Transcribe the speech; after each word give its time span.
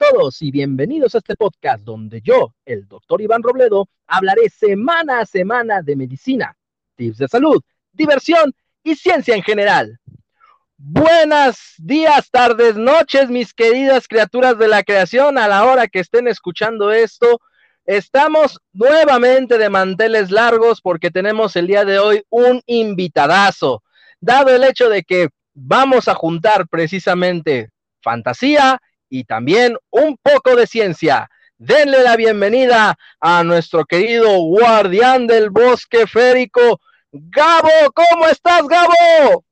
todos 0.00 0.40
y 0.40 0.50
bienvenidos 0.50 1.14
a 1.14 1.18
este 1.18 1.36
podcast 1.36 1.84
donde 1.84 2.22
yo, 2.22 2.54
el 2.64 2.88
doctor 2.88 3.20
Iván 3.20 3.42
Robledo, 3.42 3.86
hablaré 4.06 4.48
semana 4.48 5.20
a 5.20 5.26
semana 5.26 5.82
de 5.82 5.94
medicina, 5.94 6.56
tips 6.96 7.18
de 7.18 7.28
salud, 7.28 7.62
diversión 7.92 8.54
y 8.82 8.94
ciencia 8.94 9.34
en 9.34 9.42
general. 9.42 10.00
Buenas 10.78 11.74
días, 11.76 12.30
tardes, 12.30 12.76
noches, 12.76 13.28
mis 13.28 13.52
queridas 13.52 14.08
criaturas 14.08 14.58
de 14.58 14.68
la 14.68 14.84
creación, 14.84 15.36
a 15.36 15.46
la 15.46 15.66
hora 15.66 15.86
que 15.86 16.00
estén 16.00 16.28
escuchando 16.28 16.90
esto. 16.92 17.38
Estamos 17.84 18.58
nuevamente 18.72 19.58
de 19.58 19.68
manteles 19.68 20.30
largos 20.30 20.80
porque 20.80 21.10
tenemos 21.10 21.56
el 21.56 21.66
día 21.66 21.84
de 21.84 21.98
hoy 21.98 22.22
un 22.30 22.62
invitadazo, 22.64 23.82
dado 24.18 24.48
el 24.48 24.64
hecho 24.64 24.88
de 24.88 25.02
que 25.02 25.28
vamos 25.52 26.08
a 26.08 26.14
juntar 26.14 26.66
precisamente 26.68 27.68
fantasía 28.00 28.80
y 29.10 29.24
también 29.24 29.76
un 29.90 30.16
poco 30.16 30.56
de 30.56 30.66
ciencia. 30.66 31.28
Denle 31.58 32.02
la 32.02 32.16
bienvenida 32.16 32.96
a 33.20 33.44
nuestro 33.44 33.84
querido 33.84 34.38
guardián 34.38 35.26
del 35.26 35.50
bosque 35.50 36.06
férico, 36.06 36.80
Gabo. 37.12 37.92
¿Cómo 37.92 38.26
estás, 38.28 38.66
Gabo? 38.66 39.44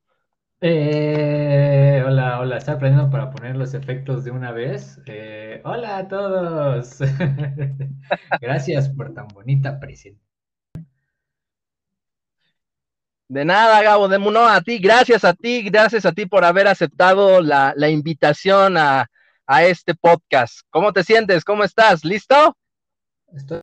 Eh, 0.61 2.03
hola, 2.05 2.39
hola, 2.39 2.57
estoy 2.57 2.73
aprendiendo 2.75 3.11
para 3.11 3.29
poner 3.29 3.55
los 3.55 3.73
efectos 3.73 4.23
de 4.23 4.31
una 4.31 4.51
vez. 4.51 4.99
Eh, 5.05 5.61
hola 5.63 5.97
a 5.97 6.07
todos. 6.07 6.97
Gracias 8.41 8.89
por 8.89 9.13
tan 9.13 9.27
bonita 9.27 9.79
presentación. 9.79 10.27
De 13.27 13.45
nada, 13.45 13.83
Gabo, 13.83 14.07
de 14.07 14.17
no, 14.17 14.47
a 14.47 14.59
ti, 14.61 14.79
gracias 14.79 15.23
a 15.23 15.35
ti, 15.35 15.61
gracias 15.61 16.03
a 16.07 16.13
ti 16.13 16.25
por 16.25 16.43
haber 16.43 16.67
aceptado 16.67 17.41
la, 17.41 17.73
la 17.75 17.87
invitación 17.87 18.75
a, 18.75 19.07
a 19.49 19.63
este 19.63 19.95
podcast. 19.95 20.59
¿Cómo 20.69 20.93
te 20.93 21.03
sientes? 21.03 21.43
¿Cómo 21.43 21.63
estás? 21.63 22.05
¿Listo? 22.05 22.55
Estoy 23.33 23.61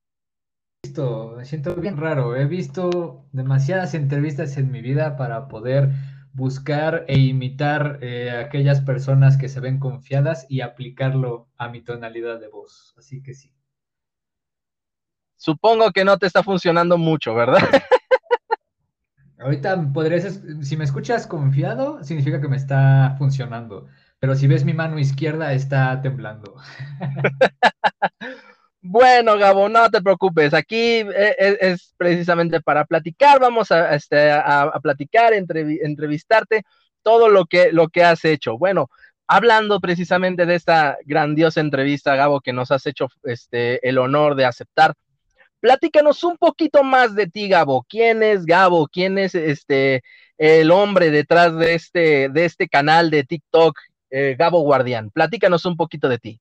listo, 0.82 1.34
me 1.36 1.44
siento 1.44 1.76
bien 1.76 1.96
raro. 1.96 2.34
He 2.34 2.44
visto 2.44 3.24
demasiadas 3.30 3.94
entrevistas 3.94 4.56
en 4.56 4.72
mi 4.72 4.82
vida 4.82 5.16
para 5.16 5.46
poder 5.46 5.90
buscar 6.32 7.04
e 7.06 7.20
imitar 7.20 8.00
eh, 8.02 8.32
a 8.32 8.40
aquellas 8.40 8.80
personas 8.80 9.36
que 9.36 9.48
se 9.48 9.60
ven 9.60 9.78
confiadas 9.78 10.44
y 10.48 10.60
aplicarlo 10.60 11.48
a 11.56 11.68
mi 11.68 11.82
tonalidad 11.82 12.40
de 12.40 12.48
voz. 12.48 12.92
Así 12.98 13.22
que 13.22 13.34
sí. 13.34 13.54
Supongo 15.36 15.92
que 15.92 16.04
no 16.04 16.18
te 16.18 16.26
está 16.26 16.42
funcionando 16.42 16.98
mucho, 16.98 17.32
¿verdad? 17.32 17.62
Ahorita 19.38 19.92
podrías, 19.92 20.40
si 20.62 20.76
me 20.76 20.84
escuchas 20.84 21.28
confiado, 21.28 22.02
significa 22.02 22.40
que 22.40 22.48
me 22.48 22.56
está 22.56 23.14
funcionando 23.18 23.86
pero 24.18 24.34
si 24.34 24.46
ves 24.46 24.64
mi 24.64 24.74
mano 24.74 24.98
izquierda 24.98 25.52
está 25.52 26.00
temblando. 26.02 26.56
Bueno, 28.88 29.36
Gabo, 29.36 29.68
no 29.68 29.90
te 29.90 30.00
preocupes. 30.00 30.54
Aquí 30.54 31.00
eh, 31.00 31.34
eh, 31.38 31.58
es, 31.60 31.92
precisamente 31.96 32.60
para 32.60 32.84
platicar. 32.84 33.40
Vamos 33.40 33.72
a, 33.72 33.94
este, 33.96 34.30
a, 34.30 34.70
platicar, 34.80 35.32
entrevistarte 35.34 36.62
todo 37.02 37.28
lo 37.28 37.46
que, 37.46 37.72
lo 37.72 37.88
que 37.88 38.04
has 38.04 38.24
hecho. 38.24 38.56
Bueno, 38.58 38.88
hablando 39.26 39.80
precisamente 39.80 40.46
de 40.46 40.54
esta 40.54 40.98
grandiosa 41.04 41.60
entrevista, 41.60 42.14
Gabo, 42.14 42.40
que 42.40 42.52
nos 42.52 42.70
has 42.70 42.86
hecho 42.86 43.08
este, 43.24 43.86
el 43.88 43.98
honor 43.98 44.36
de 44.36 44.44
aceptar. 44.44 44.94
Platícanos 45.58 46.22
un 46.22 46.36
poquito 46.36 46.84
más 46.84 47.16
de 47.16 47.26
ti, 47.26 47.48
Gabo. 47.48 47.84
¿Quién 47.88 48.22
es 48.22 48.46
Gabo? 48.46 48.86
¿Quién 48.86 49.18
es 49.18 49.34
este 49.34 50.02
el 50.38 50.70
hombre 50.70 51.10
detrás 51.10 51.56
de 51.56 51.74
este, 51.74 52.28
de 52.28 52.44
este 52.44 52.68
canal 52.68 53.10
de 53.10 53.24
TikTok 53.24 53.76
eh, 54.10 54.36
Gabo 54.38 54.60
Guardián. 54.62 55.10
Platícanos 55.10 55.64
un 55.66 55.76
poquito 55.76 56.08
de 56.08 56.18
ti. 56.18 56.40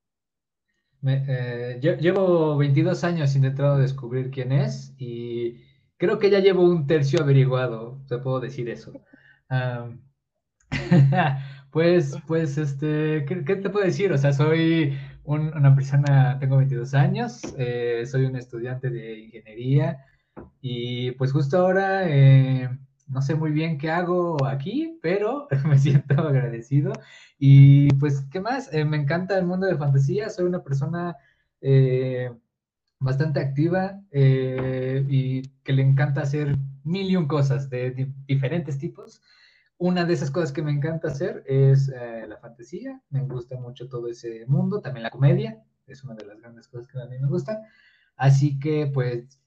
Eh, 1.08 1.80
llevo 1.82 2.58
22 2.58 3.04
años 3.04 3.36
intentando 3.36 3.78
descubrir 3.78 4.32
quién 4.32 4.52
es 4.52 4.94
y 4.98 5.62
creo 5.98 6.18
que 6.18 6.32
ya 6.32 6.40
llevo 6.40 6.64
un 6.64 6.88
tercio 6.88 7.22
averiguado, 7.22 8.02
te 8.08 8.18
puedo 8.18 8.40
decir 8.40 8.70
eso. 8.70 8.92
pues, 11.72 12.18
pues, 12.28 12.58
este, 12.58 13.26
¿qué, 13.26 13.56
te 13.56 13.70
puedo 13.70 13.86
decir? 13.86 14.12
O 14.14 14.18
sea, 14.18 14.34
soy 14.34 14.98
una 15.26 15.76
persona, 15.76 16.40
tengo 16.40 16.58
22 16.58 16.94
años, 16.96 17.42
eh, 17.58 18.04
soy 18.06 18.26
un 18.26 18.36
estudiante 18.36 18.90
de 18.90 19.20
ingeniería 19.20 20.06
y 20.62 21.12
pues 21.12 21.32
justo 21.32 21.58
ahora 21.60 22.04
no 23.08 23.22
sé 23.22 23.36
muy 23.36 23.52
bien 23.52 23.78
qué 23.78 23.92
hago 23.92 24.46
aquí, 24.46 25.00
pero 25.02 25.48
me 25.68 25.78
siento 25.78 26.16
agradecido. 26.22 26.94
Y 27.38 27.94
pues, 27.96 28.26
¿qué 28.32 28.40
más? 28.40 28.74
Eh, 28.74 28.86
me 28.86 28.98
encanta 28.98 29.38
el 29.38 29.46
mundo 29.46 29.68
de 29.68 29.78
fantasía, 29.78 30.30
soy 30.30 30.46
una 30.46 30.64
persona 30.64 31.16
eh, 31.62 32.32
bastante 33.00 33.40
activa 33.40 34.02
eh, 34.12 35.06
y 35.10 35.50
que 35.64 35.74
le 35.74 35.84
encanta 35.84 36.22
hacer 36.22 36.58
mil 36.84 37.10
y 37.10 37.16
un 37.16 37.28
cosas 37.28 37.70
de, 37.70 38.12
diferentes 38.28 38.78
tipos. 38.78 39.22
Una 39.78 40.06
de 40.06 40.14
esas 40.14 40.32
cosas 40.32 40.52
que 40.52 40.62
me 40.62 40.72
encanta 40.72 41.10
hacer 41.10 41.44
es 41.48 41.90
la 41.90 42.38
fantasía, 42.38 43.02
me 43.10 43.22
gusta 43.24 43.58
mucho 43.60 43.90
todo 43.90 44.08
ese 44.08 44.46
mundo, 44.48 44.80
también 44.80 45.04
la 45.04 45.10
comedia, 45.10 45.62
es 45.86 46.02
una 46.06 46.16
de 46.16 46.26
las 46.26 46.40
grandes 46.40 46.70
cosas 46.70 46.88
que 46.88 46.98
a 46.98 47.06
mí 47.08 47.20
me 47.20 47.28
gustan. 47.28 47.58
Así 48.16 48.58
que 48.58 48.88
pues 48.88 49.38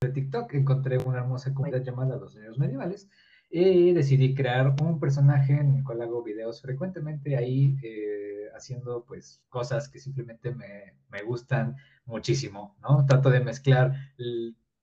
de 0.00 0.10
TikTok 0.10 0.54
encontré 0.54 0.98
una 0.98 1.18
hermosa 1.18 1.52
comunidad 1.52 1.82
llamada 1.82 2.16
Los 2.16 2.36
Niños 2.36 2.58
Medievales 2.58 3.08
y 3.50 3.92
decidí 3.92 4.34
crear 4.34 4.76
un 4.80 5.00
personaje 5.00 5.54
en 5.54 5.76
el 5.76 5.84
cual 5.84 6.02
hago 6.02 6.22
videos 6.22 6.62
frecuentemente 6.62 7.36
ahí 7.36 7.76
eh, 7.82 8.48
haciendo 8.54 9.04
pues 9.04 9.42
cosas 9.48 9.88
que 9.88 9.98
simplemente 9.98 10.54
me, 10.54 10.94
me, 11.08 11.22
gustan 11.22 11.76
muchísimo, 12.04 12.76
¿no? 12.80 13.06
Trato 13.06 13.30
de 13.30 13.40
mezclar 13.40 13.94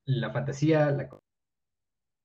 la 0.05 0.31
fantasía, 0.31 0.91
la 0.91 1.09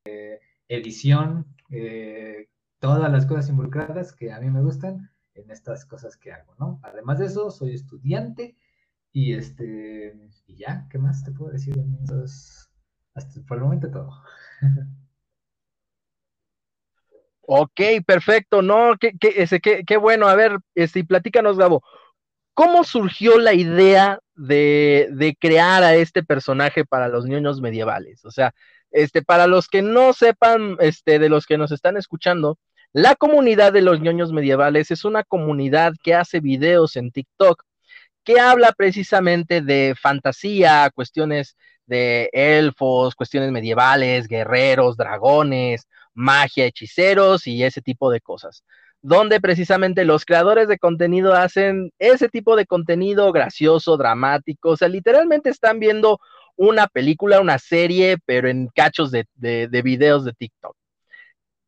eh, 0.06 0.40
edición, 0.66 1.46
eh, 1.70 2.48
todas 2.80 3.12
las 3.12 3.26
cosas 3.26 3.50
involucradas 3.50 4.12
que 4.12 4.32
a 4.32 4.40
mí 4.40 4.50
me 4.50 4.62
gustan 4.62 5.10
en 5.34 5.50
estas 5.50 5.84
cosas 5.84 6.16
que 6.16 6.32
hago, 6.32 6.56
¿no? 6.58 6.80
Además 6.82 7.18
de 7.18 7.26
eso, 7.26 7.50
soy 7.50 7.74
estudiante 7.74 8.56
y 9.12 9.34
este, 9.34 10.16
y 10.46 10.56
ya, 10.56 10.88
¿qué 10.90 10.98
más 10.98 11.22
te 11.22 11.32
puedo 11.32 11.52
decir? 11.52 11.76
Entonces, 11.78 12.69
por 13.46 13.56
el 13.56 13.64
momento 13.64 13.90
todo. 13.90 14.22
Ok, 17.42 17.80
perfecto. 18.06 18.62
No, 18.62 18.96
qué, 18.98 19.12
qué, 19.18 19.84
qué, 19.86 19.96
bueno. 19.96 20.28
A 20.28 20.34
ver, 20.34 20.58
este, 20.74 21.04
platícanos, 21.04 21.58
Gabo. 21.58 21.82
¿Cómo 22.54 22.84
surgió 22.84 23.38
la 23.38 23.54
idea 23.54 24.20
de, 24.34 25.08
de, 25.12 25.34
crear 25.36 25.82
a 25.82 25.94
este 25.94 26.22
personaje 26.22 26.84
para 26.84 27.08
los 27.08 27.24
niños 27.26 27.60
medievales? 27.60 28.24
O 28.24 28.30
sea, 28.30 28.54
este, 28.90 29.22
para 29.22 29.46
los 29.46 29.68
que 29.68 29.82
no 29.82 30.12
sepan, 30.12 30.76
este, 30.80 31.18
de 31.18 31.28
los 31.28 31.46
que 31.46 31.58
nos 31.58 31.72
están 31.72 31.96
escuchando, 31.96 32.58
la 32.92 33.14
comunidad 33.14 33.72
de 33.72 33.82
los 33.82 34.00
niños 34.00 34.32
medievales 34.32 34.90
es 34.90 35.04
una 35.04 35.24
comunidad 35.24 35.92
que 36.02 36.14
hace 36.14 36.40
videos 36.40 36.96
en 36.96 37.12
TikTok 37.12 37.64
que 38.24 38.40
habla 38.40 38.72
precisamente 38.72 39.60
de 39.62 39.94
fantasía, 40.00 40.90
cuestiones 40.94 41.56
de 41.86 42.30
elfos, 42.32 43.14
cuestiones 43.14 43.50
medievales, 43.50 44.28
guerreros, 44.28 44.96
dragones, 44.96 45.88
magia, 46.14 46.66
hechiceros 46.66 47.46
y 47.46 47.64
ese 47.64 47.82
tipo 47.82 48.10
de 48.10 48.20
cosas. 48.20 48.64
Donde 49.02 49.40
precisamente 49.40 50.04
los 50.04 50.24
creadores 50.24 50.68
de 50.68 50.78
contenido 50.78 51.34
hacen 51.34 51.90
ese 51.98 52.28
tipo 52.28 52.54
de 52.56 52.66
contenido 52.66 53.32
gracioso, 53.32 53.96
dramático, 53.96 54.70
o 54.70 54.76
sea, 54.76 54.88
literalmente 54.88 55.50
están 55.50 55.80
viendo 55.80 56.20
una 56.56 56.86
película, 56.86 57.40
una 57.40 57.58
serie, 57.58 58.18
pero 58.26 58.48
en 58.48 58.68
cachos 58.68 59.10
de, 59.10 59.26
de, 59.34 59.82
videos 59.82 60.24
de 60.24 60.32
TikTok. 60.32 60.76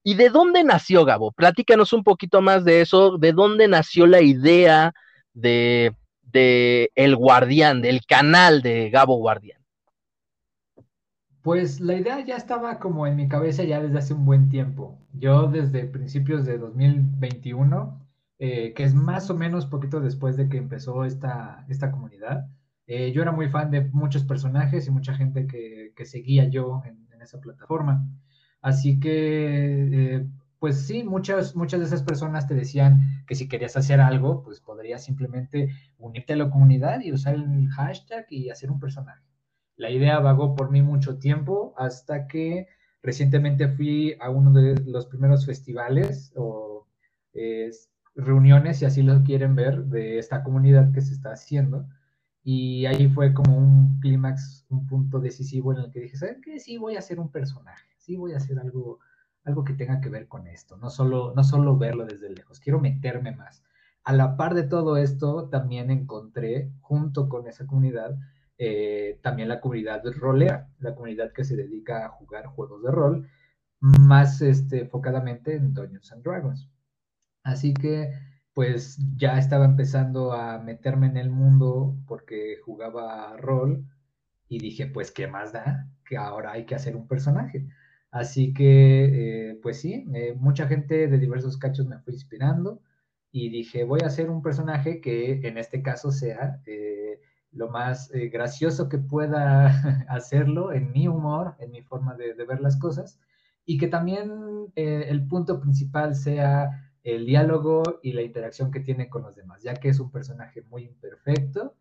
¿Y 0.04 0.14
de 0.14 0.28
dónde 0.28 0.64
nació 0.64 1.04
Gabo? 1.04 1.32
Platícanos 1.32 1.92
un 1.92 2.04
poquito 2.04 2.42
más 2.42 2.64
de 2.64 2.82
eso, 2.82 3.16
de 3.18 3.32
dónde 3.32 3.68
nació 3.68 4.06
la 4.06 4.20
idea 4.20 4.92
de, 5.32 5.94
de 6.32 6.90
El 6.94 7.16
Guardián, 7.16 7.82
del 7.82 8.04
canal 8.06 8.62
de 8.62 8.90
Gabo 8.90 9.16
Guardián. 9.16 9.62
Pues 11.42 11.80
la 11.80 11.94
idea 11.94 12.24
ya 12.24 12.36
estaba 12.36 12.78
como 12.78 13.06
en 13.06 13.16
mi 13.16 13.28
cabeza 13.28 13.64
ya 13.64 13.80
desde 13.80 13.98
hace 13.98 14.14
un 14.14 14.24
buen 14.24 14.48
tiempo. 14.48 14.98
Yo 15.12 15.48
desde 15.48 15.84
principios 15.84 16.46
de 16.46 16.56
2021, 16.56 18.00
eh, 18.38 18.72
que 18.74 18.84
es 18.84 18.94
más 18.94 19.28
o 19.28 19.36
menos 19.36 19.66
poquito 19.66 20.00
después 20.00 20.36
de 20.36 20.48
que 20.48 20.56
empezó 20.56 21.04
esta, 21.04 21.66
esta 21.68 21.90
comunidad, 21.90 22.46
eh, 22.86 23.12
yo 23.12 23.22
era 23.22 23.32
muy 23.32 23.48
fan 23.48 23.70
de 23.70 23.82
muchos 23.92 24.24
personajes 24.24 24.86
y 24.86 24.90
mucha 24.90 25.14
gente 25.14 25.46
que, 25.46 25.92
seguía 26.04 26.48
yo 26.48 26.82
en, 26.84 27.02
esa 27.22 27.40
plataforma. 27.40 28.04
Así 28.60 28.98
que, 28.98 30.16
eh, 30.16 30.26
pues 30.62 30.86
sí, 30.86 31.02
muchas, 31.02 31.56
muchas 31.56 31.80
de 31.80 31.86
esas 31.86 32.04
personas 32.04 32.46
te 32.46 32.54
decían 32.54 33.24
que 33.26 33.34
si 33.34 33.48
querías 33.48 33.76
hacer 33.76 34.00
algo, 34.00 34.44
pues 34.44 34.60
podrías 34.60 35.02
simplemente 35.04 35.70
unirte 35.98 36.34
a 36.34 36.36
la 36.36 36.50
comunidad 36.50 37.00
y 37.00 37.10
usar 37.10 37.34
el 37.34 37.68
hashtag 37.70 38.26
y 38.30 38.48
hacer 38.48 38.70
un 38.70 38.78
personaje. 38.78 39.24
La 39.74 39.90
idea 39.90 40.20
vagó 40.20 40.54
por 40.54 40.70
mí 40.70 40.80
mucho 40.80 41.18
tiempo 41.18 41.74
hasta 41.76 42.28
que 42.28 42.68
recientemente 43.02 43.70
fui 43.70 44.14
a 44.20 44.30
uno 44.30 44.52
de 44.52 44.80
los 44.86 45.06
primeros 45.06 45.46
festivales 45.46 46.32
o 46.36 46.86
reuniones, 48.14 48.78
si 48.78 48.84
así 48.84 49.02
lo 49.02 49.20
quieren 49.24 49.56
ver, 49.56 49.86
de 49.86 50.20
esta 50.20 50.44
comunidad 50.44 50.92
que 50.92 51.00
se 51.00 51.12
está 51.12 51.32
haciendo. 51.32 51.88
Y 52.44 52.86
ahí 52.86 53.08
fue 53.08 53.34
como 53.34 53.58
un 53.58 53.98
clímax, 53.98 54.64
un 54.68 54.86
punto 54.86 55.18
decisivo 55.18 55.72
en 55.72 55.78
el 55.78 55.90
que 55.90 56.02
dije, 56.02 56.16
¿saben 56.16 56.40
qué? 56.40 56.60
Sí, 56.60 56.76
voy 56.76 56.94
a 56.94 57.00
hacer 57.00 57.18
un 57.18 57.32
personaje, 57.32 57.88
sí 57.98 58.14
voy 58.14 58.34
a 58.34 58.36
hacer 58.36 58.60
algo, 58.60 59.00
algo 59.44 59.64
que 59.64 59.74
tenga 59.74 60.00
que 60.00 60.08
ver 60.08 60.28
con 60.28 60.46
esto, 60.46 60.76
no 60.76 60.90
solo, 60.90 61.32
no 61.34 61.44
solo 61.44 61.76
verlo 61.76 62.04
desde 62.04 62.30
lejos, 62.30 62.60
quiero 62.60 62.80
meterme 62.80 63.32
más. 63.32 63.62
A 64.04 64.12
la 64.12 64.36
par 64.36 64.54
de 64.54 64.64
todo 64.64 64.96
esto, 64.96 65.48
también 65.48 65.90
encontré, 65.90 66.72
junto 66.80 67.28
con 67.28 67.46
esa 67.46 67.66
comunidad, 67.66 68.16
eh, 68.58 69.20
también 69.22 69.48
la 69.48 69.60
comunidad 69.60 70.02
rolera, 70.16 70.68
la 70.78 70.94
comunidad 70.94 71.32
que 71.32 71.44
se 71.44 71.56
dedica 71.56 72.06
a 72.06 72.10
jugar 72.10 72.46
juegos 72.46 72.82
de 72.82 72.90
rol, 72.90 73.28
más 73.80 74.40
este, 74.42 74.80
enfocadamente 74.82 75.54
en 75.56 75.74
Dungeons 75.74 76.12
and 76.12 76.22
Dragons. 76.24 76.68
Así 77.42 77.74
que 77.74 78.12
pues 78.54 78.98
ya 79.16 79.38
estaba 79.38 79.64
empezando 79.64 80.32
a 80.32 80.58
meterme 80.58 81.06
en 81.06 81.16
el 81.16 81.30
mundo 81.30 81.96
porque 82.06 82.56
jugaba 82.64 83.36
rol 83.36 83.86
y 84.48 84.58
dije, 84.58 84.86
pues, 84.86 85.10
¿qué 85.10 85.26
más 85.26 85.52
da? 85.52 85.88
Que 86.04 86.18
ahora 86.18 86.52
hay 86.52 86.66
que 86.66 86.74
hacer 86.74 86.94
un 86.96 87.08
personaje. 87.08 87.66
Así 88.12 88.54
que, 88.54 89.50
eh, 89.50 89.58
pues 89.62 89.80
sí, 89.80 90.06
eh, 90.14 90.34
mucha 90.38 90.68
gente 90.68 91.08
de 91.08 91.18
diversos 91.18 91.58
cachos 91.58 91.86
me 91.86 91.98
fue 91.98 92.12
inspirando 92.14 92.80
y 93.32 93.50
dije, 93.50 93.84
voy 93.84 94.00
a 94.04 94.06
hacer 94.06 94.30
un 94.30 94.42
personaje 94.42 95.00
que 95.00 95.40
en 95.48 95.58
este 95.58 95.82
caso 95.82 96.12
sea 96.12 96.60
eh, 96.66 97.20
lo 97.52 97.70
más 97.70 98.10
gracioso 98.32 98.88
que 98.88 98.98
pueda 98.98 99.66
hacerlo 100.08 100.72
en 100.72 100.92
mi 100.92 101.08
humor, 101.08 101.56
en 101.58 101.72
mi 101.72 101.82
forma 101.82 102.14
de, 102.16 102.34
de 102.34 102.44
ver 102.44 102.60
las 102.60 102.78
cosas 102.78 103.18
y 103.66 103.78
que 103.78 103.88
también 103.88 104.30
el 104.76 105.26
punto 105.28 105.60
principal 105.60 106.14
sea 106.14 106.92
el 107.02 107.26
diálogo 107.26 108.00
y 108.02 108.12
la 108.12 108.22
interacción 108.22 108.70
que 108.70 108.80
tiene 108.80 109.08
con 109.08 109.22
los 109.22 109.36
demás, 109.36 109.62
ya 109.62 109.74
que 109.74 109.88
es 109.88 110.00
un 110.00 110.10
personaje 110.10 110.62
muy 110.62 110.84
imperfecto, 110.84 111.74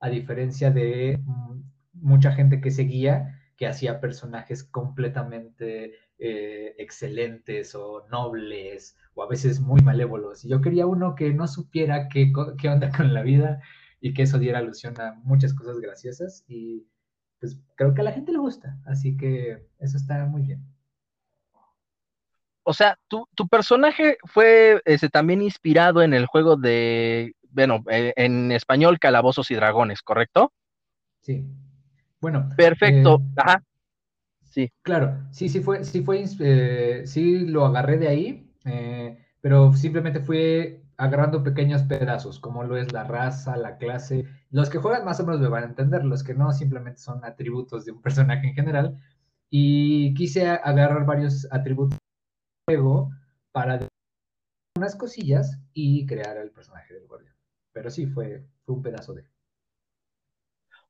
a 0.00 0.08
diferencia 0.08 0.70
de 0.70 1.18
mm, 1.24 1.60
mucha 1.94 2.32
gente 2.32 2.60
que 2.60 2.70
seguía, 2.70 3.35
que 3.56 3.66
hacía 3.66 4.00
personajes 4.00 4.64
completamente 4.64 5.94
eh, 6.18 6.74
excelentes 6.78 7.74
o 7.74 8.06
nobles 8.10 8.96
o 9.14 9.22
a 9.22 9.28
veces 9.28 9.60
muy 9.60 9.80
malévolos. 9.80 10.44
Y 10.44 10.48
yo 10.48 10.60
quería 10.60 10.86
uno 10.86 11.14
que 11.14 11.32
no 11.32 11.46
supiera 11.46 12.08
qué, 12.08 12.32
qué 12.58 12.68
onda 12.68 12.90
con 12.96 13.14
la 13.14 13.22
vida 13.22 13.60
y 14.00 14.14
que 14.14 14.22
eso 14.22 14.38
diera 14.38 14.58
alusión 14.58 15.00
a 15.00 15.14
muchas 15.24 15.54
cosas 15.54 15.78
graciosas 15.80 16.44
y 16.48 16.86
pues 17.40 17.58
creo 17.76 17.94
que 17.94 18.00
a 18.00 18.04
la 18.04 18.12
gente 18.12 18.32
le 18.32 18.38
gusta, 18.38 18.78
así 18.86 19.16
que 19.16 19.66
eso 19.78 19.96
está 19.96 20.24
muy 20.24 20.42
bien 20.42 20.64
o 22.68 22.72
sea, 22.72 22.98
tu, 23.06 23.28
personaje 23.48 24.18
fue 24.24 24.82
ese, 24.84 25.08
también 25.08 25.40
inspirado 25.40 26.02
en 26.02 26.12
el 26.12 26.26
juego 26.26 26.56
de, 26.56 27.36
bueno, 27.50 27.84
eh, 27.88 28.12
en 28.16 28.50
español, 28.50 28.98
Calabozos 28.98 29.52
y 29.52 29.54
Dragones, 29.54 30.02
¿correcto? 30.02 30.52
Sí. 31.20 31.46
Bueno. 32.20 32.48
Perfecto. 32.56 33.20
Eh, 33.20 33.32
Ajá. 33.36 33.62
Sí. 34.42 34.70
Claro, 34.82 35.26
sí, 35.32 35.48
sí 35.48 35.60
fue, 35.60 35.84
sí 35.84 36.02
fue, 36.02 36.24
eh, 36.40 37.02
sí 37.04 37.40
lo 37.40 37.66
agarré 37.66 37.98
de 37.98 38.08
ahí, 38.08 38.50
pero 39.42 39.74
simplemente 39.74 40.20
fue 40.20 40.82
agarrando 40.96 41.42
pequeños 41.42 41.82
pedazos, 41.82 42.40
como 42.40 42.64
lo 42.64 42.76
es 42.76 42.92
la 42.92 43.04
raza, 43.04 43.56
la 43.56 43.76
clase. 43.76 44.24
Los 44.50 44.70
que 44.70 44.78
juegan 44.78 45.04
más 45.04 45.20
o 45.20 45.26
menos 45.26 45.40
me 45.40 45.48
van 45.48 45.64
a 45.64 45.66
entender, 45.66 46.04
los 46.04 46.22
que 46.22 46.34
no 46.34 46.52
simplemente 46.52 47.00
son 47.00 47.24
atributos 47.24 47.84
de 47.84 47.92
un 47.92 48.02
personaje 48.02 48.48
en 48.48 48.54
general. 48.54 48.98
Y 49.50 50.14
quise 50.14 50.48
agarrar 50.48 51.04
varios 51.06 51.46
atributos 51.52 51.98
juego 52.68 53.10
para 53.52 53.86
unas 54.76 54.96
cosillas 54.96 55.58
y 55.72 56.06
crear 56.06 56.36
el 56.38 56.50
personaje 56.50 56.94
del 56.94 57.06
guardián. 57.06 57.36
Pero 57.72 57.90
sí, 57.90 58.06
fue, 58.06 58.44
fue 58.64 58.74
un 58.74 58.82
pedazo 58.82 59.14
de. 59.14 59.24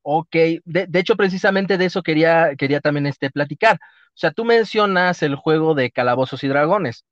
Ok, 0.08 0.36
de, 0.64 0.88
hecho, 1.00 1.16
precisamente 1.16 1.78
de 1.78 1.86
eso 1.86 2.02
quería, 2.02 2.54
quería 2.56 2.80
también 2.80 3.06
este, 3.06 3.28
platicar. 3.30 3.76
O 3.76 3.78
sea, 4.14 4.30
tú 4.30 4.44
mencionas 4.44 5.20
el 5.22 5.34
juego 5.34 5.74
de 5.74 5.90
Calabozos 5.90 6.44
y 6.44 6.48
Dragones. 6.48 7.04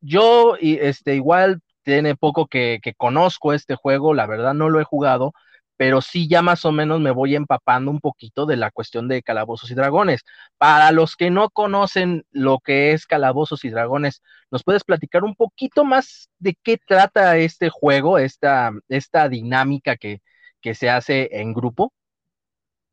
Yo, 0.00 0.56
este, 0.60 1.14
igual 1.16 1.60
tiene 1.82 2.14
poco 2.16 2.46
que, 2.48 2.80
que 2.82 2.94
conozco 2.94 3.54
este 3.54 3.74
juego, 3.74 4.12
la 4.14 4.26
verdad 4.26 4.52
no 4.54 4.68
lo 4.68 4.80
he 4.80 4.84
jugado, 4.84 5.32
pero 5.78 6.02
sí 6.02 6.28
ya 6.28 6.42
más 6.42 6.64
o 6.66 6.72
menos 6.72 7.00
me 7.00 7.10
voy 7.10 7.36
empapando 7.36 7.90
un 7.90 8.00
poquito 8.00 8.44
de 8.46 8.56
la 8.58 8.70
cuestión 8.70 9.08
de 9.08 9.22
calabozos 9.22 9.70
y 9.70 9.74
dragones. 9.74 10.22
Para 10.58 10.92
los 10.92 11.16
que 11.16 11.30
no 11.30 11.48
conocen 11.50 12.24
lo 12.32 12.58
que 12.60 12.92
es 12.92 13.06
calabozos 13.06 13.64
y 13.64 13.70
dragones, 13.70 14.22
¿nos 14.50 14.62
puedes 14.64 14.84
platicar 14.84 15.24
un 15.24 15.34
poquito 15.36 15.84
más 15.84 16.28
de 16.38 16.54
qué 16.62 16.78
trata 16.78 17.38
este 17.38 17.70
juego, 17.70 18.18
esta, 18.18 18.72
esta 18.88 19.28
dinámica 19.30 19.96
que, 19.96 20.20
que 20.60 20.74
se 20.74 20.90
hace 20.90 21.30
en 21.40 21.54
grupo? 21.54 21.92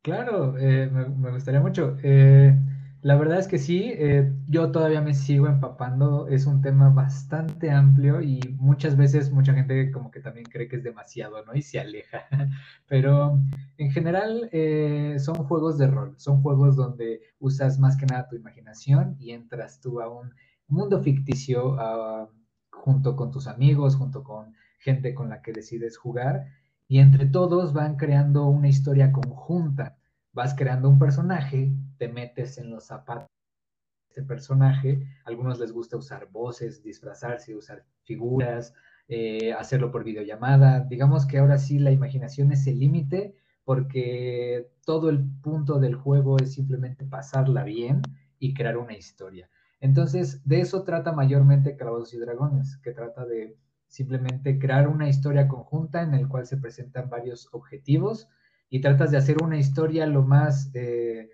Claro, 0.02 0.58
eh, 0.58 0.90
me, 0.90 1.32
gustaría 1.32 1.60
mucho. 1.60 1.98
Eh, 2.04 2.56
la 3.02 3.16
verdad 3.18 3.40
es 3.40 3.48
que 3.48 3.60
sí, 3.60 3.92
eh, 3.96 4.32
yo 4.48 4.72
todavía 4.72 5.02
me 5.02 5.14
sigo 5.14 5.48
empapando, 5.48 6.28
es 6.28 6.46
un 6.46 6.62
tema 6.62 6.90
bastante 6.90 7.70
amplio 7.72 8.22
y 8.22 8.40
muchas 8.58 8.96
veces 8.98 9.32
mucha 9.32 9.54
gente 9.54 9.92
como 9.92 10.10
que 10.12 10.22
también 10.22 10.46
cree 10.46 10.68
que 10.70 10.78
es 10.78 10.84
demasiado, 10.84 11.44
¿no? 11.46 11.54
Y 11.56 11.62
se 11.62 11.80
aleja. 11.80 12.24
Pero 12.88 13.40
en 13.78 13.92
general 13.92 14.50
eh, 14.54 15.16
son 15.20 15.36
juegos 15.46 15.78
de 15.78 15.88
rol, 15.88 16.14
son 16.18 16.42
juegos 16.42 16.76
donde 16.78 17.22
usas 17.40 17.78
más 17.80 17.98
que 17.98 18.06
nada 18.06 18.28
tu 18.30 18.36
imaginación 18.38 19.16
y 19.20 19.32
entras 19.32 19.82
tú 19.82 20.02
a 20.02 20.10
un 20.10 20.34
mundo 20.68 21.02
ficticio 21.02 21.76
ah, 21.80 22.30
junto 22.72 23.16
con 23.16 23.32
tus 23.32 23.48
amigos, 23.48 23.96
junto 23.96 24.24
con 24.24 24.56
gente 24.80 25.14
con 25.14 25.30
la 25.30 25.42
que 25.42 25.52
decides 25.52 25.98
jugar 25.98 26.46
y 26.90 27.00
entre 27.00 27.26
todos 27.28 27.72
van 27.72 27.96
creando 27.96 28.48
una 28.48 28.68
historia 28.68 29.14
conjunta 29.14 29.96
vas 30.40 30.54
creando 30.56 30.90
un 30.90 31.00
personaje, 31.00 31.74
te 31.98 32.08
metes 32.08 32.58
en 32.58 32.70
los 32.70 32.86
zapatos 32.86 33.28
de 33.28 34.22
este 34.22 34.24
personaje. 34.24 35.06
A 35.26 35.30
algunos 35.30 35.60
les 35.60 35.72
gusta 35.72 35.98
usar 35.98 36.30
voces, 36.32 36.84
disfrazarse, 36.84 37.56
usar 37.56 37.86
figuras, 38.04 38.74
eh, 39.08 39.54
hacerlo 39.54 39.92
por 39.92 40.04
videollamada. 40.04 40.82
Digamos 40.82 41.26
que 41.26 41.40
ahora 41.40 41.58
sí 41.58 41.80
la 41.80 41.92
imaginación 41.92 42.52
es 42.52 42.66
el 42.68 42.80
límite 42.80 43.36
porque 43.64 44.72
todo 44.86 45.10
el 45.10 45.24
punto 45.42 45.80
del 45.80 45.96
juego 45.96 46.38
es 46.38 46.54
simplemente 46.54 47.06
pasarla 47.06 47.64
bien 47.64 48.02
y 48.40 48.54
crear 48.54 48.78
una 48.78 48.96
historia. 48.96 49.50
Entonces, 49.80 50.44
de 50.48 50.62
eso 50.62 50.84
trata 50.84 51.12
mayormente 51.12 51.76
Calabozos 51.76 52.14
y 52.14 52.18
Dragones, 52.18 52.78
que 52.78 52.92
trata 52.92 53.26
de 53.26 53.58
simplemente 53.90 54.60
crear 54.60 54.88
una 54.88 55.10
historia 55.10 55.48
conjunta 55.50 56.02
en 56.04 56.14
el 56.14 56.30
cual 56.30 56.46
se 56.46 56.58
presentan 56.58 57.10
varios 57.10 57.50
objetivos 57.52 58.30
y 58.70 58.82
tratas 58.82 59.12
de 59.12 59.18
hacer 59.18 59.44
una 59.44 59.58
historia 59.58 60.06
lo 60.06 60.22
más 60.24 60.72
eh, 60.76 61.30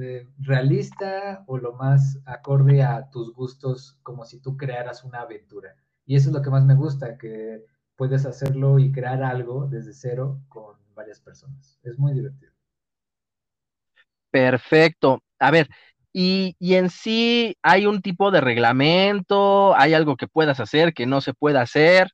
eh, 0.00 0.26
realista 0.38 1.44
o 1.46 1.58
lo 1.58 1.74
más 1.74 2.18
acorde 2.24 2.82
a 2.82 3.10
tus 3.10 3.34
gustos, 3.34 3.98
como 4.02 4.24
si 4.24 4.40
tú 4.40 4.56
crearas 4.56 5.04
una 5.04 5.20
aventura. 5.20 5.76
Y 6.06 6.16
eso 6.16 6.30
es 6.30 6.34
lo 6.34 6.42
que 6.42 6.50
más 6.50 6.64
me 6.64 6.74
gusta, 6.74 7.18
que 7.18 7.64
puedes 7.94 8.24
hacerlo 8.24 8.78
y 8.78 8.90
crear 8.90 9.22
algo 9.22 9.66
desde 9.66 9.92
cero 9.92 10.40
con 10.48 10.76
varias 10.94 11.20
personas. 11.20 11.78
Es 11.82 11.98
muy 11.98 12.14
divertido. 12.14 12.52
Perfecto. 14.30 15.22
A 15.38 15.50
ver, 15.50 15.68
y, 16.12 16.56
y, 16.58 16.74
en 16.74 16.90
sí 16.90 17.56
hay 17.62 17.86
un 17.86 18.02
tipo 18.02 18.30
de 18.30 18.40
reglamento, 18.40 19.76
hay 19.76 19.94
algo 19.94 20.16
que 20.16 20.28
puedas 20.28 20.60
hacer, 20.60 20.94
que 20.94 21.06
no 21.06 21.20
se 21.20 21.34
pueda 21.34 21.62
hacer. 21.62 22.10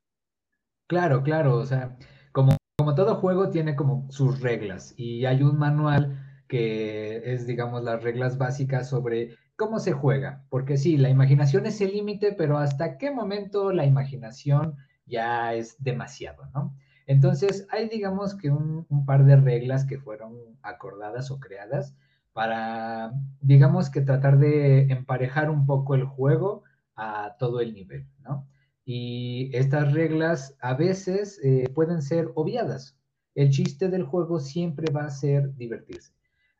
Claro, 0.87 1.23
claro, 1.23 1.57
o 1.57 1.65
sea, 1.65 1.97
como 2.31 2.55
como 2.77 2.93
todo 2.93 3.15
juego 3.15 3.49
tiene 3.49 3.75
como 3.75 4.05
sus 4.11 4.41
reglas 4.41 4.93
y 4.97 5.25
hay 5.25 5.43
un 5.43 5.57
manual 5.57 6.19
que 6.47 7.33
es, 7.33 7.47
digamos, 7.47 7.83
las 7.83 8.03
reglas 8.03 8.37
básicas 8.37 8.89
sobre 8.89 9.37
cómo 9.55 9.79
se 9.79 9.93
juega. 9.93 10.43
Porque 10.49 10.77
sí, 10.77 10.97
la 10.97 11.09
imaginación 11.09 11.65
es 11.65 11.79
el 11.79 11.93
límite, 11.93 12.33
pero 12.33 12.57
hasta 12.57 12.97
qué 12.97 13.11
momento 13.11 13.71
la 13.71 13.85
imaginación 13.85 14.75
ya 15.05 15.53
es 15.53 15.81
demasiado, 15.81 16.47
¿no? 16.53 16.75
Entonces, 17.07 17.65
hay, 17.69 17.87
digamos, 17.87 18.35
que 18.35 18.49
un, 18.49 18.85
un 18.89 19.05
par 19.05 19.25
de 19.25 19.37
reglas 19.37 19.85
que 19.85 19.97
fueron 19.97 20.35
acordadas 20.61 21.31
o 21.31 21.39
creadas 21.39 21.95
para, 22.35 23.13
digamos, 23.39 23.89
que 23.89 24.01
tratar 24.01 24.37
de 24.39 24.91
emparejar 24.91 25.49
un 25.49 25.65
poco 25.65 25.95
el 25.95 26.03
juego 26.03 26.63
a 26.93 27.37
todo 27.39 27.61
el 27.61 27.73
nivel, 27.73 28.09
¿no? 28.19 28.45
Y 28.83 29.55
estas 29.55 29.93
reglas 29.93 30.57
a 30.59 30.73
veces 30.73 31.39
eh, 31.45 31.71
pueden 31.73 32.01
ser 32.01 32.33
obviadas. 32.35 32.99
El 33.35 33.51
chiste 33.51 33.87
del 33.87 34.03
juego 34.03 34.41
siempre 34.41 34.91
va 34.91 35.05
a 35.05 35.11
ser 35.11 35.55
divertirse. 35.55 36.11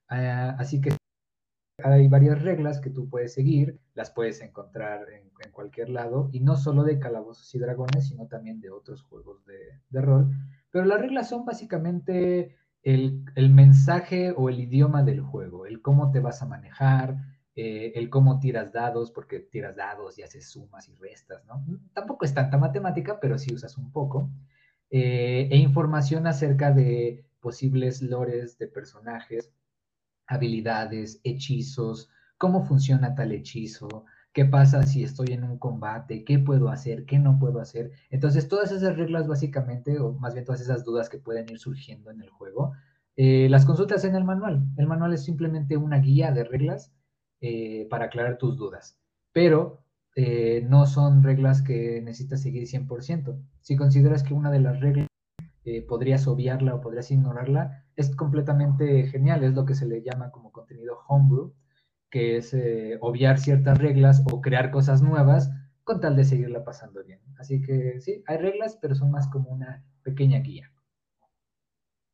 Ah, 0.08 0.56
así 0.60 0.80
que 0.80 0.96
hay 1.84 2.08
varias 2.08 2.42
reglas 2.42 2.80
que 2.80 2.90
tú 2.90 3.10
puedes 3.10 3.34
seguir, 3.34 3.78
las 3.96 4.12
puedes 4.12 4.40
encontrar 4.40 5.10
en, 5.10 5.26
cualquier 5.52 5.90
lado, 5.90 6.30
y 6.32 6.40
no 6.40 6.56
solo 6.56 6.84
de 6.84 7.00
calabozos 7.00 7.54
y 7.54 7.60
dragones, 7.60 8.08
sino 8.08 8.28
también 8.28 8.62
de 8.62 8.70
otros 8.70 9.04
juegos 9.04 9.46
de, 9.46 10.02
rol. 10.02 10.32
Pero 10.72 10.86
las 10.86 11.02
reglas 11.02 11.28
son 11.30 11.44
básicamente 11.44 12.56
el, 12.86 13.26
el, 13.36 13.50
mensaje 13.50 14.32
o 14.38 14.48
el 14.48 14.60
idioma 14.60 15.04
del 15.04 15.20
juego, 15.20 15.66
el 15.66 15.82
cómo 15.82 16.12
te 16.12 16.20
vas 16.20 16.42
a 16.42 16.46
manejar, 16.46 17.18
eh, 17.56 17.94
el 17.96 18.10
cómo 18.10 18.40
tiras 18.40 18.72
dados, 18.72 19.12
porque 19.12 19.40
tiras 19.40 19.76
dados 19.76 20.20
y 20.20 20.24
haces 20.24 20.50
sumas 20.50 20.88
y 20.88 20.96
restas, 20.96 21.44
¿no? 21.46 21.66
Tampoco 21.94 22.26
es 22.26 22.34
tanta 22.34 22.58
matemática, 22.58 23.20
pero 23.20 23.38
sí 23.40 23.54
usas 23.54 23.78
un 23.78 23.92
poco. 23.92 24.30
Eh, 24.92 25.50
e 25.52 25.58
información 25.58 26.28
acerca 26.28 26.72
de 26.72 27.26
posibles 27.40 28.04
lores 28.04 28.58
de 28.60 28.68
personajes, 28.68 29.52
habilidades, 30.28 31.20
hechizos, 31.24 32.10
cómo 32.38 32.66
funciona 32.66 33.16
tal 33.16 33.32
hechizo, 33.32 34.06
qué 34.36 34.44
pasa 34.44 34.84
si 34.84 35.02
estoy 35.02 35.28
en 35.32 35.46
un 35.46 35.58
combate, 35.58 36.26
qué 36.26 36.40
puedo 36.40 36.68
hacer, 36.70 37.06
qué 37.06 37.18
no 37.20 37.40
puedo 37.40 37.62
hacer. 37.62 37.92
Entonces, 38.10 38.50
todas 38.50 38.72
esas 38.74 38.98
reglas 38.98 39.28
básicamente, 39.30 39.98
o 39.98 40.12
más 40.12 40.34
bien 40.34 40.46
todas 40.46 40.60
esas 40.60 40.84
dudas 40.84 41.08
que 41.10 41.18
pueden 41.18 41.50
ir 41.50 41.58
surgiendo 41.58 42.12
en 42.12 42.22
el 42.22 42.30
juego, 42.30 42.74
eh, 43.16 43.48
las 43.50 43.66
consultas 43.66 44.04
en 44.04 44.14
el 44.14 44.26
manual. 44.26 44.68
El 44.78 44.88
manual 44.88 45.14
es 45.14 45.24
simplemente 45.24 45.78
una 45.78 46.00
guía 46.00 46.34
de 46.34 46.44
reglas 46.44 46.94
eh, 47.40 47.88
para 47.90 48.06
aclarar 48.06 48.38
tus 48.38 48.58
dudas, 48.58 49.00
pero 49.32 49.86
eh, 50.18 50.66
no 50.70 50.86
son 50.86 51.24
reglas 51.24 51.62
que 51.62 52.02
necesitas 52.02 52.42
seguir 52.42 52.64
100%. 52.68 53.42
Si 53.62 53.78
consideras 53.78 54.24
que 54.24 54.34
una 54.34 54.52
de 54.52 54.60
las 54.60 54.82
reglas 54.82 55.08
podrías 55.88 56.28
obviarla 56.28 56.76
o 56.76 56.82
podrías 56.82 57.10
ignorarla, 57.10 57.86
es 57.96 58.16
completamente 58.16 59.08
genial, 59.08 59.44
es 59.44 59.54
lo 59.56 59.66
que 59.66 59.74
se 59.74 59.88
le 59.88 60.04
llama 60.04 60.30
como 60.30 60.52
contenido 60.52 61.00
homebrew 61.08 61.54
que 62.16 62.38
es 62.38 62.54
eh, 62.54 62.98
obviar 63.02 63.40
ciertas 63.40 63.78
reglas 63.78 64.24
o 64.32 64.40
crear 64.40 64.72
cosas 64.72 65.02
nuevas 65.02 65.52
con 65.84 66.00
tal 66.00 66.16
de 66.16 66.24
seguirla 66.24 66.64
pasando 66.64 67.04
bien. 67.04 67.20
Así 67.38 67.62
que 67.62 68.00
sí, 68.00 68.24
hay 68.26 68.38
reglas, 68.38 68.80
pero 68.82 68.96
son 68.96 69.12
más 69.12 69.28
como 69.28 69.50
una 69.50 69.84
pequeña 70.02 70.40
guía. 70.40 70.72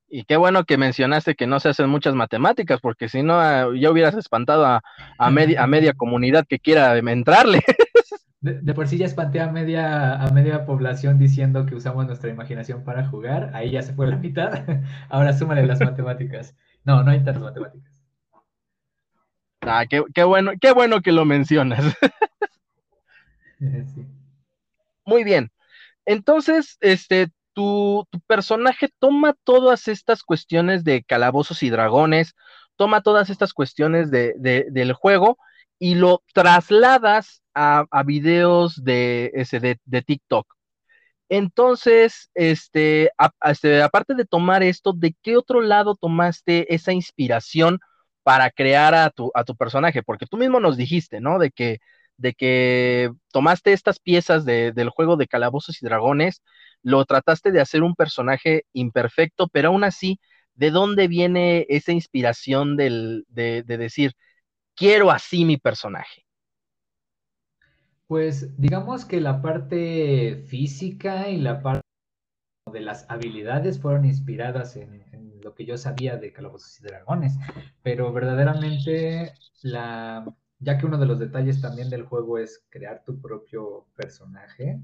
Y 0.09 0.23
qué 0.23 0.37
bueno 0.37 0.63
que 0.63 0.79
mencionaste 0.79 1.35
que 1.35 1.45
no 1.45 1.59
se 1.59 1.69
hacen 1.69 1.87
muchas 1.87 2.15
matemáticas, 2.15 2.79
porque 2.81 3.09
si 3.09 3.21
no, 3.21 3.35
ah, 3.35 3.67
ya 3.79 3.91
hubieras 3.91 4.15
espantado 4.15 4.65
a, 4.65 4.81
a, 5.19 5.29
media, 5.29 5.61
a 5.61 5.67
media 5.67 5.93
comunidad 5.93 6.47
que 6.49 6.57
quiera 6.57 6.97
entrarle. 6.97 7.61
De, 8.41 8.73
por 8.73 8.87
sí 8.87 8.97
ya 8.97 9.05
espanté 9.05 9.39
a 9.39 9.51
media, 9.51 10.15
a 10.15 10.31
media 10.31 10.65
población 10.65 11.19
diciendo 11.19 11.67
que 11.67 11.75
usamos 11.75 12.07
nuestra 12.07 12.31
imaginación 12.31 12.83
para 12.83 13.07
jugar, 13.07 13.51
ahí 13.53 13.69
ya 13.69 13.83
se 13.83 13.93
fue 13.93 14.07
la 14.07 14.17
mitad. 14.17 14.65
Ahora 15.09 15.33
súmale 15.33 15.63
las 15.63 15.79
matemáticas. 15.79 16.55
No, 16.83 17.03
no 17.03 17.11
hay 17.11 17.23
tantas 17.23 17.43
matemáticas. 17.43 17.90
Ah, 19.61 19.85
qué, 19.87 20.23
bueno, 20.23 20.53
qué 20.59 20.71
bueno 20.71 21.01
que 21.01 21.11
lo 21.11 21.23
mencionas. 21.23 21.95
Muy 25.05 25.23
bien. 25.23 25.51
Entonces, 26.05 26.77
este, 26.81 27.29
tu, 27.53 28.07
personaje 28.27 28.89
toma 28.99 29.35
todas 29.43 29.87
estas 29.87 30.23
cuestiones 30.23 30.83
de 30.83 31.03
calabozos 31.03 31.61
y 31.61 31.69
dragones, 31.69 32.33
toma 32.75 33.01
todas 33.01 33.29
estas 33.29 33.53
cuestiones 33.53 34.09
de, 34.09 34.33
del 34.37 34.93
juego 34.93 35.37
y 35.77 35.95
lo 35.95 36.23
trasladas 36.33 37.43
a, 37.53 37.85
videos 38.03 38.83
de, 38.83 39.31
ese, 39.35 39.59
de, 39.59 40.01
TikTok. 40.01 40.47
Entonces, 41.29 42.31
este, 42.33 43.11
este, 43.45 43.83
aparte 43.83 44.15
de 44.15 44.25
tomar 44.25 44.63
esto, 44.63 44.91
¿de 44.93 45.15
qué 45.21 45.37
otro 45.37 45.61
lado 45.61 45.95
tomaste 45.95 46.73
esa 46.73 46.93
inspiración 46.93 47.79
para 48.23 48.49
crear 48.51 48.93
a 48.95 49.09
tu, 49.09 49.31
a 49.33 49.43
tu 49.43 49.55
personaje, 49.55 50.03
porque 50.03 50.25
tú 50.27 50.37
mismo 50.37 50.59
nos 50.59 50.77
dijiste, 50.77 51.21
¿no? 51.21 51.39
De 51.39 51.51
que, 51.51 51.79
de 52.17 52.33
que 52.33 53.11
tomaste 53.31 53.73
estas 53.73 53.99
piezas 53.99 54.45
del 54.45 54.89
juego 54.89 55.17
de 55.17 55.27
calabozos 55.27 55.81
y 55.81 55.85
dragones, 55.85 56.41
lo 56.83 57.05
trataste 57.05 57.51
de 57.51 57.61
hacer 57.61 57.83
un 57.83 57.95
personaje 57.95 58.65
imperfecto, 58.73 59.47
pero 59.47 59.69
aún 59.69 59.83
así, 59.83 60.19
¿de 60.55 60.71
dónde 60.71 61.07
viene 61.07 61.65
esa 61.69 61.91
inspiración 61.91 62.77
del, 62.77 63.25
de, 63.27 63.63
de 63.63 63.77
decir, 63.77 64.13
quiero 64.75 65.11
así 65.11 65.45
mi 65.45 65.57
personaje? 65.57 66.25
Pues 68.07 68.57
digamos 68.57 69.05
que 69.05 69.21
la 69.21 69.41
parte 69.41 70.43
física 70.47 71.29
y 71.29 71.37
la 71.37 71.61
parte 71.61 71.90
de 72.71 72.81
las 72.81 73.05
habilidades 73.09 73.79
fueron 73.79 74.05
inspiradas 74.05 74.75
en, 74.75 75.01
lo 75.41 75.55
que 75.55 75.65
yo 75.65 75.75
sabía 75.75 76.17
de 76.17 76.31
Calabozos 76.31 76.79
y 76.79 76.83
Dragones, 76.83 77.33
pero 77.81 78.13
verdaderamente 78.13 79.33
la, 79.63 80.23
ya 80.59 80.77
que 80.77 80.85
uno 80.85 80.99
de 80.99 81.07
los 81.07 81.17
detalles 81.17 81.61
también 81.61 81.89
del 81.89 82.03
juego 82.03 82.37
es 82.37 82.63
crear 82.69 83.03
tu 83.03 83.19
propio 83.19 83.87
personaje, 83.95 84.79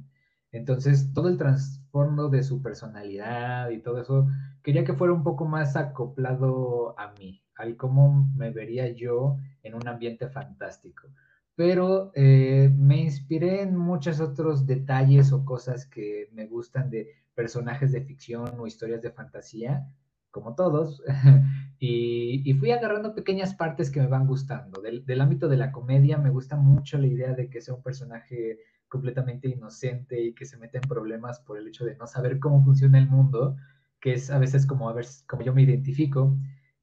entonces 0.52 1.14
todo 1.14 1.30
el 1.30 1.38
trasfondo 1.38 2.30
de 2.30 2.42
su 2.42 2.62
personalidad 2.64 3.70
y 3.70 3.80
todo 3.80 4.02
eso, 4.02 4.28
quería 4.64 4.84
que 4.84 4.94
fuera 4.94 5.14
un 5.14 5.24
poco 5.24 5.46
más 5.46 5.76
acoplado 5.76 7.00
a 7.00 7.12
mí, 7.20 7.44
al 7.56 7.78
cómo 7.78 8.28
me 8.36 8.52
vería 8.52 8.90
yo 8.90 9.38
en 9.64 9.76
un 9.76 9.88
ambiente 9.88 10.28
fantástico. 10.28 11.08
Pero 11.56 12.12
eh, 12.14 12.72
me 12.76 12.98
inspiré 12.98 13.62
en 13.62 13.76
muchos 13.76 14.20
otros 14.20 14.66
detalles 14.68 15.32
o 15.32 15.44
cosas 15.44 15.88
que 15.88 16.30
me 16.32 16.46
gustan 16.46 16.90
de 16.90 17.16
personajes 17.38 17.92
de 17.92 18.02
ficción 18.02 18.60
o 18.60 18.66
historias 18.66 19.04
de 19.04 19.12
fantasía 19.12 19.88
como 20.32 20.56
todos, 20.56 21.04
y, 21.80 22.54
fui 22.60 22.72
agarrando 22.72 23.16
pequeñas 23.16 23.54
partes 23.56 23.90
que 23.90 24.00
me 24.00 24.08
van 24.08 24.28
gustando. 24.28 24.82
Del, 24.82 25.22
ámbito 25.22 25.48
de 25.48 25.58
la 25.58 25.72
comedia 25.72 26.18
me 26.18 26.32
gusta 26.32 26.56
mucho 26.58 26.98
la 26.98 27.08
idea 27.08 27.34
de 27.34 27.50
que 27.50 27.62
sea 27.62 27.76
un 27.76 27.84
personaje 27.84 28.60
completamente 28.88 29.48
inocente 29.50 30.22
y 30.22 30.34
que 30.34 30.46
se 30.46 30.58
mete 30.58 30.78
en 30.78 30.88
problemas 30.88 31.40
por 31.40 31.58
el 31.58 31.68
hecho 31.68 31.86
de 31.86 31.96
no 31.96 32.08
saber 32.08 32.40
cómo 32.40 32.64
funciona 32.64 32.98
el 32.98 33.08
mundo, 33.08 33.56
que 34.00 34.14
es 34.14 34.30
a 34.30 34.40
veces 34.40 34.66
como, 34.66 34.90
a 34.90 34.94
ver, 34.94 35.06
como 35.28 35.44
yo 35.44 35.54
me 35.54 35.64
identifico, 35.64 36.38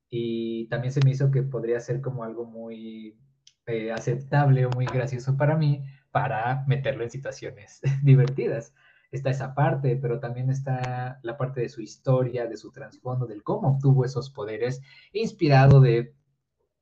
y 0.08 0.68
también 0.68 0.92
se 0.92 1.00
me 1.04 1.10
hizo 1.10 1.30
que 1.30 1.42
podría 1.42 1.80
ser 1.80 2.00
como 2.00 2.24
algo 2.24 2.44
muy 2.44 3.18
eh, 3.66 3.90
aceptable 3.92 4.66
o 4.66 4.70
muy 4.70 4.86
gracioso 4.86 5.36
para 5.36 5.56
mí 5.56 5.84
para 6.12 6.64
meterlo 6.68 7.02
en 7.02 7.10
situaciones 7.10 7.80
divertidas 8.02 8.72
está 9.16 9.30
esa 9.30 9.54
parte, 9.54 9.96
pero 9.96 10.20
también 10.20 10.50
está 10.50 11.18
la 11.22 11.36
parte 11.36 11.60
de 11.60 11.68
su 11.68 11.80
historia, 11.80 12.46
de 12.46 12.56
su 12.56 12.72
trasfondo, 12.72 13.26
del 13.26 13.42
cómo 13.42 13.68
obtuvo 13.76 14.04
esos 14.04 14.30
poderes, 14.30 14.80
inspirado 15.12 15.80
de 15.80 16.14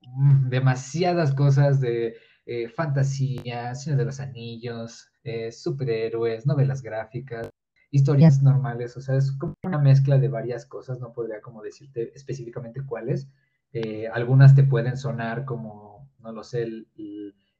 mm, 0.02 0.48
demasiadas 0.48 1.34
cosas 1.34 1.80
de 1.80 2.16
eh, 2.46 2.68
fantasía, 2.68 3.74
Señor 3.74 3.98
de 3.98 4.04
los 4.06 4.20
Anillos, 4.20 5.10
eh, 5.24 5.52
superhéroes, 5.52 6.46
novelas 6.46 6.82
gráficas, 6.82 7.50
historias 7.90 8.42
normales, 8.42 8.96
o 8.96 9.00
sea, 9.00 9.16
es 9.16 9.32
como 9.32 9.54
una 9.62 9.78
mezcla 9.78 10.18
de 10.18 10.28
varias 10.28 10.66
cosas, 10.66 10.98
no 11.00 11.12
podría 11.12 11.40
como 11.40 11.62
decirte 11.62 12.12
específicamente 12.14 12.84
cuáles. 12.84 13.28
Eh, 13.74 14.08
algunas 14.08 14.54
te 14.54 14.64
pueden 14.64 14.96
sonar 14.96 15.44
como, 15.44 16.10
no 16.18 16.32
lo 16.32 16.42
sé, 16.44 16.62
el, 16.62 16.88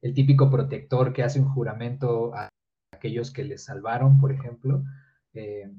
el 0.01 0.13
típico 0.13 0.49
protector 0.49 1.13
que 1.13 1.23
hace 1.23 1.39
un 1.39 1.49
juramento 1.49 2.33
a 2.35 2.49
aquellos 3.03 3.31
que 3.31 3.43
les 3.43 3.65
salvaron, 3.65 4.17
por 4.19 4.31
ejemplo. 4.31 4.81
Eh, 5.33 5.69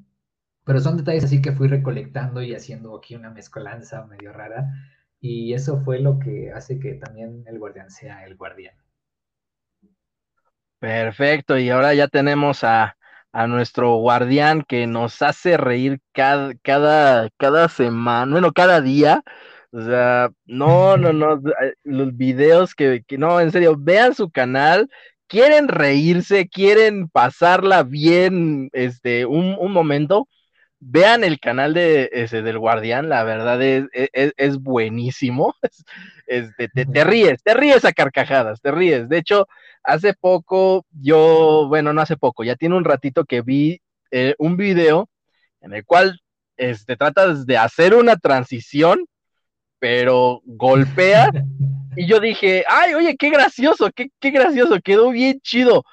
pero 0.64 0.80
son 0.80 0.98
detalles 0.98 1.24
así 1.24 1.40
que 1.40 1.52
fui 1.52 1.68
recolectando 1.68 2.42
y 2.42 2.54
haciendo 2.54 2.96
aquí 2.96 3.14
una 3.14 3.30
mezcolanza 3.30 4.06
medio 4.06 4.32
rara. 4.32 4.70
Y 5.20 5.54
eso 5.54 5.80
fue 5.80 6.00
lo 6.00 6.18
que 6.18 6.52
hace 6.52 6.78
que 6.78 6.94
también 6.94 7.44
el 7.46 7.58
guardián 7.58 7.90
sea 7.90 8.26
el 8.26 8.36
guardián. 8.36 8.74
Perfecto, 10.78 11.56
y 11.56 11.70
ahora 11.70 11.94
ya 11.94 12.08
tenemos 12.08 12.62
a, 12.62 12.96
nuestro 13.48 13.96
guardián 13.96 14.62
que 14.62 14.86
nos 14.86 15.22
hace 15.22 15.56
reír 15.56 15.98
cada, 16.12 16.52
cada, 16.62 17.30
cada 17.38 17.68
semana, 17.68 18.30
bueno, 18.30 18.52
cada 18.52 18.82
día. 18.82 19.22
O 19.72 19.80
sea, 19.80 20.30
no, 20.44 20.96
no, 20.98 21.12
no, 21.12 21.40
los 21.84 22.16
videos 22.16 22.74
que, 22.74 23.02
que, 23.06 23.16
no, 23.18 23.40
en 23.40 23.50
serio, 23.50 23.76
vean 23.78 24.14
su 24.14 24.30
canal, 24.30 24.88
quieren 25.34 25.66
reírse, 25.66 26.48
quieren 26.48 27.08
pasarla 27.08 27.82
bien, 27.82 28.70
este, 28.72 29.26
un, 29.26 29.72
momento, 29.72 30.28
vean 30.78 31.24
el 31.24 31.40
canal 31.40 31.74
de 31.74 32.08
ese 32.12 32.40
del 32.42 32.60
Guardián, 32.60 33.08
la 33.08 33.24
verdad 33.24 33.60
es, 33.60 33.88
es, 34.12 34.58
buenísimo. 34.58 35.54
Este, 36.26 36.68
te, 36.68 37.04
ríes, 37.04 37.42
te 37.42 37.52
ríes 37.52 37.84
a 37.84 37.92
carcajadas, 37.92 38.62
te 38.62 38.70
ríes. 38.70 39.10
De 39.10 39.18
hecho, 39.18 39.46
hace 39.82 40.14
poco, 40.14 40.86
yo, 40.90 41.66
bueno, 41.68 41.92
no 41.92 42.00
hace 42.00 42.16
poco, 42.16 42.44
ya 42.44 42.56
tiene 42.56 42.76
un 42.76 42.84
ratito 42.84 43.26
que 43.26 43.42
vi 43.42 43.82
eh, 44.10 44.34
un 44.38 44.56
video 44.56 45.10
en 45.60 45.74
el 45.74 45.84
cual 45.84 46.18
este, 46.56 46.96
tratas 46.96 47.44
de 47.44 47.58
hacer 47.58 47.94
una 47.94 48.16
transición, 48.16 49.04
pero 49.78 50.40
golpea 50.46 51.30
Y 51.96 52.06
yo 52.06 52.20
dije, 52.20 52.64
ay, 52.68 52.94
oye, 52.94 53.16
qué 53.16 53.30
gracioso, 53.30 53.90
qué, 53.94 54.10
qué 54.20 54.30
gracioso, 54.30 54.80
quedó 54.82 55.10
bien 55.10 55.40
chido. 55.40 55.84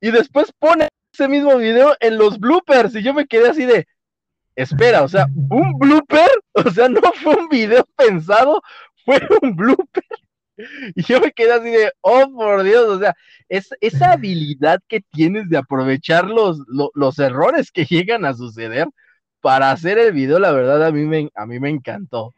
Y 0.00 0.10
después 0.10 0.52
pone 0.58 0.88
ese 1.12 1.28
mismo 1.28 1.56
video 1.56 1.96
en 2.00 2.18
los 2.18 2.38
bloopers 2.38 2.94
y 2.94 3.02
yo 3.02 3.14
me 3.14 3.26
quedé 3.26 3.48
así 3.48 3.64
de, 3.64 3.86
espera, 4.54 5.02
o 5.02 5.08
sea, 5.08 5.26
un 5.50 5.78
blooper, 5.78 6.28
o 6.52 6.70
sea, 6.70 6.88
no 6.88 7.00
fue 7.22 7.36
un 7.36 7.48
video 7.48 7.84
pensado, 7.96 8.62
fue 9.04 9.20
un 9.42 9.54
blooper. 9.54 10.04
Y 10.94 11.02
yo 11.02 11.20
me 11.20 11.32
quedé 11.32 11.52
así 11.52 11.70
de, 11.70 11.92
oh, 12.00 12.30
por 12.34 12.62
Dios, 12.62 12.88
o 12.88 12.98
sea, 12.98 13.14
es, 13.48 13.68
esa 13.80 14.12
habilidad 14.12 14.80
que 14.88 15.02
tienes 15.12 15.48
de 15.50 15.58
aprovechar 15.58 16.24
los, 16.24 16.58
los, 16.94 17.18
errores 17.18 17.70
que 17.70 17.84
llegan 17.90 18.24
a 18.24 18.34
suceder 18.34 18.86
para 19.40 19.70
hacer 19.70 19.98
el 19.98 20.12
video, 20.12 20.38
la 20.38 20.52
verdad, 20.52 20.84
a 20.84 20.92
mí 20.92 21.04
me, 21.04 21.30
a 21.34 21.46
mí 21.46 21.60
me 21.60 21.70
encantó. 21.70 22.34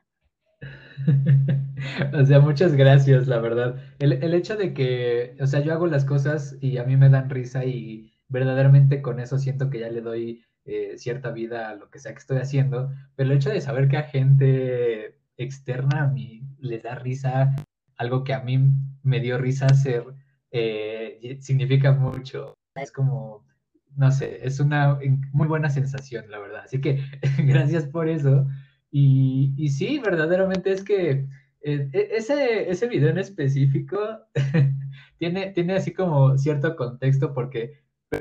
o 2.12 2.24
sea, 2.24 2.40
muchas 2.40 2.74
gracias, 2.74 3.26
la 3.26 3.38
verdad. 3.38 3.76
El, 3.98 4.12
el, 4.12 4.34
hecho 4.34 4.56
de 4.56 4.74
que, 4.74 5.36
o 5.40 5.46
sea, 5.46 5.60
yo 5.60 5.72
hago 5.72 5.86
las 5.86 6.04
cosas 6.04 6.56
y 6.60 6.78
a 6.78 6.84
mí 6.84 6.96
me 6.96 7.08
dan 7.08 7.30
risa 7.30 7.64
y 7.64 8.12
verdaderamente 8.28 9.02
con 9.02 9.20
eso 9.20 9.38
siento 9.38 9.70
que 9.70 9.80
ya 9.80 9.88
le 9.90 10.00
doy 10.00 10.44
eh, 10.70 10.98
cierta 10.98 11.30
vida 11.30 11.70
a 11.70 11.76
lo 11.76 11.88
que 11.90 11.98
sea 11.98 12.12
que 12.12 12.18
estoy 12.18 12.38
haciendo, 12.38 12.90
pero 13.16 13.30
el 13.30 13.36
hecho 13.38 13.48
de 13.48 13.62
saber 13.62 13.88
que 13.88 13.96
a 13.96 14.02
gente 14.02 15.18
externa 15.38 16.02
a 16.02 16.06
mí 16.08 16.42
les 16.58 16.82
da 16.82 16.94
risa, 16.94 17.56
algo 17.96 18.22
que 18.22 18.34
a 18.34 18.40
mí 18.40 18.58
me 19.02 19.20
dio 19.20 19.38
risa 19.38 19.64
hacer, 19.64 20.04
eh, 20.50 21.38
significa 21.40 21.92
mucho. 21.92 22.54
Es 22.74 22.92
como, 22.92 23.46
no 23.96 24.10
sé, 24.12 24.46
es 24.46 24.60
una 24.60 24.98
muy 25.32 25.48
buena 25.48 25.70
sensación, 25.70 26.30
la 26.30 26.38
verdad. 26.38 26.64
Así 26.64 26.82
que 26.82 27.02
gracias 27.38 27.86
por 27.86 28.08
eso. 28.08 28.46
Y, 28.90 29.54
y 29.56 29.68
sí, 29.68 29.98
verdaderamente 29.98 30.72
es 30.72 30.82
que 30.82 31.26
eh, 31.60 31.90
e, 31.92 32.08
ese, 32.16 32.70
ese 32.70 32.86
video 32.86 33.10
en 33.10 33.18
específico 33.18 33.98
tiene, 35.18 35.52
tiene 35.52 35.74
así 35.74 35.92
como 35.92 36.38
cierto 36.38 36.76
contexto 36.76 37.34
porque 37.34 37.82
la 38.10 38.20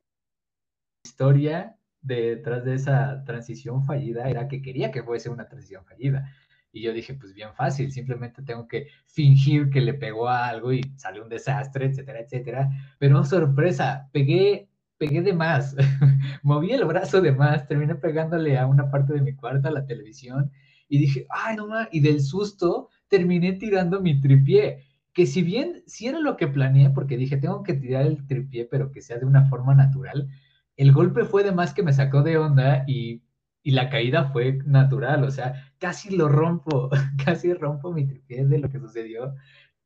historia 1.05 1.77
detrás 2.01 2.63
de 2.65 2.75
esa 2.75 3.23
transición 3.25 3.83
fallida 3.85 4.29
era 4.29 4.47
que 4.47 4.61
quería 4.61 4.91
que 4.91 5.03
fuese 5.03 5.29
una 5.29 5.47
transición 5.47 5.85
fallida. 5.85 6.31
Y 6.71 6.81
yo 6.81 6.93
dije, 6.93 7.13
pues 7.15 7.33
bien 7.33 7.53
fácil, 7.55 7.91
simplemente 7.91 8.43
tengo 8.43 8.67
que 8.67 8.87
fingir 9.05 9.69
que 9.69 9.81
le 9.81 9.93
pegó 9.93 10.27
a 10.29 10.47
algo 10.47 10.73
y 10.73 10.81
sale 10.97 11.21
un 11.21 11.29
desastre, 11.29 11.85
etcétera, 11.87 12.19
etcétera. 12.19 12.69
Pero 12.99 13.23
sorpresa, 13.23 14.09
pegué 14.11 14.69
pegué 14.97 15.21
de 15.21 15.33
más, 15.33 15.75
moví 16.43 16.71
el 16.71 16.85
brazo 16.85 17.21
de 17.21 17.31
más, 17.31 17.67
terminé 17.67 17.95
pegándole 17.95 18.57
a 18.57 18.67
una 18.67 18.89
parte 18.89 19.13
de 19.13 19.21
mi 19.21 19.35
cuarto, 19.35 19.67
a 19.67 19.71
la 19.71 19.85
televisión, 19.85 20.51
y 20.89 20.99
dije, 20.99 21.25
ay, 21.29 21.55
no 21.57 21.67
más, 21.67 21.87
y 21.91 21.99
del 21.99 22.21
susto 22.21 22.89
terminé 23.07 23.53
tirando 23.53 24.01
mi 24.01 24.19
tripié, 24.19 24.83
que 25.13 25.25
si 25.25 25.41
bien 25.41 25.83
si 25.87 26.07
era 26.07 26.19
lo 26.19 26.37
que 26.37 26.47
planeé, 26.47 26.89
porque 26.91 27.17
dije, 27.17 27.37
tengo 27.37 27.63
que 27.63 27.73
tirar 27.73 28.05
el 28.05 28.25
tripié, 28.27 28.65
pero 28.65 28.91
que 28.91 29.01
sea 29.01 29.17
de 29.17 29.25
una 29.25 29.47
forma 29.49 29.75
natural, 29.75 30.29
el 30.77 30.91
golpe 30.91 31.25
fue 31.25 31.43
de 31.43 31.51
más 31.51 31.73
que 31.73 31.83
me 31.83 31.93
sacó 31.93 32.21
de 32.23 32.37
onda 32.37 32.83
y, 32.87 33.23
y 33.63 33.71
la 33.71 33.89
caída 33.89 34.31
fue 34.31 34.59
natural, 34.65 35.23
o 35.23 35.31
sea, 35.31 35.73
casi 35.79 36.15
lo 36.15 36.29
rompo, 36.29 36.89
casi 37.25 37.53
rompo 37.53 37.91
mi 37.93 38.07
tripié 38.07 38.45
de 38.45 38.59
lo 38.59 38.69
que 38.69 38.79
sucedió, 38.79 39.33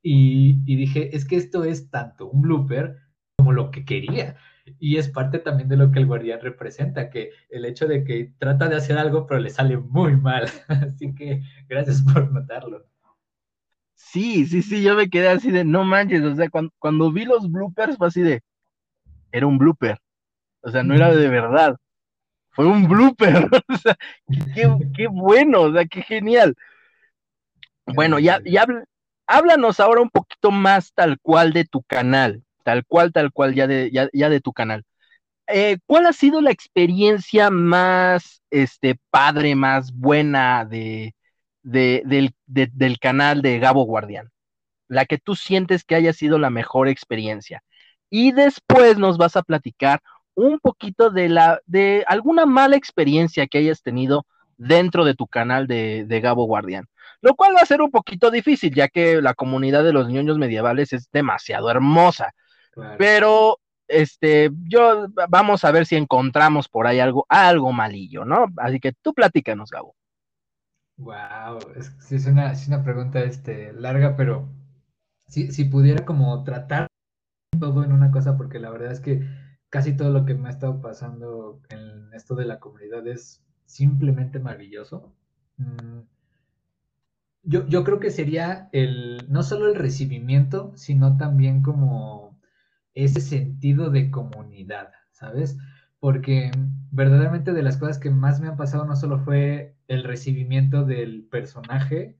y, 0.03 0.61
y 0.65 0.75
dije, 0.75 1.15
es 1.15 1.25
que 1.25 1.35
esto 1.37 1.63
es 1.63 1.89
tanto 1.89 2.29
un 2.29 2.41
blooper 2.41 2.97
como 3.37 3.51
lo 3.53 3.71
que 3.71 3.85
quería. 3.85 4.35
Y 4.79 4.97
es 4.97 5.09
parte 5.09 5.39
también 5.39 5.69
de 5.69 5.77
lo 5.77 5.91
que 5.91 5.99
el 5.99 6.05
guardián 6.05 6.39
representa, 6.41 7.09
que 7.09 7.31
el 7.49 7.65
hecho 7.65 7.87
de 7.87 8.03
que 8.03 8.33
trata 8.37 8.69
de 8.69 8.75
hacer 8.75 8.97
algo 8.97 9.25
pero 9.27 9.39
le 9.39 9.49
sale 9.49 9.77
muy 9.77 10.15
mal. 10.15 10.49
Así 10.67 11.13
que 11.15 11.41
gracias 11.67 12.01
por 12.01 12.31
notarlo. 12.31 12.85
Sí, 13.95 14.45
sí, 14.45 14.61
sí, 14.61 14.81
yo 14.83 14.95
me 14.95 15.09
quedé 15.09 15.29
así 15.29 15.51
de, 15.51 15.63
no 15.63 15.85
manches, 15.85 16.23
o 16.23 16.35
sea, 16.35 16.49
cuando, 16.79 17.11
vi 17.13 17.23
los 17.23 17.49
bloopers 17.49 17.97
fue 17.97 18.07
así 18.07 18.21
de, 18.21 18.41
era 19.31 19.47
un 19.47 19.57
blooper, 19.57 19.99
o 20.61 20.69
sea, 20.71 20.83
no 20.83 20.95
era 20.95 21.13
de 21.15 21.29
verdad, 21.29 21.77
fue 22.49 22.65
un 22.65 22.89
blooper, 22.89 23.47
o 23.69 23.77
sea, 23.77 23.95
qué, 24.53 25.07
bueno, 25.07 25.61
o 25.61 25.71
sea, 25.71 25.85
qué 25.85 26.01
genial. 26.01 26.55
Bueno, 27.85 28.19
ya, 28.19 28.41
ya 28.43 28.65
háblanos 29.27 29.79
ahora 29.79 30.01
un 30.01 30.09
poquito 30.09 30.51
más 30.51 30.91
tal 30.93 31.17
cual 31.21 31.53
de 31.53 31.63
tu 31.65 31.81
canal 31.83 32.43
tal 32.63 32.85
cual, 32.85 33.11
tal 33.11 33.31
cual, 33.31 33.53
ya 33.55 33.67
de, 33.67 33.91
ya, 33.91 34.29
de 34.29 34.41
tu 34.41 34.53
canal. 34.53 34.83
Eh, 35.47 35.77
¿Cuál 35.85 36.05
ha 36.05 36.13
sido 36.13 36.41
la 36.41 36.51
experiencia 36.51 37.49
más 37.49 38.41
este, 38.51 38.97
padre, 39.09 39.55
más 39.55 39.91
buena 39.93 40.65
de, 40.65 41.15
del, 41.63 42.33
del 42.47 42.99
canal 42.99 43.41
de 43.41 43.59
Gabo 43.59 43.83
Guardián? 43.83 44.31
La 44.87 45.05
que 45.05 45.17
tú 45.17 45.35
sientes 45.35 45.83
que 45.83 45.95
haya 45.95 46.13
sido 46.13 46.37
la 46.39 46.49
mejor 46.49 46.87
experiencia. 46.87 47.63
Y 48.09 48.33
después 48.33 48.97
nos 48.97 49.17
vas 49.17 49.35
a 49.35 49.43
platicar 49.43 50.01
un 50.35 50.59
poquito 50.59 51.09
de 51.09 51.29
la 51.29 51.59
de 51.65 52.03
alguna 52.07 52.45
mala 52.45 52.75
experiencia 52.75 53.47
que 53.47 53.59
hayas 53.59 53.81
tenido 53.81 54.25
dentro 54.57 55.05
de 55.05 55.15
tu 55.15 55.27
canal 55.27 55.67
de, 55.67 56.05
de, 56.05 56.21
Gabo 56.21 56.45
Guardián. 56.45 56.85
Lo 57.21 57.35
cual 57.35 57.55
va 57.55 57.61
a 57.61 57.65
ser 57.65 57.81
un 57.81 57.91
poquito 57.91 58.31
difícil, 58.31 58.73
ya 58.73 58.87
que 58.87 59.21
la 59.21 59.33
comunidad 59.33 59.83
de 59.83 59.93
los 59.93 60.07
niños 60.07 60.37
medievales 60.37 60.93
es 60.93 61.09
demasiado 61.11 61.69
hermosa. 61.69 62.33
Pero 62.97 63.57
este, 63.87 64.51
yo 64.63 65.07
vamos 65.29 65.65
a 65.65 65.71
ver 65.71 65.85
si 65.85 65.95
encontramos 65.95 66.69
por 66.69 66.87
ahí 66.87 66.99
algo, 66.99 67.25
algo 67.29 67.71
malillo, 67.71 68.25
¿no? 68.25 68.47
Así 68.57 68.79
que 68.79 68.93
tú 68.93 69.13
platícanos, 69.13 69.69
Gabo. 69.69 69.95
Wow, 70.97 71.59
es, 71.75 72.11
es, 72.11 72.25
una, 72.27 72.51
es 72.51 72.67
una 72.67 72.83
pregunta 72.83 73.21
este, 73.23 73.73
larga, 73.73 74.15
pero 74.15 74.49
si, 75.27 75.51
si 75.51 75.65
pudiera 75.65 76.05
como 76.05 76.43
tratar 76.43 76.87
todo 77.59 77.83
en 77.83 77.91
una 77.91 78.11
cosa, 78.11 78.37
porque 78.37 78.59
la 78.59 78.69
verdad 78.69 78.91
es 78.91 78.99
que 78.99 79.27
casi 79.69 79.95
todo 79.95 80.11
lo 80.11 80.25
que 80.25 80.35
me 80.35 80.47
ha 80.47 80.51
estado 80.51 80.81
pasando 80.81 81.61
en 81.69 82.13
esto 82.13 82.35
de 82.35 82.45
la 82.45 82.59
comunidad 82.59 83.05
es 83.07 83.43
simplemente 83.65 84.39
maravilloso. 84.39 85.13
Mm, 85.57 86.01
yo, 87.43 87.67
yo 87.67 87.83
creo 87.83 87.99
que 87.99 88.11
sería 88.11 88.69
el, 88.71 89.25
no 89.29 89.43
solo 89.43 89.67
el 89.67 89.75
recibimiento, 89.75 90.71
sino 90.75 91.17
también 91.17 91.63
como 91.63 92.30
ese 92.95 93.21
sentido 93.21 93.89
de 93.89 94.11
comunidad, 94.11 94.91
¿sabes? 95.11 95.57
Porque 95.99 96.51
verdaderamente 96.91 97.53
de 97.53 97.63
las 97.63 97.77
cosas 97.77 97.99
que 97.99 98.09
más 98.09 98.41
me 98.41 98.47
han 98.47 98.57
pasado 98.57 98.85
no 98.85 98.95
solo 98.95 99.19
fue 99.19 99.75
el 99.87 100.03
recibimiento 100.03 100.83
del 100.85 101.23
personaje 101.29 102.17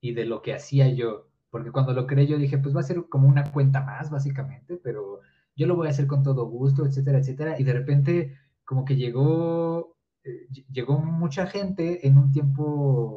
y 0.00 0.14
de 0.14 0.24
lo 0.24 0.42
que 0.42 0.54
hacía 0.54 0.88
yo, 0.88 1.28
porque 1.50 1.72
cuando 1.72 1.92
lo 1.92 2.06
creé 2.06 2.26
yo 2.26 2.38
dije, 2.38 2.58
pues 2.58 2.74
va 2.74 2.80
a 2.80 2.84
ser 2.84 3.04
como 3.08 3.28
una 3.28 3.44
cuenta 3.52 3.82
más, 3.82 4.10
básicamente, 4.10 4.76
pero 4.82 5.20
yo 5.56 5.66
lo 5.66 5.76
voy 5.76 5.88
a 5.88 5.90
hacer 5.90 6.06
con 6.06 6.22
todo 6.22 6.46
gusto, 6.46 6.86
etcétera, 6.86 7.18
etcétera, 7.18 7.58
y 7.58 7.64
de 7.64 7.72
repente 7.72 8.36
como 8.64 8.84
que 8.84 8.96
llegó, 8.96 9.96
eh, 10.24 10.46
llegó 10.70 10.98
mucha 10.98 11.46
gente 11.46 12.06
en 12.06 12.18
un 12.18 12.32
tiempo 12.32 13.16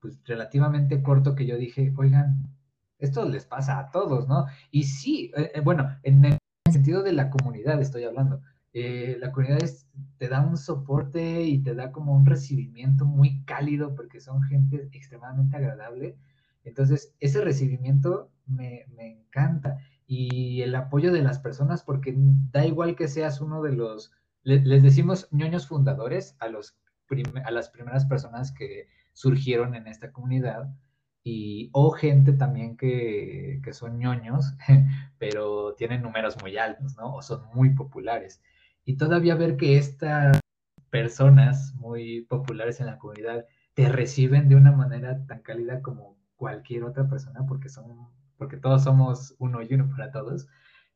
pues 0.00 0.20
relativamente 0.24 1.02
corto 1.02 1.34
que 1.34 1.46
yo 1.46 1.56
dije, 1.56 1.92
oigan, 1.96 2.42
esto 2.98 3.28
les 3.28 3.46
pasa 3.46 3.78
a 3.78 3.90
todos, 3.90 4.28
¿no? 4.28 4.46
Y 4.70 4.84
sí, 4.84 5.32
eh, 5.36 5.52
eh, 5.54 5.60
bueno, 5.60 5.88
en 6.02 6.24
el 6.24 6.38
sentido 6.72 7.02
de 7.02 7.12
la 7.12 7.30
comunidad 7.30 7.80
estoy 7.80 8.04
hablando. 8.04 8.40
Eh, 8.74 9.16
la 9.20 9.32
comunidad 9.32 9.58
te 10.18 10.28
da 10.28 10.40
un 10.40 10.56
soporte 10.56 11.42
y 11.42 11.58
te 11.58 11.74
da 11.74 11.92
como 11.92 12.14
un 12.14 12.24
recibimiento 12.24 13.04
muy 13.04 13.42
cálido 13.44 13.94
porque 13.94 14.20
son 14.20 14.42
gente 14.42 14.88
extremadamente 14.92 15.56
agradable. 15.56 16.16
Entonces, 16.64 17.14
ese 17.20 17.42
recibimiento 17.42 18.30
me, 18.46 18.86
me 18.96 19.06
encanta. 19.08 19.78
Y 20.06 20.62
el 20.62 20.74
apoyo 20.74 21.12
de 21.12 21.22
las 21.22 21.38
personas, 21.38 21.82
porque 21.82 22.14
da 22.16 22.66
igual 22.66 22.96
que 22.96 23.08
seas 23.08 23.40
uno 23.40 23.62
de 23.62 23.72
los, 23.72 24.12
les 24.42 24.82
decimos 24.82 25.28
ñoños 25.30 25.68
fundadores 25.68 26.36
a, 26.38 26.48
los 26.48 26.76
a 27.44 27.50
las 27.50 27.68
primeras 27.70 28.06
personas 28.06 28.52
que 28.52 28.88
surgieron 29.12 29.74
en 29.74 29.86
esta 29.86 30.12
comunidad 30.12 30.74
y 31.24 31.70
o 31.72 31.90
gente 31.92 32.32
también 32.32 32.76
que, 32.76 33.60
que, 33.64 33.72
son 33.72 33.98
ñoños, 33.98 34.54
pero 35.18 35.74
tienen 35.74 36.02
números 36.02 36.36
muy 36.42 36.56
altos, 36.56 36.96
¿no? 36.96 37.14
O 37.14 37.22
son 37.22 37.44
muy 37.54 37.70
populares. 37.70 38.42
Y 38.84 38.96
todavía 38.96 39.36
ver 39.36 39.56
que 39.56 39.78
estas 39.78 40.40
personas 40.90 41.74
muy 41.76 42.22
populares 42.22 42.80
en 42.80 42.86
la 42.86 42.98
comunidad 42.98 43.46
te 43.74 43.88
reciben 43.88 44.48
de 44.48 44.56
una 44.56 44.72
manera 44.72 45.24
tan 45.26 45.40
cálida 45.40 45.80
como 45.80 46.18
cualquier 46.36 46.84
otra 46.84 47.08
persona, 47.08 47.46
porque 47.46 47.68
son, 47.68 48.08
porque 48.36 48.56
todos 48.56 48.84
somos 48.84 49.34
uno 49.38 49.62
y 49.62 49.72
uno 49.72 49.88
para 49.90 50.10
todos, 50.10 50.48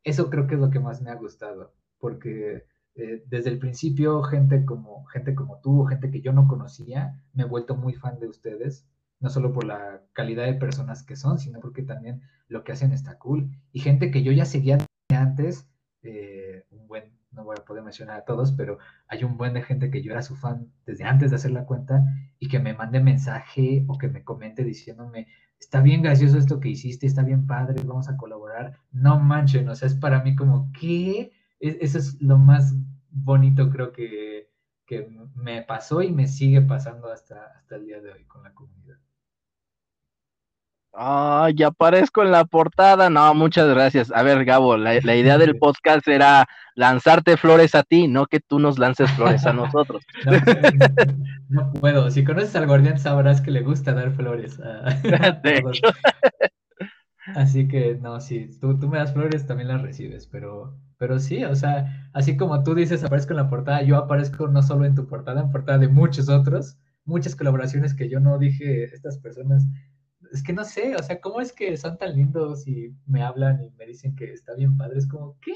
eso 0.04 0.28
creo 0.28 0.46
que 0.46 0.54
es 0.54 0.60
lo 0.60 0.70
que 0.70 0.80
más 0.80 1.00
me 1.00 1.10
ha 1.10 1.14
gustado, 1.14 1.72
porque 1.98 2.66
eh, 2.96 3.24
desde 3.28 3.50
el 3.50 3.58
principio 3.58 4.22
gente 4.22 4.64
como, 4.64 5.04
gente 5.06 5.34
como 5.34 5.60
tú, 5.60 5.84
gente 5.84 6.10
que 6.10 6.20
yo 6.20 6.32
no 6.32 6.48
conocía, 6.48 7.22
me 7.32 7.44
he 7.44 7.46
vuelto 7.46 7.76
muy 7.76 7.94
fan 7.94 8.18
de 8.18 8.28
ustedes 8.28 8.86
no 9.20 9.30
solo 9.30 9.52
por 9.52 9.64
la 9.64 10.02
calidad 10.12 10.44
de 10.44 10.54
personas 10.54 11.02
que 11.02 11.16
son, 11.16 11.38
sino 11.38 11.60
porque 11.60 11.82
también 11.82 12.22
lo 12.48 12.64
que 12.64 12.72
hacen 12.72 12.92
está 12.92 13.18
cool. 13.18 13.50
Y 13.72 13.80
gente 13.80 14.10
que 14.10 14.22
yo 14.22 14.32
ya 14.32 14.44
seguía 14.44 14.78
antes, 15.14 15.68
eh, 16.02 16.64
un 16.70 16.86
buen, 16.86 17.12
no 17.32 17.44
voy 17.44 17.56
a 17.58 17.64
poder 17.64 17.82
mencionar 17.82 18.20
a 18.20 18.24
todos, 18.24 18.52
pero 18.52 18.78
hay 19.08 19.24
un 19.24 19.36
buen 19.36 19.54
de 19.54 19.62
gente 19.62 19.90
que 19.90 20.02
yo 20.02 20.12
era 20.12 20.22
su 20.22 20.36
fan 20.36 20.72
desde 20.84 21.04
antes 21.04 21.30
de 21.30 21.36
hacer 21.36 21.50
la 21.50 21.64
cuenta 21.64 22.04
y 22.38 22.48
que 22.48 22.58
me 22.58 22.74
mande 22.74 23.00
mensaje 23.00 23.84
o 23.88 23.98
que 23.98 24.08
me 24.08 24.24
comente 24.24 24.64
diciéndome, 24.64 25.28
está 25.58 25.80
bien 25.80 26.02
gracioso 26.02 26.38
esto 26.38 26.60
que 26.60 26.68
hiciste, 26.68 27.06
está 27.06 27.22
bien 27.22 27.46
padre, 27.46 27.82
vamos 27.84 28.08
a 28.08 28.16
colaborar. 28.16 28.78
No 28.92 29.18
manchen, 29.18 29.68
o 29.68 29.74
sea, 29.74 29.88
es 29.88 29.94
para 29.94 30.22
mí 30.22 30.36
como, 30.36 30.70
¿qué? 30.72 31.32
E-, 31.60 31.78
eso 31.80 31.98
es 31.98 32.20
lo 32.20 32.38
más 32.38 32.74
bonito 33.10 33.70
creo 33.70 33.92
que, 33.92 34.50
que 34.86 35.08
me 35.34 35.62
pasó 35.62 36.02
y 36.02 36.12
me 36.12 36.28
sigue 36.28 36.60
pasando 36.62 37.10
hasta, 37.10 37.46
hasta 37.56 37.76
el 37.76 37.86
día 37.86 38.00
de 38.00 38.12
hoy 38.12 38.24
con 38.24 38.42
la 38.42 38.52
comunidad. 38.52 38.98
Ah, 40.98 41.50
ya 41.54 41.68
aparezco 41.68 42.22
en 42.22 42.30
la 42.30 42.46
portada. 42.46 43.10
No, 43.10 43.34
muchas 43.34 43.68
gracias. 43.68 44.10
A 44.12 44.22
ver, 44.22 44.46
Gabo, 44.46 44.78
la, 44.78 44.94
idea 44.94 45.36
del 45.36 45.58
podcast 45.58 46.08
era 46.08 46.46
lanzarte 46.74 47.36
flores 47.36 47.74
a 47.74 47.82
ti, 47.82 48.08
no 48.08 48.24
que 48.26 48.40
tú 48.40 48.58
nos 48.58 48.78
lances 48.78 49.10
flores 49.12 49.44
a 49.46 49.52
nosotros. 49.52 50.02
No, 51.48 51.72
puedo. 51.74 52.10
Si 52.10 52.24
conoces 52.24 52.56
al 52.56 52.66
guardián 52.66 52.98
sabrás 52.98 53.40
que 53.40 53.52
le 53.52 53.62
gusta 53.62 53.94
dar 53.94 54.10
flores. 54.10 54.60
Así 57.36 57.68
que 57.68 57.94
no, 57.94 58.20
si 58.20 58.50
tú, 58.58 58.76
tú 58.78 58.88
me 58.88 58.98
das 58.98 59.12
flores, 59.12 59.46
también 59.46 59.68
las 59.68 59.82
recibes, 59.82 60.26
pero, 60.26 60.76
pero 60.98 61.20
sí, 61.20 61.44
o 61.44 61.54
sea, 61.54 62.08
así 62.12 62.36
como 62.36 62.62
tú 62.62 62.74
dices, 62.74 63.02
aparezco 63.02 63.32
en 63.32 63.38
la 63.38 63.48
portada, 63.48 63.82
yo 63.82 63.96
aparezco 63.96 64.48
no 64.48 64.62
solo 64.62 64.84
en 64.84 64.94
tu 64.94 65.06
portada, 65.06 65.40
en 65.40 65.50
portada 65.50 65.78
de 65.78 65.88
muchos 65.88 66.28
otros, 66.28 66.78
muchas 67.04 67.34
colaboraciones 67.34 67.94
que 67.94 68.08
yo 68.08 68.20
no 68.20 68.38
dije, 68.38 68.84
estas 68.84 69.18
personas 69.18 69.66
es 70.32 70.42
que 70.42 70.52
no 70.52 70.64
sé, 70.64 70.96
o 70.96 71.02
sea, 71.02 71.20
¿cómo 71.20 71.40
es 71.40 71.52
que 71.52 71.76
son 71.76 71.98
tan 71.98 72.14
lindos 72.14 72.66
y 72.66 72.94
me 73.06 73.22
hablan 73.22 73.62
y 73.62 73.70
me 73.70 73.86
dicen 73.86 74.14
que 74.16 74.32
está 74.32 74.54
bien 74.54 74.76
padre? 74.76 74.98
Es 74.98 75.08
como, 75.08 75.38
¿qué? 75.40 75.54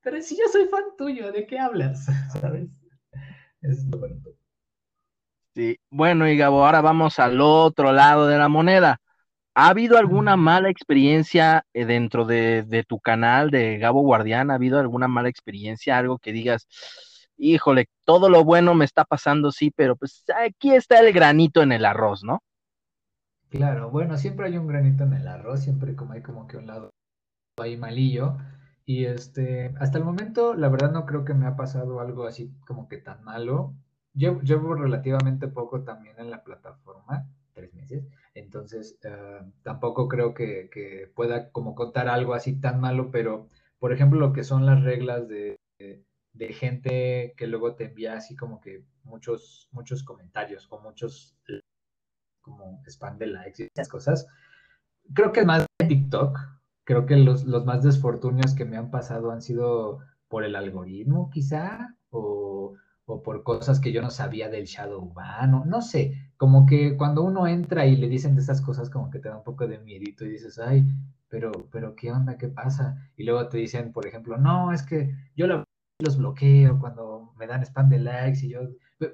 Pero 0.00 0.20
si 0.22 0.36
yo 0.36 0.44
soy 0.50 0.66
fan 0.66 0.84
tuyo, 0.98 1.32
¿de 1.32 1.46
qué 1.46 1.58
hablas? 1.58 2.06
¿Sabes? 2.40 2.68
Es 3.60 3.84
lo 3.86 3.98
bonito. 3.98 4.30
Sí, 5.54 5.78
bueno, 5.90 6.26
y 6.28 6.36
Gabo, 6.36 6.64
ahora 6.64 6.80
vamos 6.80 7.18
al 7.18 7.40
otro 7.40 7.92
lado 7.92 8.26
de 8.26 8.38
la 8.38 8.48
moneda. 8.48 9.00
¿Ha 9.54 9.68
habido 9.68 9.98
alguna 9.98 10.36
mala 10.36 10.70
experiencia 10.70 11.66
eh, 11.74 11.84
dentro 11.84 12.24
de, 12.24 12.62
de, 12.62 12.84
tu 12.84 12.98
canal 12.98 13.50
de 13.50 13.76
Gabo 13.76 14.00
Guardián? 14.00 14.50
¿Ha 14.50 14.54
habido 14.54 14.80
alguna 14.80 15.08
mala 15.08 15.28
experiencia? 15.28 15.98
Algo 15.98 16.18
que 16.18 16.32
digas, 16.32 16.66
híjole, 17.36 17.86
todo 18.04 18.30
lo 18.30 18.44
bueno 18.44 18.74
me 18.74 18.86
está 18.86 19.04
pasando, 19.04 19.52
sí, 19.52 19.70
pero 19.70 19.96
pues 19.96 20.24
aquí 20.42 20.74
está 20.74 21.00
el 21.00 21.12
granito 21.12 21.62
en 21.62 21.72
el 21.72 21.84
arroz, 21.84 22.24
¿no? 22.24 22.42
Claro, 23.52 23.90
bueno, 23.90 24.16
siempre 24.16 24.46
hay 24.46 24.56
un 24.56 24.66
granito 24.66 25.04
en 25.04 25.12
el 25.12 25.28
arroz, 25.28 25.60
siempre 25.60 25.94
como 25.94 26.14
hay 26.14 26.22
como 26.22 26.46
que 26.46 26.56
un 26.56 26.66
lado 26.66 26.90
ahí 27.58 27.76
malillo. 27.76 28.38
Y 28.86 29.04
este, 29.04 29.74
hasta 29.78 29.98
el 29.98 30.04
momento, 30.04 30.54
la 30.54 30.70
verdad 30.70 30.90
no 30.90 31.04
creo 31.04 31.26
que 31.26 31.34
me 31.34 31.46
ha 31.46 31.54
pasado 31.54 32.00
algo 32.00 32.26
así 32.26 32.50
como 32.66 32.88
que 32.88 32.96
tan 32.96 33.22
malo. 33.24 33.74
Llevo, 34.14 34.40
llevo 34.40 34.74
relativamente 34.74 35.48
poco 35.48 35.82
también 35.84 36.18
en 36.18 36.30
la 36.30 36.42
plataforma, 36.44 37.28
tres 37.52 37.74
meses, 37.74 38.06
entonces 38.34 38.98
eh, 39.04 39.40
tampoco 39.62 40.08
creo 40.08 40.32
que, 40.32 40.70
que, 40.70 41.10
pueda 41.14 41.50
como 41.52 41.74
contar 41.74 42.08
algo 42.08 42.34
así 42.34 42.58
tan 42.58 42.80
malo, 42.80 43.10
pero 43.10 43.48
por 43.78 43.92
ejemplo 43.92 44.18
lo 44.18 44.32
que 44.32 44.44
son 44.44 44.64
las 44.66 44.82
reglas 44.82 45.28
de, 45.28 45.58
de 45.78 46.52
gente 46.54 47.34
que 47.36 47.46
luego 47.46 47.74
te 47.74 47.84
envía 47.86 48.14
así 48.14 48.36
como 48.36 48.60
que 48.60 48.84
muchos, 49.04 49.68
muchos 49.72 50.02
comentarios 50.04 50.66
o 50.70 50.80
muchos 50.80 51.36
como 52.42 52.82
spam 52.86 53.18
de 53.18 53.28
likes 53.28 53.64
y 53.64 53.68
esas 53.72 53.88
cosas. 53.88 54.26
Creo 55.14 55.32
que 55.32 55.44
más 55.44 55.66
de 55.78 55.86
TikTok, 55.86 56.38
creo 56.84 57.06
que 57.06 57.16
los, 57.16 57.44
los 57.44 57.64
más 57.64 57.82
desfortunios 57.82 58.54
que 58.54 58.64
me 58.64 58.76
han 58.76 58.90
pasado 58.90 59.30
han 59.30 59.42
sido 59.42 60.00
por 60.28 60.44
el 60.44 60.56
algoritmo, 60.56 61.30
quizá, 61.30 61.96
o, 62.10 62.74
o 63.06 63.22
por 63.22 63.42
cosas 63.42 63.80
que 63.80 63.92
yo 63.92 64.02
no 64.02 64.10
sabía 64.10 64.48
del 64.48 64.66
shadow 64.66 65.12
ban, 65.12 65.68
no 65.68 65.82
sé, 65.82 66.32
como 66.36 66.66
que 66.66 66.96
cuando 66.96 67.22
uno 67.22 67.46
entra 67.46 67.86
y 67.86 67.96
le 67.96 68.08
dicen 68.08 68.34
de 68.34 68.42
esas 68.42 68.60
cosas, 68.60 68.90
como 68.90 69.10
que 69.10 69.18
te 69.18 69.28
da 69.28 69.36
un 69.36 69.44
poco 69.44 69.66
de 69.66 69.78
miedito 69.78 70.24
y 70.24 70.30
dices, 70.30 70.58
ay, 70.58 70.84
pero, 71.28 71.52
pero, 71.70 71.94
¿qué 71.94 72.12
onda? 72.12 72.36
¿Qué 72.36 72.48
pasa? 72.48 73.10
Y 73.16 73.24
luego 73.24 73.48
te 73.48 73.58
dicen, 73.58 73.92
por 73.92 74.06
ejemplo, 74.06 74.36
no, 74.36 74.72
es 74.72 74.82
que 74.82 75.14
yo 75.34 75.46
los 75.46 76.18
bloqueo 76.18 76.78
cuando 76.78 77.32
me 77.36 77.46
dan 77.46 77.62
spam 77.62 77.88
de 77.88 78.00
likes 78.00 78.44
y 78.44 78.50
yo 78.50 78.60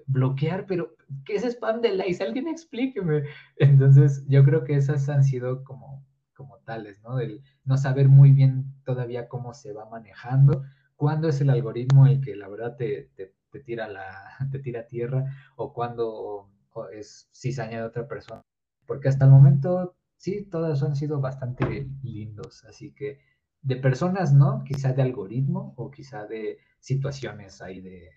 bloquear, 0.07 0.67
pero 0.67 0.97
¿qué 1.25 1.37
es 1.37 1.45
spam 1.45 1.81
de 1.81 1.95
likes? 1.95 2.23
Alguien 2.23 2.49
explíqueme. 2.49 3.25
Entonces, 3.57 4.25
yo 4.29 4.45
creo 4.45 4.65
que 4.65 4.75
esas 4.75 5.09
han 5.09 5.25
sido 5.25 5.65
como, 5.65 6.05
como 6.35 6.59
tales, 6.61 7.03
¿no? 7.03 7.17
Del 7.17 7.43
no 7.65 7.77
saber 7.77 8.09
muy 8.09 8.33
bien 8.33 8.75
todavía 8.85 9.29
cómo 9.29 9.55
se 9.55 9.73
va 9.73 9.89
manejando, 9.89 10.65
cuándo 10.97 11.29
es 11.29 11.41
el 11.41 11.51
algoritmo 11.51 12.07
el 12.07 12.21
que 12.21 12.37
la 12.37 12.49
verdad 12.49 12.77
te, 12.77 13.11
te, 13.15 13.61
tira, 13.61 13.89
la, 13.89 14.07
te 14.51 14.59
tira 14.59 14.87
tierra 14.87 15.25
o 15.57 15.73
cuándo 15.73 16.51
es 16.93 17.29
cizaña 17.33 17.79
de 17.79 17.87
otra 17.87 18.07
persona. 18.07 18.43
Porque 18.87 19.09
hasta 19.09 19.25
el 19.25 19.31
momento, 19.31 19.97
sí, 20.17 20.45
todos 20.51 20.83
han 20.83 20.97
sido 20.97 21.21
bastante 21.21 21.89
lindos, 22.03 22.65
así 22.65 22.93
que 22.93 23.19
de 23.63 23.77
personas, 23.77 24.33
¿no? 24.33 24.63
Quizá 24.65 24.93
de 24.93 25.03
algoritmo 25.03 25.75
o 25.77 25.91
quizá 25.91 26.27
de 26.27 26.59
situaciones 26.79 27.61
ahí 27.61 27.81
de, 27.81 28.11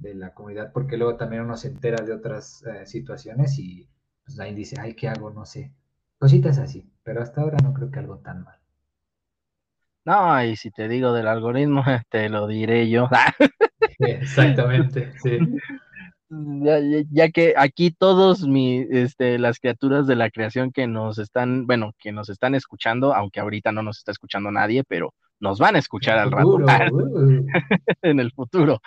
de 0.00 0.14
la 0.14 0.34
comunidad, 0.34 0.72
porque 0.72 0.96
luego 0.96 1.16
también 1.16 1.42
uno 1.42 1.56
se 1.56 1.68
entera 1.68 2.04
de 2.04 2.12
otras 2.12 2.64
eh, 2.64 2.86
situaciones 2.86 3.58
y 3.58 3.88
pues 4.24 4.40
ahí 4.40 4.54
dice, 4.54 4.76
ay, 4.80 4.94
¿qué 4.94 5.08
hago? 5.08 5.30
No 5.30 5.44
sé. 5.44 5.72
Cositas 6.18 6.58
así, 6.58 6.90
pero 7.02 7.22
hasta 7.22 7.40
ahora 7.42 7.58
no 7.62 7.72
creo 7.72 7.90
que 7.90 7.98
algo 7.98 8.18
tan 8.18 8.44
mal. 8.44 8.58
No, 10.04 10.42
y 10.44 10.56
si 10.56 10.70
te 10.70 10.88
digo 10.88 11.12
del 11.12 11.28
algoritmo, 11.28 11.84
te 12.10 12.28
lo 12.28 12.46
diré 12.46 12.88
yo. 12.88 13.08
Exactamente, 13.98 15.12
sí. 15.22 15.38
Ya, 17.10 17.28
que 17.30 17.54
aquí 17.56 17.90
todos 17.90 18.46
mi, 18.46 18.86
este, 18.88 19.38
las 19.38 19.58
criaturas 19.58 20.06
de 20.06 20.14
la 20.14 20.30
creación 20.30 20.70
que 20.70 20.86
nos 20.86 21.18
están, 21.18 21.66
bueno, 21.66 21.92
que 21.98 22.12
nos 22.12 22.28
están 22.28 22.54
escuchando, 22.54 23.14
aunque 23.14 23.40
ahorita 23.40 23.72
no 23.72 23.82
nos 23.82 23.98
está 23.98 24.12
escuchando 24.12 24.52
nadie, 24.52 24.84
pero 24.84 25.12
nos 25.40 25.58
van 25.58 25.76
a 25.76 25.78
escuchar 25.78 26.18
al 26.18 26.30
rato 26.30 26.56
uh. 26.56 27.46
en 28.02 28.20
el 28.20 28.30
futuro. 28.32 28.80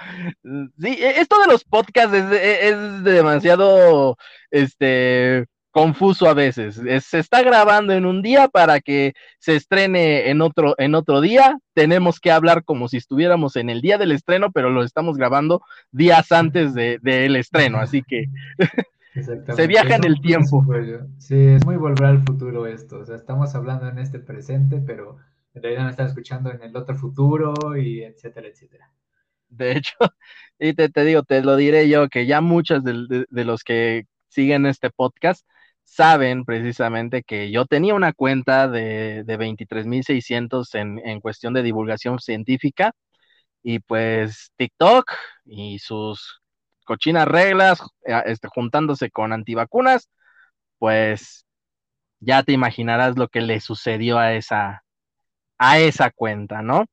Sí, 0.43 0.87
e, 0.87 1.19
esto 1.19 1.39
de 1.41 1.47
los 1.47 1.63
podcasts 1.63 2.13
es, 2.13 3.03
demasiado 3.03 4.15
este 4.51 5.45
confuso 5.71 6.29
a 6.29 6.35
veces. 6.35 6.79
se 7.03 7.19
está 7.19 7.41
grabando 7.41 7.93
en 7.93 8.05
un 8.05 8.21
día 8.21 8.47
para 8.47 8.79
que 8.79 9.13
se 9.39 9.55
estrene 9.55 10.29
en 10.29 10.41
otro, 10.41 10.75
en 10.77 10.93
otro 10.93 11.19
día. 11.19 11.57
Tenemos 11.73 12.19
que 12.19 12.31
hablar 12.31 12.63
como 12.63 12.87
si 12.87 12.97
estuviéramos 12.97 13.55
en 13.55 13.71
el 13.71 13.81
día 13.81 13.97
del 13.97 14.11
estreno, 14.11 14.51
pero 14.51 14.69
lo 14.69 14.83
estamos 14.83 15.17
grabando 15.17 15.63
días 15.91 16.31
antes 16.31 16.75
del 16.75 17.01
de, 17.01 17.39
estreno, 17.39 17.79
así 17.79 18.03
que 18.03 18.25
se 19.55 19.67
viaja 19.67 19.95
en 19.95 20.03
el 20.03 20.21
tiempo. 20.21 20.63
Sí, 21.17 21.35
es 21.35 21.65
muy 21.65 21.77
volver 21.77 22.05
al 22.05 22.23
futuro 22.23 22.67
esto. 22.67 22.99
O 22.99 23.05
sea, 23.05 23.15
estamos 23.15 23.55
hablando 23.55 23.87
en 23.89 23.97
este 23.97 24.19
presente, 24.19 24.79
pero 24.79 25.17
en 25.53 25.61
realidad 25.61 25.85
me 25.85 25.91
están 25.91 26.07
escuchando 26.07 26.51
en 26.51 26.61
el 26.63 26.75
otro 26.75 26.95
futuro 26.95 27.75
y 27.77 28.03
etcétera, 28.03 28.47
etcétera. 28.47 28.91
De 29.49 29.73
hecho, 29.73 29.93
y 30.59 30.73
te, 30.73 30.89
digo, 31.03 31.23
te 31.23 31.41
lo 31.41 31.55
diré 31.55 31.87
yo, 31.89 32.09
que 32.09 32.25
ya 32.25 32.41
muchos 32.41 32.83
de, 32.83 33.25
los 33.29 33.63
que 33.63 34.05
siguen 34.29 34.65
este 34.65 34.89
podcast 34.89 35.47
saben 35.83 36.45
precisamente 36.45 37.23
que 37.23 37.51
yo 37.51 37.65
tenía 37.65 37.93
una 37.93 38.13
cuenta 38.13 38.67
de, 38.67 39.23
de 39.25 39.37
23.600 39.37 40.73
en, 40.75 40.99
en 41.05 41.19
cuestión 41.19 41.53
de 41.53 41.61
divulgación 41.61 42.19
científica 42.19 42.93
y 43.63 43.79
pues 43.79 44.51
TikTok 44.57 45.11
y 45.45 45.79
sus 45.79 46.41
cochinas 46.85 47.27
reglas, 47.27 47.81
eh, 48.05 48.21
este, 48.25 48.47
juntándose 48.49 49.09
con 49.11 49.33
antivacunas, 49.33 50.09
pues 50.79 51.45
ya 52.19 52.43
te 52.43 52.53
imaginarás 52.53 53.17
lo 53.17 53.29
que 53.29 53.41
le 53.41 53.59
sucedió 53.61 54.19
a 54.19 54.33
esa, 54.33 54.82
a 55.57 55.79
esa 55.79 56.11
cuenta, 56.11 56.61
¿no? 56.61 56.85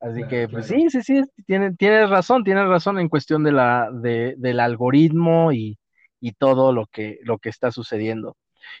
Así 0.00 0.22
que, 0.28 0.48
pues 0.48 0.66
sí, 0.66 0.88
sí, 0.88 1.02
sí, 1.02 1.22
tienes, 1.46 1.76
tienes 1.76 2.08
razón, 2.08 2.42
tienes 2.42 2.66
razón 2.66 2.98
en 2.98 3.10
cuestión 3.10 3.44
de 3.44 3.52
la, 3.52 3.90
de, 3.92 4.34
del 4.38 4.60
algoritmo 4.60 5.52
y, 5.52 5.78
y, 6.20 6.32
todo 6.32 6.72
lo 6.72 6.86
que, 6.86 7.18
lo 7.22 7.38
que 7.38 7.50
está 7.50 7.70
sucediendo. 7.70 8.36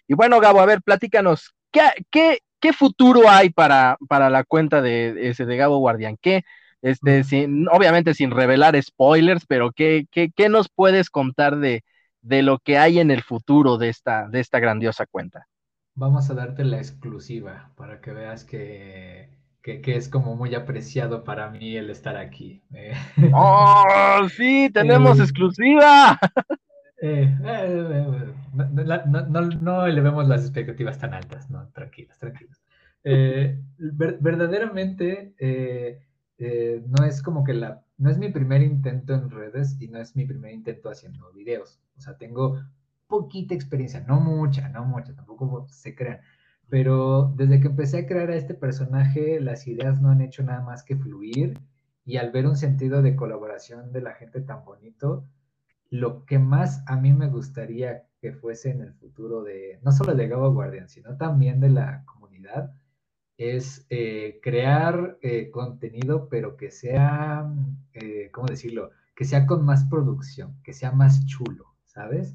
Y 0.08 0.14
bueno, 0.14 0.40
Gabo, 0.40 0.60
a 0.60 0.66
ver, 0.66 0.80
platícanos, 0.82 1.54
¿qué, 1.70 1.82
qué, 2.10 2.38
qué 2.58 2.72
futuro 2.72 3.28
hay 3.28 3.50
para, 3.50 3.98
para 4.08 4.30
la 4.30 4.44
cuenta 4.44 4.80
de, 4.80 5.28
ese 5.28 5.44
de 5.44 5.56
Gabo 5.58 5.78
Guardián? 5.78 6.16
¿Qué, 6.20 6.42
este, 6.80 7.22
sin, 7.24 7.68
obviamente 7.68 8.14
sin 8.14 8.30
revelar 8.30 8.80
spoilers, 8.82 9.44
pero 9.46 9.72
¿qué, 9.72 10.06
qué, 10.10 10.30
qué 10.34 10.48
nos 10.48 10.70
puedes 10.70 11.10
contar 11.10 11.58
de, 11.58 11.84
de 12.22 12.42
lo 12.42 12.58
que 12.58 12.78
hay 12.78 12.98
en 12.98 13.10
el 13.10 13.22
futuro 13.22 13.76
de 13.76 13.90
esta, 13.90 14.26
de 14.28 14.40
esta 14.40 14.58
grandiosa 14.58 15.04
cuenta? 15.04 15.46
Vamos 15.94 16.30
a 16.30 16.34
darte 16.34 16.64
la 16.64 16.78
exclusiva 16.78 17.70
para 17.76 18.00
que 18.00 18.12
veas 18.12 18.44
que, 18.44 19.28
es 19.62 20.08
como 20.08 20.36
muy 20.36 20.54
apreciado 20.54 21.24
para 21.24 21.50
mí 21.50 21.76
el 21.76 21.90
estar 21.90 22.16
aquí. 22.16 22.62
Eh. 22.72 22.94
¡Oh, 23.34 24.26
sí! 24.34 24.70
¡Tenemos 24.74 25.20
exclusiva! 25.20 26.18
Eh, 27.02 27.34
eh, 27.44 28.32
no, 29.60 29.86
elevemos 29.86 30.28
las 30.28 30.42
expectativas 30.42 30.98
tan 30.98 31.14
altas, 31.14 31.50
no, 31.50 31.68
tranquilos, 31.68 32.18
tranquilos. 32.18 32.62
verdaderamente 33.78 35.34
no 36.86 37.04
es 37.04 37.22
como 37.22 37.44
que 37.44 37.54
la, 37.54 37.82
no 37.96 38.10
es 38.10 38.18
mi 38.18 38.30
primer 38.30 38.62
intento 38.62 39.14
en 39.14 39.30
redes 39.30 39.76
y 39.80 39.88
no 39.88 39.98
es 39.98 40.16
mi 40.16 40.24
primer 40.24 40.52
intento 40.52 40.90
haciendo 40.90 41.30
videos. 41.32 41.80
O 41.96 42.00
sea, 42.00 42.16
tengo 42.16 42.58
poquita 43.10 43.54
experiencia, 43.54 44.00
no 44.08 44.20
mucha, 44.20 44.70
no 44.70 44.86
mucha, 44.86 45.14
tampoco 45.14 45.66
se 45.68 45.94
crean. 45.94 46.20
Pero 46.70 47.34
desde 47.36 47.60
que 47.60 47.66
empecé 47.66 47.98
a 47.98 48.06
crear 48.06 48.30
a 48.30 48.36
este 48.36 48.54
personaje, 48.54 49.40
las 49.40 49.66
ideas 49.66 50.00
no 50.00 50.10
han 50.10 50.22
hecho 50.22 50.42
nada 50.42 50.62
más 50.62 50.84
que 50.84 50.96
fluir 50.96 51.60
y 52.06 52.16
al 52.16 52.30
ver 52.32 52.46
un 52.46 52.56
sentido 52.56 53.02
de 53.02 53.16
colaboración 53.16 53.92
de 53.92 54.00
la 54.00 54.14
gente 54.14 54.40
tan 54.40 54.64
bonito, 54.64 55.26
lo 55.90 56.24
que 56.24 56.38
más 56.38 56.82
a 56.86 56.96
mí 56.96 57.12
me 57.12 57.28
gustaría 57.28 58.04
que 58.20 58.32
fuese 58.32 58.70
en 58.70 58.82
el 58.82 58.94
futuro 58.94 59.42
de, 59.42 59.80
no 59.82 59.92
solo 59.92 60.14
de 60.14 60.28
Gabo 60.28 60.52
Guardian, 60.52 60.88
sino 60.88 61.16
también 61.16 61.60
de 61.60 61.70
la 61.70 62.04
comunidad, 62.06 62.72
es 63.36 63.86
eh, 63.90 64.38
crear 64.42 65.18
eh, 65.22 65.50
contenido, 65.50 66.28
pero 66.28 66.56
que 66.56 66.70
sea, 66.70 67.50
eh, 67.94 68.30
¿cómo 68.32 68.46
decirlo? 68.46 68.90
Que 69.16 69.24
sea 69.24 69.46
con 69.46 69.64
más 69.64 69.84
producción, 69.84 70.60
que 70.62 70.74
sea 70.74 70.92
más 70.92 71.26
chulo, 71.26 71.74
¿sabes? 71.86 72.34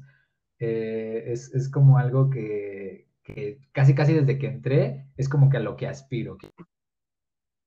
Es, 0.58 1.52
es, 1.54 1.68
como 1.68 1.98
algo 1.98 2.30
que, 2.30 3.08
que, 3.22 3.60
casi, 3.72 3.94
casi 3.94 4.14
desde 4.14 4.38
que 4.38 4.46
entré, 4.46 5.06
es 5.16 5.28
como 5.28 5.50
que 5.50 5.58
a 5.58 5.60
lo 5.60 5.76
que 5.76 5.86
aspiro. 5.86 6.38
Que 6.38 6.48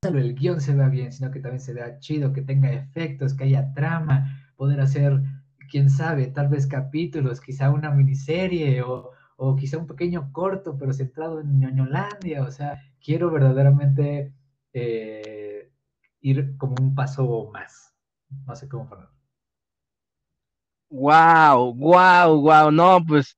solo 0.03 0.19
el 0.19 0.33
guion 0.35 0.61
se 0.61 0.73
vea 0.73 0.89
bien, 0.89 1.11
sino 1.11 1.31
que 1.31 1.39
también 1.39 1.59
se 1.59 1.73
vea 1.73 1.99
chido, 1.99 2.33
que 2.33 2.41
tenga 2.41 2.71
efectos, 2.71 3.33
que 3.35 3.43
haya 3.45 3.73
trama, 3.73 4.51
poder 4.55 4.81
hacer, 4.81 5.21
quién 5.69 5.89
sabe, 5.89 6.27
tal 6.27 6.47
vez 6.49 6.67
capítulos, 6.67 7.41
quizá 7.41 7.69
una 7.69 7.91
miniserie 7.91 8.81
o, 8.81 9.11
o 9.37 9.55
quizá 9.55 9.77
un 9.77 9.87
pequeño 9.87 10.31
corto, 10.33 10.77
pero 10.77 10.93
centrado 10.93 11.41
en 11.41 11.59
ñoñolandia, 11.59 12.43
o 12.43 12.51
sea, 12.51 12.81
quiero 13.03 13.31
verdaderamente 13.31 14.33
eh, 14.73 15.71
ir 16.21 16.57
como 16.57 16.75
un 16.81 16.95
paso 16.95 17.49
más. 17.53 17.95
No 18.45 18.55
sé 18.55 18.67
cómo 18.67 18.89
ponerlo. 18.89 19.18
Wow, 20.89 21.73
wow, 21.75 22.41
wow, 22.41 22.71
no, 22.71 23.03
pues 23.05 23.35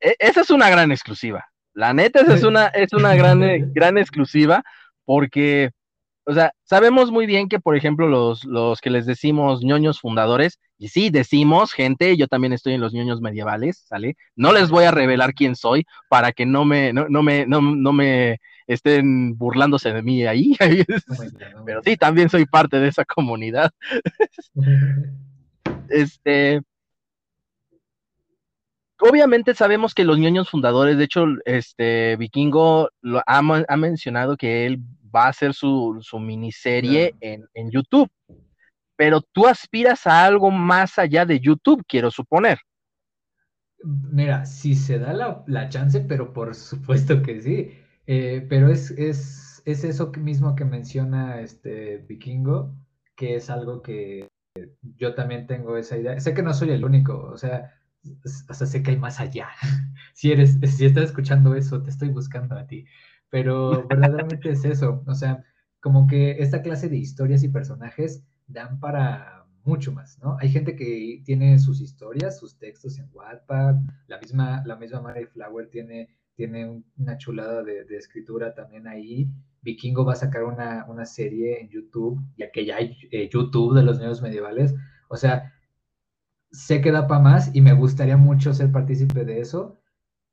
e, 0.00 0.16
esa 0.18 0.40
es 0.40 0.50
una 0.50 0.70
gran 0.70 0.90
exclusiva. 0.92 1.46
La 1.74 1.92
neta, 1.92 2.20
esa 2.20 2.34
es 2.34 2.42
una, 2.42 2.66
es 2.74 2.92
una 2.92 3.14
gran, 3.14 3.72
gran 3.72 3.98
exclusiva 3.98 4.62
porque, 5.04 5.70
o 6.24 6.34
sea, 6.34 6.52
sabemos 6.64 7.10
muy 7.10 7.26
bien 7.26 7.48
que, 7.48 7.60
por 7.60 7.76
ejemplo, 7.76 8.08
los, 8.08 8.44
los 8.44 8.80
que 8.80 8.90
les 8.90 9.06
decimos 9.06 9.62
ñoños 9.62 10.00
fundadores, 10.00 10.58
y 10.76 10.88
sí, 10.88 11.10
decimos, 11.10 11.72
gente, 11.72 12.16
yo 12.16 12.28
también 12.28 12.52
estoy 12.52 12.74
en 12.74 12.80
los 12.80 12.92
ñoños 12.92 13.20
medievales, 13.20 13.84
¿sale? 13.88 14.16
No 14.36 14.52
les 14.52 14.70
voy 14.70 14.84
a 14.84 14.90
revelar 14.90 15.34
quién 15.34 15.56
soy 15.56 15.86
para 16.08 16.32
que 16.32 16.46
no 16.46 16.64
me, 16.64 16.92
no, 16.92 17.08
no 17.08 17.22
me, 17.22 17.46
no, 17.46 17.60
no 17.60 17.92
me 17.92 18.40
estén 18.66 19.36
burlándose 19.36 19.92
de 19.92 20.02
mí 20.02 20.24
ahí. 20.26 20.56
Pero 21.66 21.82
sí, 21.82 21.96
también 21.96 22.28
soy 22.28 22.44
parte 22.44 22.78
de 22.78 22.88
esa 22.88 23.04
comunidad. 23.04 23.70
este. 25.90 26.62
Obviamente 29.00 29.54
sabemos 29.54 29.94
que 29.94 30.04
los 30.04 30.18
ñoños 30.18 30.50
fundadores, 30.50 30.98
de 30.98 31.04
hecho, 31.04 31.24
este 31.44 32.16
Vikingo 32.16 32.90
lo 33.00 33.18
ha, 33.18 33.38
ha 33.38 33.76
mencionado 33.76 34.36
que 34.36 34.66
él 34.66 34.80
va 35.14 35.26
a 35.26 35.28
hacer 35.28 35.54
su, 35.54 35.98
su 36.02 36.18
miniserie 36.18 37.14
en, 37.20 37.46
en 37.54 37.70
YouTube 37.70 38.10
pero 38.98 39.20
tú 39.20 39.46
aspiras 39.46 40.08
a 40.08 40.24
algo 40.24 40.50
más 40.50 40.98
allá 40.98 41.24
de 41.24 41.38
YouTube, 41.38 41.84
quiero 41.86 42.10
suponer. 42.10 42.58
Mira, 43.84 44.44
si 44.44 44.74
se 44.74 44.98
da 44.98 45.12
la, 45.46 45.68
chance, 45.68 46.00
pero 46.00 46.32
por 46.32 46.56
supuesto 46.56 47.22
que 47.22 47.40
sí. 47.40 47.78
Eh, 48.08 48.44
pero 48.48 48.68
es, 48.72 48.90
es, 48.90 49.62
es, 49.64 49.84
eso 49.84 50.10
mismo 50.18 50.56
que 50.56 50.64
menciona 50.64 51.40
este 51.40 51.98
Vikingo, 52.08 52.74
que 53.14 53.36
es 53.36 53.50
algo 53.50 53.82
que 53.82 54.26
yo 54.96 55.14
también 55.14 55.46
tengo 55.46 55.76
esa 55.76 55.96
idea. 55.96 56.18
Sé 56.20 56.34
que 56.34 56.42
no 56.42 56.54
soy 56.54 56.70
el 56.70 56.84
único, 56.84 57.18
o 57.32 57.36
sea, 57.36 57.74
hasta 58.48 58.66
sé 58.66 58.82
que 58.82 58.92
hay 58.92 58.96
más 58.98 59.20
allá. 59.20 59.48
si 60.14 60.32
eres, 60.32 60.58
si 60.76 60.86
estás 60.86 61.04
escuchando 61.04 61.54
eso, 61.54 61.82
te 61.82 61.90
estoy 61.90 62.08
buscando 62.10 62.56
a 62.56 62.66
ti. 62.66 62.86
Pero 63.30 63.86
verdaderamente 63.86 64.50
es 64.50 64.64
eso. 64.64 65.02
O 65.06 65.14
sea, 65.14 65.44
como 65.80 66.06
que 66.06 66.42
esta 66.42 66.62
clase 66.62 66.88
de 66.88 66.96
historias 66.96 67.42
y 67.42 67.48
personajes 67.48 68.24
dan 68.46 68.80
para 68.80 69.37
mucho 69.64 69.92
más, 69.92 70.18
¿no? 70.22 70.36
Hay 70.40 70.50
gente 70.50 70.74
que 70.76 71.22
tiene 71.24 71.58
sus 71.58 71.80
historias, 71.80 72.38
sus 72.38 72.58
textos 72.58 72.98
en 72.98 73.08
Wattpad, 73.12 73.76
la 74.06 74.18
misma, 74.18 74.62
la 74.66 74.76
misma 74.76 75.00
Mary 75.00 75.26
Flower 75.26 75.68
tiene, 75.68 76.08
tiene 76.34 76.82
una 76.96 77.18
chulada 77.18 77.62
de, 77.62 77.84
escritura 77.96 78.54
también 78.54 78.86
ahí. 78.86 79.30
Vikingo 79.62 80.04
va 80.04 80.12
a 80.12 80.16
sacar 80.16 80.44
una, 80.44 81.06
serie 81.06 81.60
en 81.60 81.68
YouTube, 81.68 82.20
ya 82.36 82.50
que 82.50 82.64
ya 82.64 82.76
hay 82.76 82.96
eh, 83.10 83.28
YouTube 83.28 83.74
de 83.74 83.82
los 83.82 83.98
medios 83.98 84.22
medievales. 84.22 84.74
O 85.08 85.16
sea, 85.16 85.52
sé 86.50 86.80
que 86.80 86.92
da 86.92 87.06
para 87.06 87.20
más 87.20 87.54
y 87.54 87.60
me 87.60 87.72
gustaría 87.72 88.16
mucho 88.16 88.54
ser 88.54 88.72
partícipe 88.72 89.24
de 89.24 89.40
eso. 89.40 89.80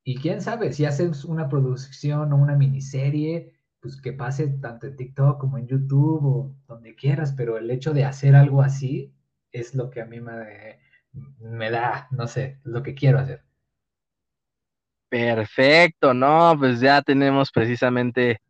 Y 0.04 0.18
quién 0.18 0.42
sabe, 0.42 0.72
si 0.72 0.86
haces 0.86 1.26
una 1.26 1.50
producción 1.50 2.32
o 2.32 2.38
una 2.38 2.56
miniserie, 2.56 3.54
pues 3.82 4.00
que 4.00 4.14
pase 4.14 4.48
tanto 4.48 4.88
en 4.88 4.96
TikTok 4.96 5.40
como 5.40 5.58
en 5.58 5.68
YouTube 5.68 6.24
o 6.24 6.56
donde 6.68 6.96
quieras, 6.96 7.34
pero 7.34 7.58
el 7.58 7.70
hecho 7.72 7.94
de 7.94 8.06
hacer 8.06 8.36
algo 8.36 8.62
así 8.62 9.15
es 9.60 9.76
lo 9.76 9.90
que 9.90 10.02
a 10.02 10.06
mí 10.06 10.20
me, 10.22 10.80
me 11.40 11.72
da, 11.72 12.08
no 12.12 12.28
sé, 12.28 12.60
lo 12.64 12.84
que 12.84 12.96
quiero 12.96 13.20
hacer. 13.20 13.44
Perfecto, 15.10 16.14
no, 16.14 16.56
pues 16.60 16.80
ya 16.82 17.02
tenemos 17.02 17.52
precisamente 17.52 18.42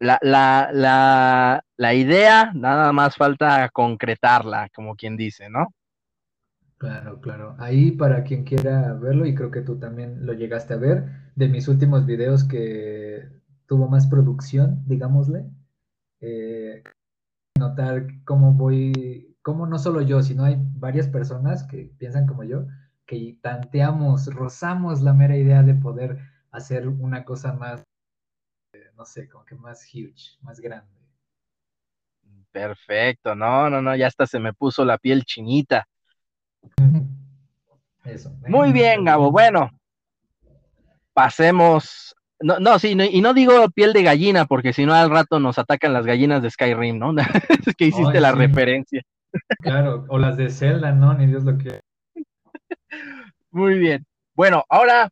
la, 0.00 0.18
la, 0.22 0.70
la, 0.72 1.64
la 1.76 1.94
idea, 1.94 2.52
nada 2.54 2.92
más 2.92 3.16
falta 3.16 3.68
concretarla, 3.70 4.68
como 4.74 4.96
quien 4.96 5.16
dice, 5.16 5.50
¿no? 5.50 5.68
Claro, 6.78 7.20
claro. 7.20 7.56
Ahí 7.58 7.92
para 7.92 8.24
quien 8.24 8.44
quiera 8.44 8.94
verlo, 8.94 9.26
y 9.26 9.34
creo 9.34 9.50
que 9.50 9.60
tú 9.60 9.78
también 9.78 10.24
lo 10.24 10.32
llegaste 10.32 10.74
a 10.74 10.78
ver, 10.78 11.04
de 11.36 11.48
mis 11.48 11.68
últimos 11.68 12.06
videos 12.06 12.44
que 12.44 13.28
tuvo 13.66 13.86
más 13.88 14.06
producción, 14.06 14.82
digámosle. 14.86 15.44
Eh, 16.20 16.82
notar 17.58 18.06
cómo 18.24 18.54
voy, 18.54 19.29
cómo 19.42 19.66
no 19.66 19.78
solo 19.78 20.02
yo, 20.02 20.22
sino 20.22 20.44
hay 20.44 20.56
varias 20.58 21.08
personas 21.08 21.64
que 21.64 21.92
piensan 21.98 22.26
como 22.26 22.44
yo, 22.44 22.66
que 23.06 23.38
tanteamos, 23.40 24.26
rozamos 24.26 25.00
la 25.02 25.12
mera 25.12 25.36
idea 25.36 25.62
de 25.62 25.74
poder 25.74 26.18
hacer 26.50 26.88
una 26.88 27.24
cosa 27.24 27.52
más, 27.52 27.82
eh, 28.72 28.90
no 28.96 29.04
sé, 29.04 29.28
como 29.28 29.44
que 29.44 29.54
más 29.54 29.84
huge, 29.92 30.38
más 30.42 30.60
grande. 30.60 30.88
Perfecto, 32.52 33.34
no, 33.34 33.70
no, 33.70 33.80
no, 33.80 33.94
ya 33.94 34.06
hasta 34.06 34.26
se 34.26 34.40
me 34.40 34.52
puso 34.52 34.84
la 34.84 34.98
piel 34.98 35.24
chinita. 35.24 35.86
Eso. 38.04 38.34
Muy 38.48 38.72
bien, 38.72 39.04
Gabo. 39.04 39.30
Bueno, 39.30 39.70
pasemos 41.12 42.14
no, 42.42 42.58
no, 42.58 42.78
sí, 42.78 42.96
y 42.98 43.20
no 43.20 43.34
digo 43.34 43.68
piel 43.68 43.92
de 43.92 44.02
gallina, 44.02 44.46
porque 44.46 44.72
si 44.72 44.86
no 44.86 44.94
al 44.94 45.10
rato 45.10 45.38
nos 45.38 45.58
atacan 45.58 45.92
las 45.92 46.06
gallinas 46.06 46.42
de 46.42 46.50
Skyrim, 46.50 46.98
¿no? 46.98 47.12
es 47.66 47.76
que 47.76 47.86
hiciste 47.86 48.20
la 48.20 48.32
referencia. 48.32 49.02
Claro, 49.60 50.04
o 50.08 50.18
las 50.18 50.36
de 50.36 50.50
Zelda, 50.50 50.92
¿no? 50.92 51.14
Ni 51.14 51.26
Dios 51.26 51.44
lo 51.44 51.56
quiere. 51.56 51.80
Muy 53.50 53.78
bien. 53.78 54.06
Bueno, 54.34 54.64
ahora 54.68 55.10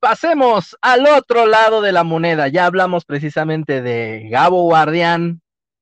pasemos 0.00 0.76
al 0.80 1.06
otro 1.06 1.46
lado 1.46 1.80
de 1.80 1.92
la 1.92 2.04
moneda. 2.04 2.48
Ya 2.48 2.66
hablamos 2.66 3.04
precisamente 3.04 3.82
de 3.82 4.28
Gabo 4.30 4.62
Guardián, 4.64 5.40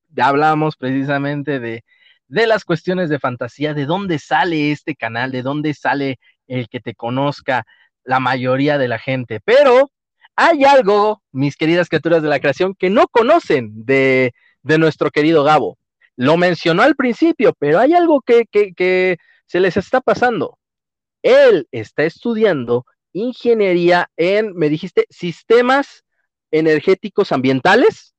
ya 0.09 0.27
hablamos 0.27 0.75
precisamente 0.75 1.59
de, 1.59 1.83
de 2.27 2.47
las 2.47 2.65
cuestiones 2.65 3.09
de 3.09 3.19
fantasía, 3.19 3.73
de 3.73 3.85
dónde 3.85 4.19
sale 4.19 4.71
este 4.71 4.95
canal, 4.95 5.31
de 5.31 5.41
dónde 5.41 5.73
sale 5.73 6.19
el 6.47 6.69
que 6.69 6.79
te 6.79 6.95
conozca 6.95 7.65
la 8.03 8.19
mayoría 8.19 8.77
de 8.77 8.87
la 8.87 8.99
gente. 8.99 9.39
Pero 9.43 9.91
hay 10.35 10.63
algo, 10.65 11.23
mis 11.31 11.57
queridas 11.57 11.89
criaturas 11.89 12.21
de 12.21 12.29
la 12.29 12.39
creación, 12.39 12.75
que 12.75 12.89
no 12.89 13.07
conocen 13.07 13.85
de, 13.85 14.33
nuestro 14.63 15.09
querido 15.09 15.43
Gabo. 15.43 15.77
Lo 16.17 16.35
mencionó 16.35 16.83
al 16.83 16.95
principio, 16.95 17.53
pero 17.57 17.79
hay 17.79 17.93
algo 17.93 18.21
que, 18.21 18.45
que 18.45 19.17
se 19.45 19.59
les 19.59 19.77
está 19.77 20.01
pasando. 20.01 20.59
Él 21.21 21.67
está 21.71 22.03
estudiando 22.03 22.85
ingeniería 23.13 24.09
en, 24.17 24.53
me 24.53 24.69
dijiste, 24.69 25.05
sistemas 25.09 26.03
energéticos 26.51 27.31
ambientales. 27.31 28.15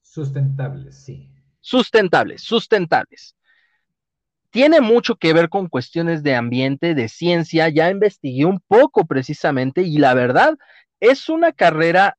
Sustentables, 0.00 1.04
sí. 1.04 1.30
Sustentables, 1.60 2.42
sustentables. 2.42 3.36
Tiene 4.50 4.80
mucho 4.80 5.16
que 5.16 5.32
ver 5.32 5.48
con 5.48 5.68
cuestiones 5.68 6.22
de 6.22 6.34
ambiente, 6.34 6.94
de 6.94 7.08
ciencia. 7.08 7.68
Ya 7.70 7.90
investigué 7.90 8.44
un 8.44 8.60
poco 8.60 9.06
precisamente 9.06 9.82
y 9.82 9.98
la 9.98 10.12
verdad 10.12 10.58
es 11.00 11.28
una 11.28 11.52
carrera 11.52 12.18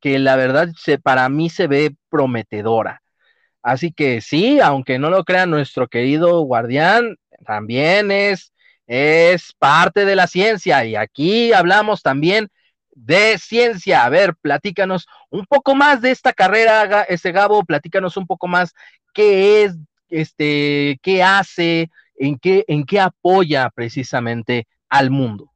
que 0.00 0.18
la 0.18 0.36
verdad 0.36 0.68
se, 0.76 0.98
para 0.98 1.28
mí 1.28 1.50
se 1.50 1.66
ve 1.66 1.96
prometedora. 2.08 3.02
Así 3.64 3.92
que 3.92 4.20
sí, 4.20 4.60
aunque 4.60 4.98
no 4.98 5.08
lo 5.08 5.24
crea 5.24 5.46
nuestro 5.46 5.88
querido 5.88 6.42
guardián, 6.42 7.16
también 7.46 8.10
es, 8.10 8.52
es 8.86 9.54
parte 9.58 10.04
de 10.04 10.14
la 10.14 10.26
ciencia 10.26 10.84
y 10.84 10.96
aquí 10.96 11.50
hablamos 11.54 12.02
también 12.02 12.48
de 12.90 13.38
ciencia. 13.38 14.04
A 14.04 14.10
ver, 14.10 14.34
platícanos 14.36 15.06
un 15.30 15.46
poco 15.46 15.74
más 15.74 16.02
de 16.02 16.10
esta 16.10 16.34
carrera, 16.34 17.04
ese 17.04 17.32
Gabo, 17.32 17.64
platícanos 17.64 18.18
un 18.18 18.26
poco 18.26 18.48
más 18.48 18.74
qué 19.14 19.64
es, 19.64 19.78
este, 20.10 20.98
qué 21.00 21.22
hace, 21.22 21.90
en 22.16 22.38
qué, 22.38 22.66
en 22.68 22.84
qué 22.84 23.00
apoya 23.00 23.70
precisamente 23.70 24.68
al 24.90 25.10
mundo. 25.10 25.50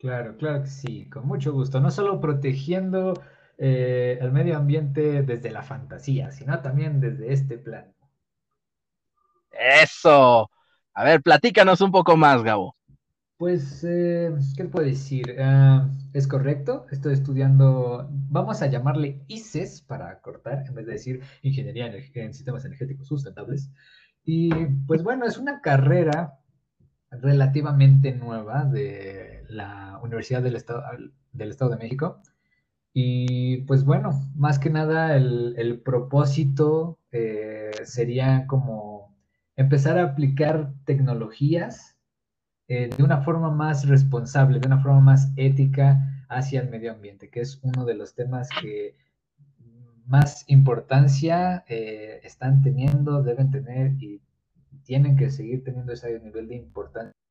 Claro, 0.00 0.36
claro 0.36 0.64
que 0.64 0.70
sí, 0.70 1.08
con 1.08 1.24
mucho 1.24 1.52
gusto. 1.52 1.80
No 1.80 1.92
solo 1.92 2.20
protegiendo 2.20 3.14
eh, 3.58 4.18
el 4.20 4.32
medio 4.32 4.56
ambiente 4.56 5.22
desde 5.22 5.50
la 5.50 5.62
fantasía, 5.62 6.30
sino 6.30 6.60
también 6.60 7.00
desde 7.00 7.32
este 7.32 7.58
plano. 7.58 7.92
Eso. 9.50 10.50
A 10.94 11.04
ver, 11.04 11.22
platícanos 11.22 11.80
un 11.80 11.92
poco 11.92 12.16
más, 12.16 12.42
Gabo. 12.42 12.76
Pues, 13.38 13.84
eh, 13.84 14.32
¿qué 14.56 14.64
puedo 14.64 14.86
decir? 14.86 15.36
Ah, 15.38 15.90
es 16.14 16.26
correcto, 16.26 16.86
estoy 16.90 17.12
estudiando, 17.12 18.08
vamos 18.10 18.62
a 18.62 18.66
llamarle 18.66 19.20
ICES 19.28 19.82
para 19.82 20.20
cortar, 20.20 20.64
en 20.66 20.74
vez 20.74 20.86
de 20.86 20.92
decir 20.92 21.20
Ingeniería 21.42 21.92
en 22.14 22.32
Sistemas 22.32 22.64
Energéticos 22.64 23.08
Sustentables. 23.08 23.70
Y 24.24 24.50
pues 24.86 25.02
bueno, 25.02 25.26
es 25.26 25.36
una 25.36 25.60
carrera 25.60 26.38
relativamente 27.10 28.12
nueva 28.12 28.64
de 28.64 29.44
la 29.48 30.00
Universidad 30.02 30.42
del 30.42 30.56
Estado, 30.56 30.82
del 31.32 31.50
Estado 31.50 31.72
de 31.72 31.76
México. 31.76 32.22
Y 32.98 33.58
pues 33.64 33.84
bueno, 33.84 34.26
más 34.36 34.58
que 34.58 34.70
nada 34.70 35.16
el, 35.16 35.82
propósito 35.84 36.98
eh, 37.12 37.70
sería 37.84 38.46
como 38.46 39.14
empezar 39.54 39.98
a 39.98 40.04
aplicar 40.04 40.72
tecnologías 40.86 41.98
eh, 42.68 42.88
de 42.96 43.02
una 43.02 43.20
forma 43.20 43.50
más 43.50 43.86
responsable, 43.86 44.60
de 44.60 44.66
una 44.66 44.80
forma 44.80 45.00
más 45.00 45.30
ética 45.36 46.24
hacia 46.30 46.62
el 46.62 46.70
medio 46.70 46.90
ambiente, 46.90 47.28
que 47.28 47.42
es 47.42 47.60
uno 47.62 47.84
de 47.84 47.96
los 47.96 48.14
temas 48.14 48.48
que 48.62 48.96
más 50.06 50.46
importancia 50.48 51.66
eh, 51.68 52.20
están 52.24 52.62
teniendo, 52.62 53.22
deben 53.22 53.50
tener 53.50 53.92
y 54.02 54.22
tienen 54.84 55.18
que 55.18 55.28
seguir 55.28 55.62
teniendo 55.62 55.92
ese 55.92 56.18
nivel 56.20 56.48
de 56.48 56.56
importancia. 56.56 57.25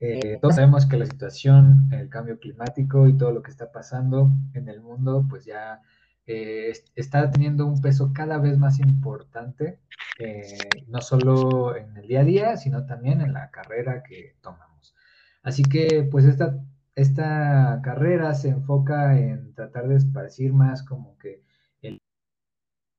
Eh, 0.00 0.38
todos 0.40 0.54
sabemos 0.54 0.86
que 0.86 0.96
la 0.96 1.04
situación, 1.04 1.90
el 1.92 2.08
cambio 2.08 2.38
climático 2.38 3.06
y 3.06 3.16
todo 3.18 3.32
lo 3.32 3.42
que 3.42 3.50
está 3.50 3.70
pasando 3.70 4.30
en 4.54 4.68
el 4.68 4.80
mundo, 4.80 5.26
pues 5.28 5.44
ya 5.44 5.82
eh, 6.26 6.72
está 6.94 7.30
teniendo 7.30 7.66
un 7.66 7.80
peso 7.82 8.12
cada 8.14 8.38
vez 8.38 8.56
más 8.58 8.80
importante, 8.80 9.78
eh, 10.18 10.58
no 10.88 11.02
solo 11.02 11.76
en 11.76 11.96
el 11.98 12.08
día 12.08 12.20
a 12.20 12.24
día, 12.24 12.56
sino 12.56 12.86
también 12.86 13.20
en 13.20 13.34
la 13.34 13.50
carrera 13.50 14.02
que 14.02 14.36
tomamos. 14.40 14.94
Así 15.42 15.62
que, 15.64 16.08
pues 16.10 16.24
esta, 16.24 16.58
esta 16.94 17.80
carrera 17.82 18.34
se 18.34 18.48
enfoca 18.48 19.18
en 19.18 19.54
tratar 19.54 19.88
de 19.88 19.96
esparcir 19.96 20.54
más 20.54 20.82
como 20.82 21.18
que 21.18 21.42
el, 21.82 21.98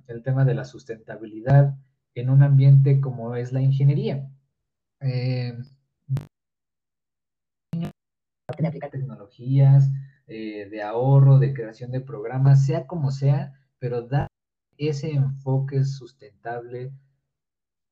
el 0.08 0.24
tema 0.24 0.46
de 0.46 0.54
la 0.54 0.66
sustentabilidad 0.66 1.76
en 2.16 2.30
un 2.30 2.44
ambiente 2.44 3.02
como 3.02 3.36
es 3.36 3.54
la 3.54 3.62
ingeniería. 3.62 4.30
De 8.62 8.67
aplicar 8.67 8.91
tecnologías, 8.91 9.89
eh, 10.28 10.67
de 10.69 10.82
ahorro, 10.82 11.39
de 11.39 11.54
creación 11.54 11.91
de 11.91 12.02
programas, 12.02 12.65
sea 12.65 12.88
como 12.88 13.12
sea, 13.12 13.54
pero 13.80 14.04
da 14.04 14.28
ese 14.78 15.12
enfoque 15.12 15.84
sustentable. 15.84 16.91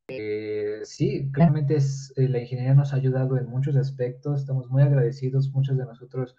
Eh, 0.07 0.79
sí, 0.83 1.29
claramente 1.31 1.75
es, 1.75 2.13
eh, 2.17 2.29
la 2.29 2.39
ingeniería 2.39 2.73
nos 2.73 2.93
ha 2.93 2.97
ayudado 2.97 3.37
en 3.37 3.47
muchos 3.47 3.75
aspectos, 3.75 4.41
estamos 4.41 4.69
muy 4.69 4.81
agradecidos, 4.81 5.51
muchos 5.51 5.77
de 5.77 5.85
nosotros 5.85 6.35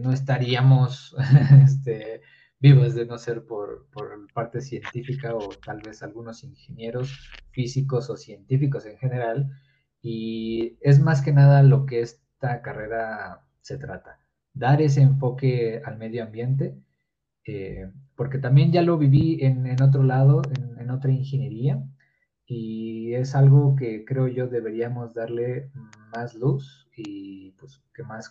no 0.00 0.12
estaríamos 0.12 1.14
este, 1.64 2.20
vivos 2.58 2.94
de 2.94 3.06
no 3.06 3.18
ser 3.18 3.44
por, 3.44 3.86
por 3.92 4.32
parte 4.32 4.60
científica 4.60 5.34
o 5.34 5.48
tal 5.64 5.80
vez 5.82 6.02
algunos 6.02 6.42
ingenieros 6.42 7.30
físicos 7.50 8.10
o 8.10 8.16
científicos 8.16 8.86
en 8.86 8.98
general, 8.98 9.50
y 10.00 10.78
es 10.80 11.00
más 11.00 11.22
que 11.22 11.32
nada 11.32 11.62
lo 11.62 11.86
que 11.86 12.00
esta 12.42 12.60
carrera 12.60 13.40
se 13.60 13.78
trata 13.78 14.18
dar 14.54 14.82
ese 14.82 15.00
enfoque 15.00 15.80
al 15.84 15.96
medio 15.96 16.24
ambiente, 16.24 16.76
eh, 17.46 17.90
porque 18.16 18.38
también 18.38 18.72
ya 18.72 18.82
lo 18.82 18.98
viví 18.98 19.38
en, 19.40 19.80
otro 19.80 20.02
lado, 20.02 20.42
en, 20.78 20.90
otra 20.90 21.10
ingeniería, 21.10 21.82
y 22.44 23.14
es 23.14 23.34
algo 23.34 23.76
que 23.76 24.04
creo 24.04 24.28
yo 24.28 24.48
deberíamos 24.48 25.14
darle 25.14 25.70
más 26.14 26.34
luz 26.34 26.86
y 26.94 27.52
pues 27.52 27.80
que 27.94 28.02
más, 28.02 28.30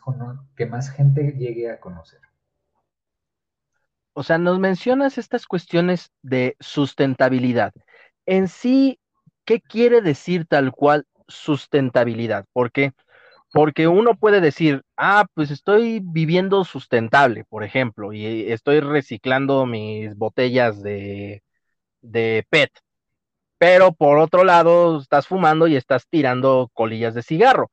que 0.56 0.66
más 0.68 0.92
gente 0.92 1.32
llegue 1.40 1.72
a 1.72 1.80
conocer. 1.80 2.20
O 4.14 4.22
sea, 4.24 4.38
nos 4.38 4.60
mencionas 4.60 5.18
estas 5.18 5.48
cuestiones 5.48 6.12
de 6.22 6.56
sustentabilidad. 6.60 7.74
En 8.28 8.48
sí, 8.48 9.00
¿qué 9.46 9.62
quiere 9.62 10.02
decir 10.02 10.46
tal 10.46 10.72
cual 10.72 11.08
sustentabilidad? 11.28 12.46
Porque 12.54 12.94
porque 13.52 13.88
uno 13.88 14.16
puede 14.16 14.42
decir, 14.42 14.84
ah, 14.98 15.26
pues 15.34 15.52
estoy 15.52 16.02
viviendo 16.04 16.64
sustentable, 16.64 17.46
por 17.46 17.64
ejemplo, 17.64 18.14
y 18.14 18.52
estoy 18.52 18.80
reciclando 18.80 19.66
mis 19.66 20.16
botellas 20.16 20.82
de, 20.82 21.44
de 22.02 22.46
PET, 22.50 22.72
pero 23.58 23.94
por 23.94 24.20
otro 24.20 24.44
lado 24.44 25.00
estás 25.00 25.28
fumando 25.28 25.68
y 25.68 25.76
estás 25.76 26.08
tirando 26.10 26.70
colillas 26.74 27.14
de 27.16 27.24
cigarro. 27.24 27.72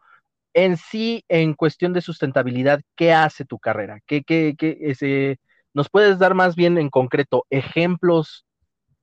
En 0.54 0.76
sí, 0.76 1.24
en 1.28 1.54
cuestión 1.54 1.92
de 1.92 2.02
sustentabilidad, 2.02 2.80
¿qué 2.96 3.12
hace 3.12 3.44
tu 3.44 3.58
carrera? 3.58 4.00
¿Qué, 4.06 4.22
qué, 4.24 4.54
qué 4.58 4.78
ese, 4.80 5.38
¿Nos 5.74 5.90
puedes 5.90 6.18
dar 6.18 6.34
más 6.34 6.56
bien 6.56 6.78
en 6.78 6.90
concreto 6.90 7.46
ejemplos 7.50 8.46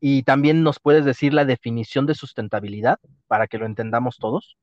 y 0.01 0.23
también 0.23 0.63
nos 0.63 0.79
puedes 0.79 1.05
decir 1.05 1.33
la 1.33 1.45
definición 1.45 2.05
de 2.05 2.15
sustentabilidad 2.15 2.99
para 3.27 3.47
que 3.47 3.57
lo 3.57 3.65
entendamos 3.65 4.17
todos? 4.17 4.57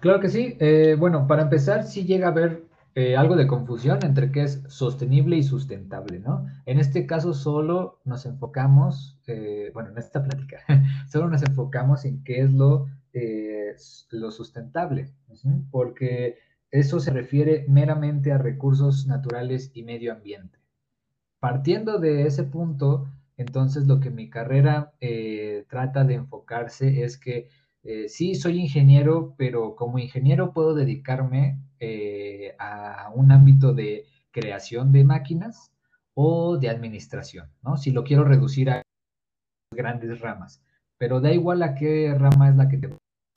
Claro 0.00 0.20
que 0.20 0.28
sí. 0.28 0.56
Eh, 0.60 0.96
bueno, 0.98 1.26
para 1.26 1.42
empezar, 1.42 1.84
sí 1.84 2.04
llega 2.04 2.28
a 2.28 2.30
haber 2.30 2.64
eh, 2.94 3.16
algo 3.16 3.36
de 3.36 3.46
confusión 3.46 3.98
entre 4.02 4.30
qué 4.30 4.42
es 4.42 4.62
sostenible 4.68 5.36
y 5.36 5.42
sustentable, 5.42 6.18
¿no? 6.20 6.46
En 6.66 6.78
este 6.78 7.06
caso 7.06 7.34
solo 7.34 8.00
nos 8.04 8.26
enfocamos, 8.26 9.18
eh, 9.26 9.70
bueno, 9.74 9.90
en 9.90 9.98
esta 9.98 10.22
plática, 10.22 10.58
solo 11.10 11.28
nos 11.28 11.42
enfocamos 11.42 12.04
en 12.04 12.22
qué 12.24 12.40
es 12.40 12.52
lo, 12.52 12.86
lo 14.10 14.30
sustentable, 14.30 15.10
porque 15.70 16.36
eso 16.70 17.00
se 17.00 17.10
refiere 17.10 17.64
meramente 17.68 18.32
a 18.32 18.38
recursos 18.38 19.06
naturales 19.06 19.70
y 19.74 19.82
medio 19.82 20.12
ambiente. 20.12 20.58
Partiendo 21.40 21.98
de 21.98 22.26
ese 22.26 22.44
punto, 22.44 23.08
entonces 23.36 23.86
lo 23.86 24.00
que 24.00 24.10
mi 24.10 24.28
carrera 24.28 24.92
trata 25.68 26.04
de 26.04 26.14
enfocarse 26.14 27.02
es 27.02 27.16
que 27.18 27.48
eh, 27.88 28.08
sí, 28.08 28.34
soy 28.34 28.58
ingeniero, 28.58 29.34
pero 29.38 29.76
como 29.76 30.00
ingeniero 30.00 30.52
puedo 30.52 30.74
dedicarme 30.74 31.60
eh, 31.78 32.56
a 32.58 33.12
un 33.14 33.30
ámbito 33.30 33.74
de 33.74 34.06
creación 34.32 34.90
de 34.90 35.04
máquinas 35.04 35.70
o 36.14 36.58
de 36.58 36.68
administración, 36.68 37.48
¿no? 37.62 37.76
Si 37.76 37.92
lo 37.92 38.02
quiero 38.02 38.24
reducir 38.24 38.70
a 38.70 38.82
grandes 39.72 40.20
ramas, 40.20 40.62
pero 40.98 41.20
da 41.20 41.32
igual 41.32 41.62
a 41.62 41.76
qué 41.76 42.12
rama 42.18 42.48
es 42.48 42.56
la 42.56 42.68
que 42.68 42.78
te... 42.78 42.90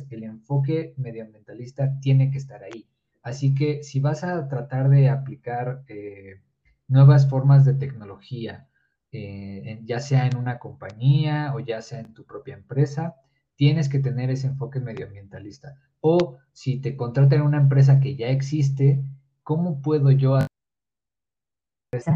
El 0.10 0.24
enfoque 0.24 0.96
medioambientalista 0.98 2.00
tiene 2.00 2.32
que 2.32 2.40
estar 2.40 2.64
ahí. 2.64 2.88
Así 3.22 3.54
que 3.54 3.84
si 3.84 4.00
vas 4.00 4.24
a 4.24 4.48
tratar 4.48 4.90
de 4.90 5.10
aplicar 5.10 5.84
eh, 5.88 6.42
nuevas 6.88 7.30
formas 7.30 7.66
de 7.66 7.76
tecnología, 7.76 8.68
ya 9.12 10.00
sea 10.00 10.28
en 10.28 10.38
una 10.38 10.60
compañía 10.60 11.54
o 11.56 11.60
ya 11.60 11.82
sea 11.82 12.00
en 12.00 12.14
tu 12.14 12.26
propia 12.26 12.56
empresa, 12.56 13.16
tienes 13.60 13.90
que 13.90 14.00
tener 14.00 14.30
ese 14.30 14.48
enfoque 14.48 14.80
medioambientalista. 14.80 15.76
O 16.00 16.38
si 16.54 16.80
te 16.80 16.96
contratan 16.96 17.40
en 17.40 17.46
una 17.46 17.58
empresa 17.58 18.00
que 18.00 18.16
ya 18.16 18.30
existe, 18.30 19.04
¿cómo 19.44 19.82
puedo 19.82 20.12
yo 20.12 20.38
hacer 20.38 22.14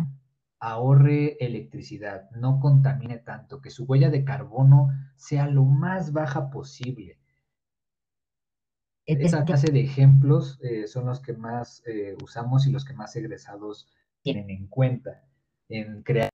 ahorre 0.61 1.35
electricidad, 1.45 2.31
no 2.31 2.61
contamine 2.61 3.17
tanto, 3.17 3.59
que 3.59 3.71
su 3.71 3.83
huella 3.83 4.09
de 4.09 4.23
carbono 4.23 4.91
sea 5.17 5.47
lo 5.47 5.65
más 5.65 6.13
baja 6.13 6.49
posible? 6.49 7.19
Esa 9.05 9.43
clase 9.43 9.69
de 9.69 9.81
ejemplos 9.81 10.61
eh, 10.63 10.87
son 10.87 11.07
los 11.07 11.19
que 11.19 11.33
más 11.33 11.83
eh, 11.85 12.15
usamos 12.23 12.67
y 12.67 12.71
los 12.71 12.85
que 12.85 12.93
más 12.93 13.17
egresados 13.17 13.89
tienen 14.21 14.49
en 14.49 14.67
cuenta 14.67 15.25
en 15.67 16.03
crear 16.03 16.29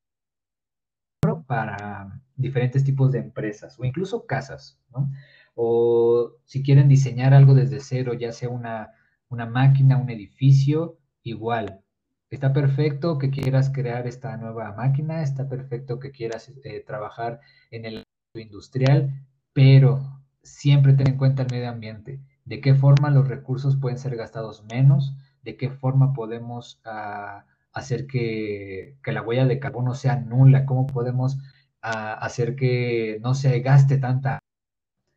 para 1.48 2.22
diferentes 2.40 2.84
tipos 2.84 3.12
de 3.12 3.20
empresas 3.20 3.78
o 3.80 3.86
incluso 3.86 4.26
casas, 4.26 4.80
¿no? 4.92 5.12
O 5.56 6.36
si 6.46 6.64
quieren 6.64 6.88
diseñar 6.88 7.34
algo 7.34 7.54
desde 7.54 7.80
cero, 7.82 8.14
ya 8.14 8.32
sea 8.32 8.50
una, 8.50 8.94
máquina, 9.30 9.98
un 9.98 10.10
edificio, 10.10 10.98
igual. 11.24 11.82
Está 12.30 12.54
perfecto 12.54 13.18
que 13.18 13.30
quieras 13.30 13.70
crear 13.70 14.08
esta 14.08 14.38
nueva 14.38 14.74
máquina, 14.74 15.22
está 15.22 15.50
perfecto 15.50 16.00
que 16.00 16.12
quieras 16.12 16.52
eh, 16.64 16.84
trabajar 16.86 17.42
en 17.72 17.86
el 17.86 18.04
industrial, 18.36 19.26
pero 19.54 20.22
siempre 20.44 20.94
ten 20.94 21.10
en 21.10 21.18
cuenta 21.18 21.44
el 21.44 21.52
medio 21.52 21.70
ambiente. 21.70 22.22
De 22.46 22.62
qué 22.62 22.74
forma 22.74 23.10
los 23.10 23.28
recursos 23.28 23.76
pueden 23.78 23.98
ser 23.98 24.16
gastados 24.16 24.64
menos, 24.72 25.14
de 25.44 25.58
qué 25.58 25.70
forma 25.70 26.14
podemos 26.14 26.80
ah, 26.86 27.46
hacer 27.74 28.08
que, 28.08 28.96
la 29.06 29.22
huella 29.22 29.46
de 29.46 29.60
carbono 29.60 29.94
sea 29.94 30.16
nula, 30.18 30.66
cómo 30.66 30.88
podemos 30.88 31.38
ah, 31.82 32.14
hacer 32.16 32.56
que 32.56 33.20
no 33.22 33.34
se 33.36 33.60
gaste 33.62 33.98
tanta, 33.98 34.40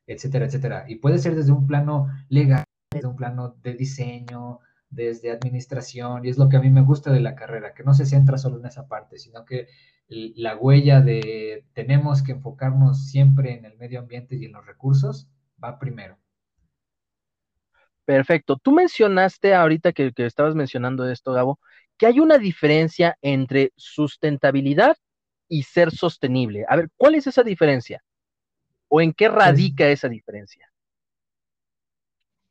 etcétera, 0.07 0.47
etcétera. 0.47 0.85
Y 0.89 0.97
puede 0.97 1.19
ser 1.19 1.35
desde 1.35 1.53
un 1.53 1.67
plano 1.67 2.09
legal, 2.29 2.65
desde 2.91 3.09
un 3.09 3.17
plano 3.17 3.57
de 3.63 3.75
diseño, 3.75 4.61
desde 4.91 5.31
administración, 5.31 6.25
y 6.25 6.29
es 6.29 6.39
lo 6.39 6.49
que 6.49 6.57
a 6.59 6.61
mí 6.61 6.71
me 6.71 6.83
gusta 6.83 7.13
de 7.13 7.21
la 7.21 7.35
carrera, 7.35 7.75
que 7.75 7.83
no 7.83 7.95
se 7.95 8.07
centra 8.07 8.39
solo 8.39 8.59
en 8.59 8.67
esa 8.67 8.87
parte, 8.89 9.19
sino 9.19 9.45
que 9.45 9.69
la 10.09 10.57
huella 10.57 11.01
de 11.01 11.65
tenemos 11.73 12.23
que 12.23 12.33
enfocarnos 12.33 13.09
siempre 13.09 13.55
en 13.55 13.65
el 13.65 13.77
medio 13.79 14.01
ambiente 14.01 14.37
y 14.37 14.45
en 14.45 14.53
los 14.53 14.67
recursos 14.67 15.29
va 15.63 15.79
primero. 15.79 16.19
Perfecto. 18.05 18.57
Tú 18.57 18.73
mencionaste 18.73 19.55
ahorita 19.55 19.93
que, 19.93 20.13
que 20.13 20.27
estabas 20.27 20.55
mencionando 20.55 21.09
esto, 21.09 21.33
Gabo, 21.33 21.59
que 21.97 22.07
hay 22.07 22.21
una 22.21 22.37
diferencia 22.37 23.17
entre 23.23 23.73
sustentabilidad 23.77 24.97
y 25.53 25.65
ser 25.65 25.91
sostenible. 25.91 26.65
A 26.67 26.77
ver, 26.77 26.89
¿cuál 26.97 27.15
es 27.15 27.27
esa 27.27 27.43
diferencia? 27.43 28.03
¿O 28.89 29.03
en 29.03 29.13
qué 29.13 29.29
radica 29.29 29.87
esa 29.87 30.09
diferencia? 30.09 30.67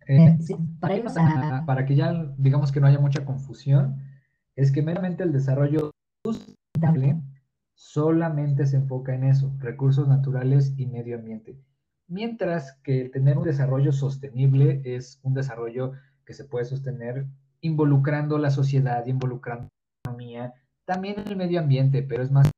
Eh, 0.08 0.38
sí, 0.40 0.56
para, 0.80 0.98
irnos 0.98 1.18
a, 1.18 1.64
para 1.66 1.88
que 1.88 1.96
ya 1.96 2.32
digamos 2.38 2.72
que 2.72 2.80
no 2.80 2.86
haya 2.86 3.00
mucha 3.00 3.26
confusión, 3.26 4.04
es 4.56 4.72
que 4.72 4.84
meramente 4.84 5.24
el 5.24 5.32
desarrollo 5.32 5.90
sustentable 6.24 7.20
solamente 7.74 8.68
se 8.68 8.76
enfoca 8.78 9.16
en 9.16 9.24
eso, 9.24 9.52
recursos 9.58 10.08
naturales 10.08 10.76
y 10.78 10.86
medio 10.86 11.16
ambiente. 11.16 11.58
Mientras 12.08 12.74
que 12.84 13.10
tener 13.10 13.40
un 13.40 13.46
desarrollo 13.46 13.94
sostenible 13.94 14.84
es 14.86 15.20
un 15.24 15.34
desarrollo 15.34 15.94
que 16.24 16.34
se 16.34 16.46
puede 16.46 16.66
sostener 16.66 17.26
involucrando 17.62 18.38
la 18.38 18.52
sociedad, 18.52 19.08
involucrando 19.08 19.64
la 19.64 20.12
economía, 20.12 20.54
también 20.86 21.16
el 21.26 21.36
medio 21.36 21.60
ambiente, 21.60 22.04
pero 22.04 22.22
es 22.22 22.30
más, 22.30 22.52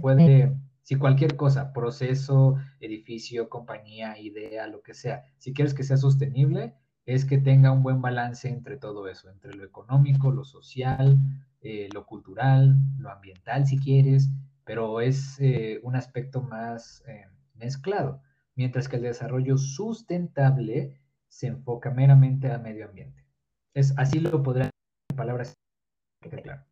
puede 0.00 0.54
si 0.88 0.96
cualquier 0.96 1.36
cosa, 1.36 1.74
proceso, 1.74 2.56
edificio, 2.80 3.50
compañía, 3.50 4.18
idea, 4.18 4.66
lo 4.68 4.80
que 4.80 4.94
sea, 4.94 5.22
si 5.36 5.52
quieres 5.52 5.74
que 5.74 5.84
sea 5.84 5.98
sostenible, 5.98 6.76
es 7.04 7.26
que 7.26 7.36
tenga 7.36 7.72
un 7.72 7.82
buen 7.82 8.00
balance 8.00 8.48
entre 8.48 8.78
todo 8.78 9.06
eso, 9.06 9.28
entre 9.28 9.52
lo 9.54 9.64
económico, 9.64 10.30
lo 10.30 10.44
social, 10.44 11.18
eh, 11.60 11.90
lo 11.92 12.06
cultural, 12.06 12.78
lo 12.96 13.10
ambiental, 13.10 13.66
si 13.66 13.78
quieres, 13.78 14.30
pero 14.64 15.02
es 15.02 15.38
eh, 15.40 15.78
un 15.82 15.94
aspecto 15.94 16.40
más 16.40 17.04
eh, 17.06 17.26
mezclado, 17.54 18.22
mientras 18.54 18.88
que 18.88 18.96
el 18.96 19.02
desarrollo 19.02 19.58
sustentable 19.58 21.02
se 21.28 21.48
enfoca 21.48 21.90
meramente 21.90 22.50
al 22.50 22.62
medio 22.62 22.86
ambiente. 22.86 23.26
Es, 23.74 23.92
así 23.98 24.20
lo 24.20 24.42
podrán 24.42 24.70
en 25.10 25.16
palabras 25.18 25.52
claro. 26.42 26.64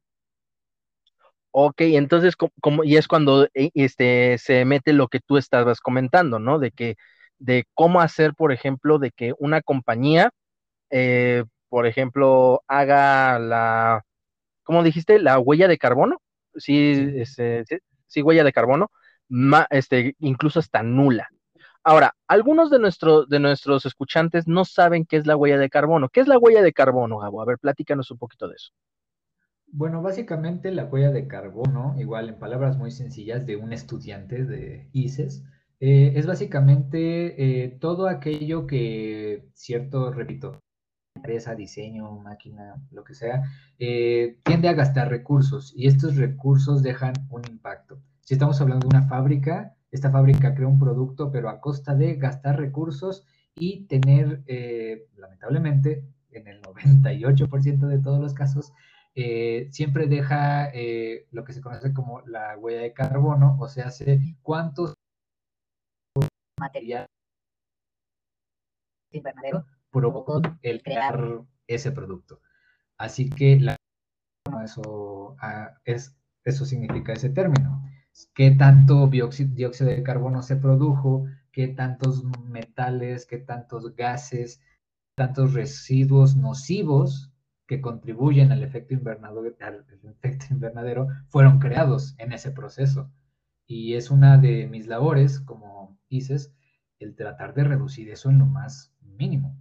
Ok, 1.59 1.81
entonces, 1.81 2.37
como, 2.37 2.85
y 2.85 2.97
es 2.97 3.09
cuando 3.09 3.45
eh, 3.55 3.71
este, 3.75 4.37
se 4.39 4.65
mete 4.67 4.93
lo 4.93 5.09
que 5.09 5.21
tú 5.21 5.39
estabas 5.39 5.81
comentando, 5.81 6.39
¿no? 6.39 6.59
De 6.59 6.71
que, 6.71 6.97
de 7.39 7.65
cómo 7.73 8.01
hacer, 8.03 8.35
por 8.35 8.53
ejemplo, 8.53 8.99
de 8.99 9.11
que 9.11 9.33
una 9.39 9.63
compañía, 9.63 10.31
eh, 10.91 11.45
por 11.71 11.87
ejemplo, 11.87 12.63
haga 12.69 13.39
la, 13.39 14.03
¿cómo 14.65 14.83
dijiste? 14.85 15.19
La 15.21 15.39
huella 15.41 15.69
de 15.69 15.79
carbono, 15.79 16.19
sí, 16.57 16.93
este, 17.17 17.65
sí, 18.07 18.23
huella 18.23 18.45
de 18.45 18.53
carbono, 18.53 18.91
este, 19.71 20.15
incluso 20.21 20.61
hasta 20.61 20.83
nula. 20.83 21.29
Ahora, 21.85 22.15
algunos 22.29 22.71
de, 22.71 22.79
de 23.29 23.41
nuestros 23.41 23.87
escuchantes 23.87 24.49
no 24.49 24.65
saben 24.67 25.07
qué 25.07 25.19
es 25.19 25.27
la 25.27 25.37
huella 25.37 25.59
de 25.59 25.71
carbono. 25.71 26.09
¿Qué 26.11 26.21
es 26.21 26.29
la 26.29 26.39
huella 26.39 26.63
de 26.63 26.73
carbono, 26.75 27.19
Gabo? 27.19 27.43
A 27.43 27.47
ver, 27.47 27.59
platícanos 27.59 28.11
un 28.11 28.19
poquito 28.19 28.49
de 28.49 28.57
eso. 28.57 28.73
Bueno, 29.73 30.01
básicamente 30.01 30.71
la 30.71 30.85
huella 30.85 31.11
de 31.11 31.27
carbono, 31.27 31.95
igual 31.99 32.29
en 32.29 32.39
palabras 32.39 32.79
muy 32.79 32.91
sencillas 32.91 33.47
de 33.47 33.57
un 33.57 33.73
estudiante 33.73 34.45
de 34.45 34.89
ICES, 34.93 35.45
eh, 35.81 36.13
es 36.17 36.27
básicamente 36.27 37.65
eh, 37.65 37.69
todo 37.81 38.09
aquello 38.09 38.67
que 38.67 39.51
cierto, 39.55 40.13
repito, 40.13 40.61
empresa, 41.15 41.55
diseño, 41.55 42.11
máquina, 42.21 42.77
lo 42.91 43.05
que 43.05 43.15
sea, 43.15 43.43
eh, 43.79 44.39
tiende 44.45 44.69
a 44.69 44.75
gastar 44.75 45.11
recursos 45.11 45.73
y 45.77 45.87
estos 45.89 46.17
recursos 46.17 46.83
dejan 46.83 47.15
un 47.31 47.43
impacto. 47.51 48.01
Si 48.21 48.35
estamos 48.35 48.61
hablando 48.61 48.89
de 48.89 48.97
una 48.97 49.09
fábrica, 49.09 49.77
esta 49.91 50.11
fábrica 50.11 50.55
crea 50.55 50.69
un 50.69 50.79
producto, 50.79 51.31
pero 51.31 51.49
a 51.49 51.61
costa 51.61 51.95
de 51.95 52.15
gastar 52.15 52.59
recursos 52.59 53.27
y 53.55 53.87
tener, 53.87 54.43
lamentablemente, 55.17 56.05
en 56.31 56.47
el 56.49 56.61
98% 56.63 57.87
de 57.87 57.99
todos 57.99 58.21
los 58.21 58.35
casos, 58.35 58.73
eh, 59.19 59.69
siempre 59.73 60.07
deja 60.09 60.69
eh, 60.75 61.27
lo 61.31 61.43
que 61.43 61.55
se 61.55 61.63
conoce 61.63 61.95
como 61.95 62.21
la 62.27 62.59
huella 62.59 62.83
de 62.83 62.93
carbono, 62.93 63.57
o 63.59 63.67
sea, 63.67 63.87
hace 63.87 64.37
cuántos 64.43 64.93
material 66.61 67.07
invernadero 69.11 69.65
provocó 69.91 70.43
el 70.61 70.83
crear 70.83 71.41
ese 71.67 71.93
producto. 71.93 72.43
Así 72.99 73.31
que 73.31 73.59
la, 73.59 73.77
eso, 74.63 75.37
ah, 75.41 75.73
es, 75.87 76.15
eso 76.45 76.67
significa 76.67 77.15
ese 77.15 77.31
término. 77.31 77.83
¿Qué 78.35 78.51
tanto 78.51 79.07
dióxido 79.07 79.91
de 79.91 80.03
carbono 80.03 80.43
se 80.43 80.57
produjo? 80.57 81.25
¿Qué 81.53 81.69
tantos 81.69 82.23
metales, 82.45 83.25
qué 83.25 83.39
tantos 83.39 83.97
gases, 83.97 84.61
tantos 85.17 85.55
residuos 85.55 86.37
nocivos 86.37 87.33
que 87.67 87.81
contribuyen 87.81 88.53
al 88.53 88.63
efecto, 88.63 88.95
invernadero, 88.95 91.09
fueron 91.29 91.59
creados 91.59 92.15
en 92.19 92.33
ese 92.33 92.53
proceso. 92.53 93.11
Y 93.67 93.95
es 93.95 94.11
una 94.11 94.39
de 94.39 94.67
mis 94.67 94.87
labores, 94.87 95.41
como 95.41 95.99
dices, 96.09 96.55
el 96.99 97.17
tratar 97.17 97.55
de 97.55 97.65
reducir 97.65 98.11
eso 98.11 98.31
en 98.31 98.39
lo 98.39 98.47
más 98.47 98.95
mínimo. 99.01 99.57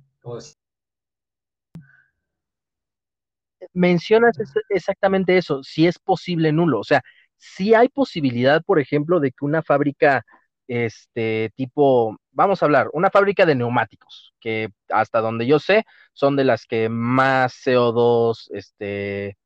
Mencionas 3.74 4.38
exactamente 4.70 5.38
eso, 5.38 5.64
si 5.64 5.88
es 5.88 5.99
posible 5.99 6.51
nulo. 6.51 6.80
O 6.80 6.84
sea, 6.84 7.01
si 7.38 7.74
hay 7.74 7.89
posibilidad, 7.89 8.64
por 8.64 8.80
ejemplo, 8.80 9.20
de 9.20 9.32
que 9.32 9.45
una 9.45 9.64
fábrica, 9.64 10.24
este 10.68 11.51
tipo, 11.56 12.18
vamos 12.32 12.62
a 12.62 12.66
hablar, 12.66 12.89
una 12.93 13.10
fábrica 13.10 13.45
de 13.45 13.56
neumáticos, 13.56 14.34
que 14.39 14.70
hasta 14.89 15.22
donde 15.22 15.47
yo 15.47 15.60
sé, 15.60 15.86
son 16.16 16.36
de 16.38 16.45
las 16.45 16.66
que 16.66 16.89
más 16.89 17.53
CO2 17.53 18.49
este, 18.51 19.38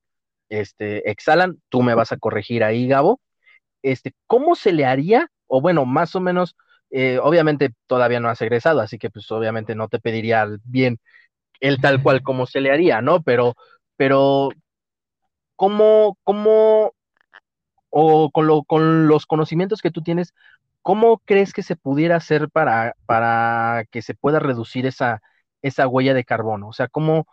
este, 0.49 1.09
exhalan. 1.09 1.61
Tú 1.69 1.81
me 1.83 1.95
vas 1.95 2.11
a 2.11 2.17
corregir 2.17 2.63
ahí, 2.63 2.87
Gabo. 2.87 3.19
Este, 3.83 4.13
¿Cómo 4.27 4.55
se 4.55 4.71
le 4.73 4.85
haría? 4.85 5.29
O 5.47 5.61
bueno, 5.61 5.85
más 5.85 6.15
o 6.15 6.21
menos, 6.21 6.55
eh, 6.91 7.19
obviamente 7.21 7.73
todavía 7.87 8.19
no 8.19 8.29
has 8.29 8.41
egresado, 8.41 8.81
así 8.81 8.99
que 8.99 9.09
pues 9.09 9.31
obviamente 9.31 9.75
no 9.75 9.89
te 9.89 9.99
pediría 9.99 10.47
bien 10.63 10.99
el 11.59 11.81
tal 11.81 12.03
cual 12.03 12.23
como 12.23 12.45
se 12.45 12.61
le 12.61 12.71
haría, 12.71 13.01
¿no? 13.01 13.21
Pero, 13.23 13.55
pero, 13.97 14.49
¿cómo, 15.55 16.17
cómo, 16.23 16.93
o 17.89 18.31
con, 18.31 18.47
lo, 18.47 18.63
con 18.63 19.07
los 19.07 19.25
conocimientos 19.25 19.81
que 19.81 19.91
tú 19.91 20.01
tienes, 20.03 20.33
¿cómo 20.81 21.19
crees 21.25 21.53
que 21.53 21.63
se 21.63 21.75
pudiera 21.75 22.15
hacer 22.17 22.49
para, 22.49 22.95
para 23.05 23.85
que 23.91 24.01
se 24.01 24.15
pueda 24.15 24.39
reducir 24.39 24.85
esa, 24.85 25.21
esa 25.61 25.87
huella 25.87 26.13
de 26.13 26.23
carbono? 26.23 26.69
O 26.69 26.73
sea, 26.73 26.87
¿cómo, 26.87 27.27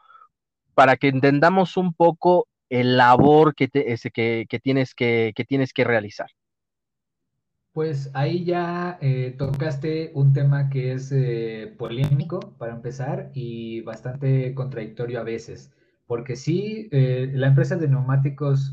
para 0.74 0.96
que 0.96 1.08
entendamos 1.08 1.76
un 1.76 1.94
poco 1.94 2.48
el 2.68 2.96
labor 2.96 3.54
que, 3.54 3.68
ese, 3.72 4.10
que, 4.10 4.46
tienes 4.62 4.94
que, 4.94 5.32
que, 5.34 5.44
tienes 5.44 5.72
que 5.72 5.84
realizar? 5.84 6.30
Pues 7.72 8.10
ahí 8.14 8.44
ya 8.44 8.98
eh, 9.02 9.34
tocaste 9.36 10.10
un 10.14 10.32
tema 10.32 10.70
que 10.70 10.92
es 10.92 11.12
eh, 11.12 11.74
polémico 11.76 12.40
para 12.58 12.74
empezar 12.74 13.30
y 13.34 13.82
bastante 13.82 14.54
contradictorio 14.54 15.20
a 15.20 15.24
veces, 15.24 15.70
porque 16.06 16.36
sí, 16.36 16.88
eh, 16.90 17.30
la 17.34 17.48
empresa 17.48 17.76
de 17.76 17.88
neumáticos 17.88 18.72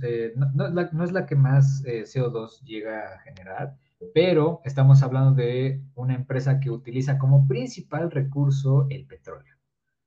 no, 0.55 1.03
es 1.03 1.11
la 1.11 1.25
que 1.25 1.35
más 1.35 1.83
CO2 1.83 2.61
llega 2.63 3.15
a 3.15 3.19
generar, 3.19 3.75
pero 4.13 4.61
estamos 4.63 5.03
hablando 5.03 5.33
de 5.33 5.83
una 5.95 6.15
empresa 6.15 6.59
que 6.59 6.69
utiliza 6.69 7.17
como 7.17 7.47
principal 7.47 8.11
recurso 8.11 8.87
el 8.89 9.05
petróleo, 9.05 9.55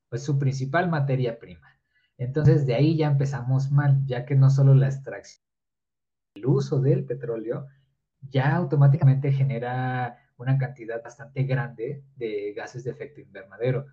pues 0.08 0.22
su 0.22 0.38
principal 0.38 0.88
materia 0.88 1.38
prima. 1.38 1.78
Entonces 2.18 2.66
de 2.66 2.74
ahí 2.74 2.96
ya 2.96 3.08
empezamos 3.08 3.70
mal, 3.70 4.04
ya 4.06 4.24
que 4.24 4.34
no 4.34 4.50
solo 4.50 4.74
la 4.74 4.86
extracción, 4.86 5.44
el 6.34 6.46
uso 6.46 6.80
del 6.80 7.04
petróleo 7.04 7.66
ya 8.30 8.56
automáticamente 8.56 9.32
genera 9.32 10.18
una 10.36 10.58
cantidad 10.58 11.02
bastante 11.02 11.44
grande 11.44 12.02
de 12.16 12.52
gases 12.54 12.84
de 12.84 12.90
efecto 12.90 13.20
invernadero. 13.20 13.86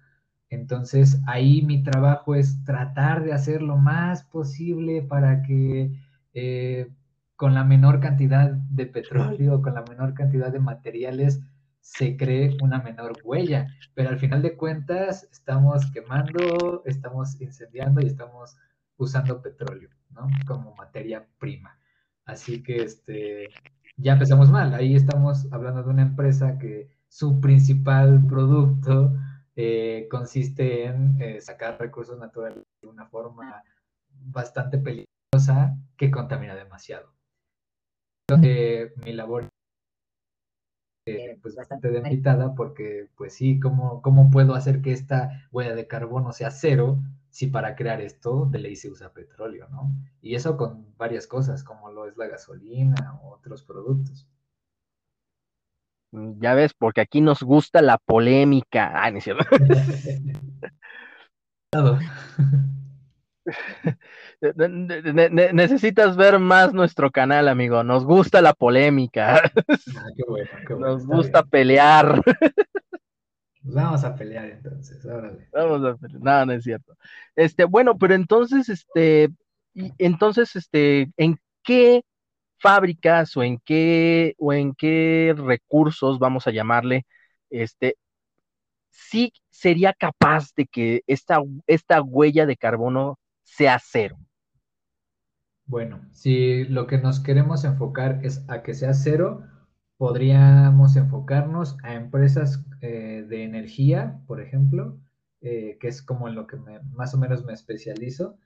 Entonces 0.49 1.21
ahí 1.27 1.61
mi 1.61 1.83
trabajo 1.83 2.35
es 2.35 2.63
tratar 2.63 3.23
de 3.23 3.33
hacer 3.33 3.61
lo 3.61 3.77
más 3.77 4.23
posible 4.23 5.01
para 5.01 5.41
que 5.41 5.91
eh, 6.33 6.89
con 7.35 7.53
la 7.53 7.63
menor 7.63 7.99
cantidad 7.99 8.51
de 8.51 8.85
petróleo, 8.85 9.61
con 9.61 9.73
la 9.73 9.83
menor 9.83 10.13
cantidad 10.13 10.51
de 10.51 10.59
materiales, 10.59 11.41
se 11.81 12.15
cree 12.15 12.55
una 12.61 12.81
menor 12.81 13.13
huella. 13.23 13.67
Pero 13.93 14.09
al 14.09 14.19
final 14.19 14.41
de 14.41 14.55
cuentas, 14.55 15.27
estamos 15.31 15.91
quemando, 15.91 16.83
estamos 16.85 17.39
incendiando 17.41 18.01
y 18.01 18.07
estamos 18.07 18.55
usando 18.97 19.41
petróleo, 19.41 19.89
¿no? 20.11 20.27
Como 20.47 20.75
materia 20.75 21.27
prima. 21.39 21.77
Así 22.25 22.63
que 22.63 22.77
este, 22.83 23.49
ya 23.97 24.13
empezamos 24.13 24.49
mal. 24.49 24.73
Ahí 24.73 24.95
estamos 24.95 25.51
hablando 25.51 25.83
de 25.83 25.89
una 25.89 26.03
empresa 26.03 26.57
que 26.57 26.89
su 27.09 27.41
principal 27.41 28.25
producto 28.27 29.13
eh, 29.55 30.07
consiste 30.09 30.85
en 30.85 31.21
eh, 31.21 31.41
sacar 31.41 31.77
recursos 31.79 32.17
naturales 32.17 32.63
de 32.81 32.87
una 32.87 33.05
forma 33.07 33.61
bastante 34.09 34.77
peligrosa 34.77 35.77
que 35.97 36.09
contamina 36.09 36.55
demasiado 36.55 37.12
mi 38.29 39.13
labor 39.13 39.47
tiene 41.05 41.37
pues 41.41 41.55
bastante 41.55 41.89
demeritada 41.89 42.55
porque 42.55 43.09
pues 43.17 43.33
sí, 43.33 43.59
¿cómo, 43.59 44.01
¿cómo 44.01 44.31
puedo 44.31 44.55
hacer 44.55 44.81
que 44.81 44.93
esta 44.93 45.45
huella 45.51 45.75
de 45.75 45.87
carbono 45.87 46.31
sea 46.31 46.49
cero 46.49 46.99
si 47.29 47.47
para 47.47 47.75
crear 47.75 47.99
esto 47.99 48.45
de 48.45 48.59
ley 48.59 48.77
se 48.77 48.89
usa 48.89 49.11
petróleo, 49.11 49.67
¿no? 49.69 49.91
Y 50.21 50.35
eso 50.35 50.55
con 50.55 50.95
varias 50.97 51.27
cosas, 51.27 51.63
como 51.63 51.91
lo 51.91 52.07
es 52.07 52.15
la 52.15 52.27
gasolina 52.27 53.19
u 53.23 53.29
otros 53.29 53.63
productos. 53.63 54.27
Mm, 56.11 56.39
ya 56.39 56.53
ves, 56.53 56.73
porque 56.73 57.01
aquí 57.01 57.19
nos 57.19 57.43
gusta 57.43 57.81
la 57.81 57.97
polémica. 57.97 58.91
Ah, 58.93 59.11
no 59.11 59.19
necesitas 65.53 66.15
ver 66.15 66.39
más 66.39 66.73
nuestro 66.73 67.11
canal, 67.11 67.47
amigo. 67.47 67.83
Nos 67.83 68.05
gusta 68.05 68.41
la 68.41 68.53
polémica. 68.53 69.37
Ah, 69.37 69.51
qué 70.15 70.23
bueno, 70.27 70.49
qué 70.67 70.73
bueno, 70.73 70.93
Nos 70.93 71.05
gusta 71.05 71.43
pelear. 71.43 72.21
Pues 72.25 73.75
vamos 73.75 74.03
a 74.03 74.15
pelear 74.15 74.45
entonces, 74.45 75.05
Vamos 75.53 75.85
a 75.85 75.95
pelear. 75.95 76.21
No, 76.21 76.45
no 76.45 76.53
es 76.53 76.63
cierto. 76.63 76.95
Este, 77.35 77.63
bueno, 77.63 77.97
pero 77.97 78.13
entonces, 78.13 78.69
este, 78.69 79.29
entonces, 79.97 80.55
este, 80.55 81.09
¿en 81.17 81.37
qué 81.63 82.03
fábricas 82.63 83.35
o 83.37 83.43
en 83.43 83.59
qué 83.59 84.35
o 84.37 84.53
en 84.53 84.73
qué 84.73 85.35
recursos, 85.37 86.17
vamos 86.19 86.47
a 86.47 86.51
llamarle, 86.51 87.05
este, 87.49 87.97
sí 88.89 89.33
sería 89.49 89.93
capaz 89.93 90.53
de 90.55 90.67
que 90.67 91.03
esta, 91.07 91.39
esta 91.67 92.01
huella 92.01 92.45
de 92.45 92.57
carbono 92.57 93.19
sea 93.55 93.79
cero? 93.79 94.17
Bueno, 95.65 96.01
si 96.11 96.65
lo 96.65 96.87
que 96.87 96.97
nos 96.97 97.19
queremos 97.19 97.63
enfocar 97.63 98.19
es 98.23 98.43
a 98.49 98.63
que 98.63 98.73
sea 98.73 98.93
cero, 98.93 99.43
podríamos 99.97 100.95
enfocarnos 100.95 101.77
a 101.83 101.93
empresas 101.93 102.65
eh, 102.81 103.25
de 103.27 103.43
energía, 103.43 104.19
por 104.27 104.41
ejemplo, 104.41 104.99
eh, 105.41 105.77
que 105.79 105.87
es 105.87 106.01
como 106.01 106.27
en 106.27 106.35
lo 106.35 106.47
que 106.47 106.57
más 106.91 107.13
o 107.13 107.17
menos 107.17 107.45
me 107.45 107.53
especializo, 107.53 108.37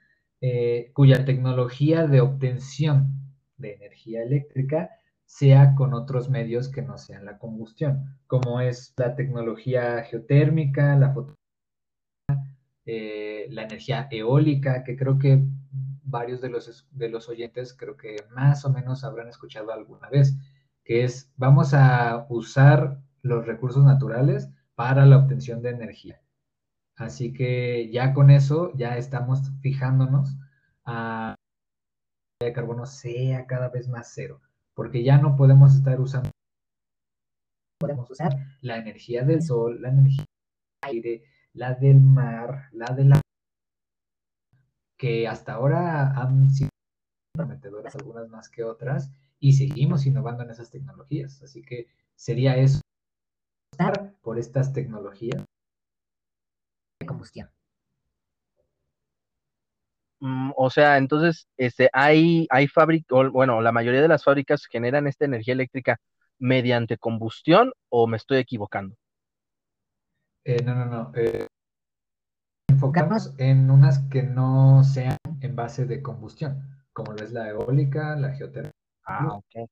eh, 0.41 0.91
cuya 0.93 1.25
tecnología 1.25 2.05
de 2.05 2.21
obtención 2.21 3.33
de 3.57 3.73
energía 3.73 4.21
eléctrica 4.23 4.91
sea 5.25 5.73
con 5.75 5.93
otros 5.93 6.29
medios 6.29 6.69
que 6.69 6.81
no 6.81 6.97
sean 6.97 7.25
la 7.25 7.37
combustión, 7.37 8.17
como 8.27 8.61
es 8.61 8.93
la 8.97 9.15
tecnología 9.15 10.03
geotérmica, 10.03 10.95
la 10.95 11.13
la 12.87 13.63
energía 13.63 14.07
eólica, 14.11 14.83
que 14.83 14.95
creo 14.95 15.19
que 15.19 15.43
varios 16.03 16.41
de 16.41 16.49
los, 16.49 16.87
de 16.91 17.09
los 17.09 17.27
oyentes 17.27 17.73
creo 17.73 17.97
que 17.97 18.17
más 18.31 18.63
o 18.65 18.71
menos 18.71 19.03
habrán 19.03 19.27
escuchado 19.27 19.71
alguna 19.71 20.09
vez, 20.09 20.37
que 20.83 21.03
es 21.03 21.31
vamos 21.35 21.73
a 21.73 22.25
usar 22.29 23.01
los 23.21 23.45
recursos 23.45 23.83
naturales 23.83 24.49
para 24.75 25.05
la 25.05 25.17
obtención 25.17 25.61
de 25.61 25.71
energía. 25.71 26.21
Así 26.95 27.33
que 27.33 27.89
ya 27.91 28.13
con 28.13 28.31
eso 28.31 28.71
ya 28.75 28.97
estamos 28.97 29.51
fijándonos 29.61 30.37
a 30.85 31.35
que 32.39 32.47
el 32.47 32.53
carbono 32.53 32.85
sea 32.85 33.45
cada 33.47 33.69
vez 33.69 33.89
más 33.89 34.11
cero, 34.13 34.41
porque 34.73 35.03
ya 35.03 35.17
no 35.17 35.35
podemos 35.35 35.75
estar 35.75 35.99
usando 35.99 36.31
podemos 37.79 38.09
usar 38.09 38.35
la 38.61 38.77
energía 38.77 39.23
del 39.23 39.43
sol, 39.43 39.81
la 39.81 39.89
energía 39.89 40.25
del 40.81 40.89
aire, 40.89 41.23
la 41.57 41.73
del 41.73 41.99
mar, 41.99 42.69
la 42.71 42.85
de 42.93 43.03
la 43.03 43.21
que 44.95 45.27
hasta 45.27 45.53
ahora 45.53 46.11
han 46.11 46.51
sido 46.51 46.69
prometedoras, 47.33 47.95
algunas 47.95 48.29
más 48.29 48.49
que 48.49 48.63
otras, 48.63 49.11
y 49.39 49.53
seguimos 49.53 50.05
innovando 50.05 50.43
en 50.43 50.51
esas 50.51 50.69
tecnologías. 50.69 51.41
Así 51.41 51.63
que 51.63 51.87
sería 52.15 52.57
eso, 52.57 52.81
por 54.21 54.37
estas 54.37 54.71
tecnologías 54.71 55.43
de 56.99 57.05
combustión. 57.05 57.49
Mm, 60.19 60.51
o 60.55 60.69
sea, 60.69 60.97
entonces, 60.97 61.47
este, 61.57 61.89
hay, 61.91 62.47
hay 62.49 62.67
fábricas, 62.67 63.31
bueno, 63.31 63.61
la 63.61 63.71
mayoría 63.71 64.01
de 64.01 64.07
las 64.07 64.23
fábricas 64.23 64.65
generan 64.65 65.07
esta 65.07 65.25
energía 65.25 65.53
eléctrica 65.53 65.99
mediante 66.39 66.97
combustión 66.97 67.71
o 67.89 68.07
me 68.07 68.17
estoy 68.17 68.37
equivocando? 68.37 68.95
Eh, 70.43 70.63
no, 70.63 70.73
no, 70.73 70.85
no. 70.85 71.11
Eh, 71.13 71.46
enfocarnos 72.77 73.33
en 73.39 73.71
unas 73.71 73.97
que 74.11 74.21
no 74.21 74.83
sean 74.83 75.17
en 75.41 75.55
base 75.55 75.87
de 75.87 76.03
combustión, 76.03 76.61
como 76.93 77.13
lo 77.13 77.23
es 77.23 77.31
la 77.31 77.49
eólica, 77.49 78.15
la 78.15 78.35
geotérmica. 78.35 78.75
Ah, 79.03 79.33
ok. 79.33 79.69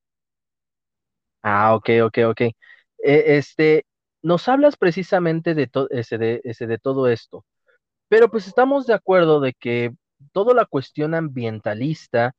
Ah, 1.42 1.74
ok, 1.76 1.88
ok, 2.02 2.18
ok. 2.30 2.40
E, 2.40 2.54
este, 2.98 3.86
nos 4.22 4.48
hablas 4.48 4.76
precisamente 4.76 5.54
de, 5.54 5.70
ese, 5.90 6.18
de, 6.18 6.40
ese, 6.42 6.66
de 6.66 6.78
todo 6.78 7.06
esto, 7.06 7.44
pero 8.08 8.28
pues 8.28 8.48
estamos 8.48 8.86
de 8.88 8.94
acuerdo 8.94 9.38
de 9.40 9.52
que 9.52 9.92
toda 10.32 10.52
la 10.52 10.64
cuestión 10.64 11.14
ambientalista 11.14 12.34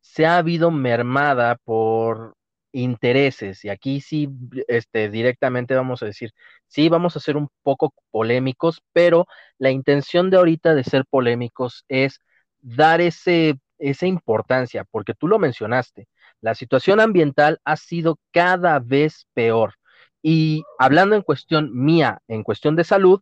se 0.00 0.26
ha 0.26 0.36
habido 0.36 0.70
mermada 0.70 1.56
por 1.64 2.34
intereses, 2.72 3.64
y 3.64 3.68
aquí 3.68 4.00
sí, 4.00 4.28
este, 4.68 5.08
directamente 5.10 5.74
vamos 5.74 6.02
a 6.02 6.06
decir, 6.06 6.32
sí, 6.68 6.88
vamos 6.88 7.16
a 7.16 7.20
ser 7.20 7.36
un 7.36 7.48
poco 7.62 7.94
polémicos, 8.10 8.82
pero 8.92 9.26
la 9.58 9.70
intención 9.70 10.30
de 10.30 10.36
ahorita 10.38 10.74
de 10.74 10.84
ser 10.84 11.04
polémicos 11.08 11.84
es 11.88 12.20
dar 12.60 13.00
ese, 13.00 13.58
esa 13.78 14.06
importancia, 14.06 14.84
porque 14.90 15.14
tú 15.14 15.28
lo 15.28 15.38
mencionaste, 15.38 16.08
la 16.40 16.54
situación 16.54 17.00
ambiental 17.00 17.60
ha 17.64 17.76
sido 17.76 18.18
cada 18.32 18.78
vez 18.78 19.26
peor. 19.34 19.74
Y 20.22 20.64
hablando 20.78 21.16
en 21.16 21.22
cuestión 21.22 21.70
mía, 21.74 22.20
en 22.28 22.42
cuestión 22.42 22.76
de 22.76 22.84
salud, 22.84 23.20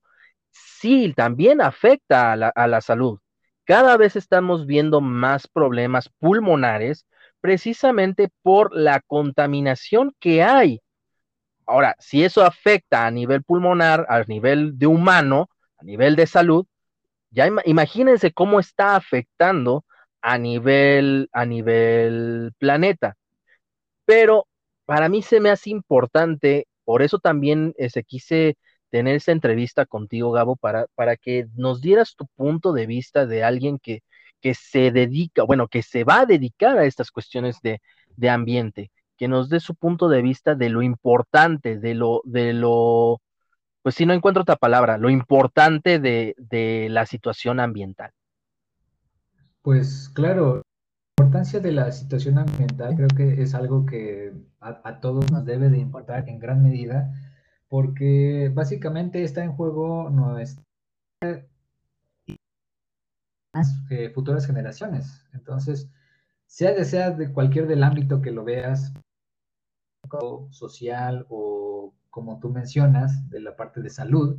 sí, 0.51 1.13
también 1.17 1.61
afecta 1.61 2.33
a 2.33 2.37
la, 2.37 2.49
a 2.49 2.67
la 2.67 2.81
salud. 2.81 3.19
Cada 3.65 3.97
vez 3.97 4.17
estamos 4.17 4.67
viendo 4.67 5.01
más 5.01 5.47
problemas 5.49 6.09
pulmonares 6.19 7.07
precisamente 7.41 8.28
por 8.43 8.74
la 8.74 9.01
contaminación 9.01 10.14
que 10.20 10.43
hay. 10.43 10.80
Ahora, 11.66 11.95
si 11.99 12.24
eso 12.24 12.45
afecta 12.45 13.07
a 13.07 13.11
nivel 13.11 13.43
pulmonar, 13.45 14.07
a 14.09 14.22
nivel 14.24 14.78
de 14.78 14.86
humano, 14.86 15.51
a 15.78 15.84
nivel 15.84 16.16
de 16.16 16.26
salud, 16.26 16.66
ya 17.30 17.49
imagínense 17.66 18.32
cómo 18.32 18.59
está 18.59 18.97
afectando 18.97 19.84
a 20.22 20.39
nivel, 20.39 21.28
a 21.32 21.45
nivel 21.45 22.53
planeta. 22.59 23.16
Pero 24.05 24.47
para 24.86 25.09
mí 25.09 25.22
se 25.22 25.41
me 25.41 25.51
hace 25.51 25.70
importante, 25.70 26.66
por 26.84 27.03
eso 27.03 27.18
también 27.18 27.74
se 27.78 27.86
este, 27.86 28.05
quise 28.05 28.57
tener 28.91 29.16
esa 29.16 29.32
entrevista 29.32 29.84
contigo, 29.86 30.32
Gabo, 30.32 30.57
para, 30.57 30.86
para 30.95 31.16
que 31.16 31.47
nos 31.55 31.82
dieras 31.82 32.16
tu 32.16 32.26
punto 32.36 32.72
de 32.72 32.86
vista 32.86 33.26
de 33.26 33.45
alguien 33.45 33.78
que, 33.78 34.01
que 34.41 34.55
se 34.55 34.91
dedica, 34.91 35.43
bueno, 35.43 35.68
que 35.68 35.82
se 35.82 36.05
va 36.05 36.20
a 36.20 36.26
dedicar 36.26 36.78
a 36.78 36.84
estas 36.84 37.11
cuestiones 37.11 37.61
de, 37.62 37.80
de 38.16 38.30
ambiente, 38.30 38.91
que 39.16 39.28
nos 39.28 39.49
dé 39.49 39.61
su 39.61 39.74
punto 39.74 40.09
de 40.09 40.22
vista 40.22 40.55
de 40.55 40.68
lo 40.68 40.82
importante, 40.82 41.78
de 41.78 41.95
lo, 41.95 42.22
de 42.24 42.53
lo, 42.53 43.20
pues 43.82 43.95
si 43.97 44.07
no 44.07 44.14
encuentro 44.14 44.43
otra 44.43 44.57
palabra, 44.57 44.99
lo 44.99 45.11
importante 45.11 45.99
de, 45.99 46.34
de 46.39 46.89
la 46.91 47.05
situación 47.07 47.59
ambiental. 47.61 48.12
Pues 49.62 50.09
claro, 50.14 50.57
la 50.57 51.24
importancia 51.24 51.61
de 51.61 51.72
la 51.72 51.91
situación 51.91 52.39
ambiental 52.39 52.95
creo 52.95 53.09
que 53.09 53.43
es 53.43 53.55
algo 53.55 53.84
que 53.86 54.32
a, 54.61 54.80
a 54.84 55.01
todos 55.01 55.30
nos 55.32 55.45
debe 55.45 55.68
de 55.68 55.78
importar 55.78 56.28
en 56.28 56.39
gran 56.39 56.62
medida, 56.62 57.12
porque 57.68 58.51
básicamente 58.55 59.24
está 59.24 59.45
en 59.45 59.53
juego 59.53 60.11
nuestra 60.11 60.64
eh, 63.91 64.11
futuras 64.11 64.47
generaciones. 64.47 65.25
Entonces, 65.33 65.91
sea 66.47 66.73
de 66.73 66.85
sea 66.85 67.11
de 67.11 67.33
cualquier 67.33 67.67
del 67.67 67.85
ámbito 67.85 68.21
que 68.21 68.31
lo 68.31 68.45
veas, 68.45 68.93
social 70.51 71.27
o 71.29 71.95
como 72.11 72.41
tú 72.41 72.51
mencionas, 72.51 73.29
de 73.31 73.41
la 73.41 73.57
parte 73.57 73.81
de 73.81 73.91
salud, 73.91 74.39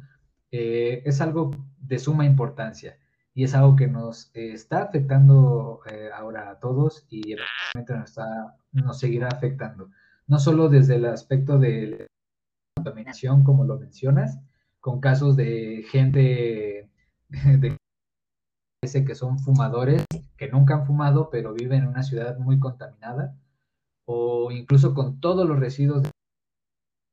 eh, 0.51 1.03
es 1.05 1.21
algo 1.21 1.51
de 1.79 1.99
suma 1.99 2.25
importancia 2.25 2.97
y 3.33 3.43
es 3.43 3.53
algo 3.53 3.75
que 3.75 3.87
nos 3.87 4.31
eh, 4.33 4.53
está 4.53 4.81
afectando 4.83 5.81
ahora 6.13 6.49
a 6.49 6.59
todos 6.59 7.05
y 7.09 7.33
eventualmente 7.33 7.93
nos, 7.93 8.09
está, 8.09 8.57
nos 8.71 8.99
seguirá 8.99 9.27
afectando. 9.27 9.91
No 10.27 10.39
solo 10.39 10.69
desde 10.69 10.95
el 10.95 11.05
aspecto 11.05 11.59
de 11.59 12.07
contaminación, 12.75 13.43
como 13.43 13.65
lo 13.65 13.79
mencionas, 13.79 14.39
con 14.79 14.99
casos 14.99 15.35
de 15.35 15.85
gente 15.89 16.89
de 17.29 17.77
que 18.81 19.15
son 19.15 19.39
fumadores 19.39 20.05
que 20.37 20.47
nunca 20.47 20.75
han 20.75 20.85
fumado, 20.85 21.29
pero 21.29 21.53
viven 21.53 21.83
en 21.83 21.89
una 21.89 22.03
ciudad 22.03 22.37
muy 22.37 22.59
contaminada, 22.59 23.35
o 24.05 24.51
incluso 24.51 24.93
con 24.93 25.19
todos 25.19 25.47
los 25.47 25.59
residuos 25.59 26.09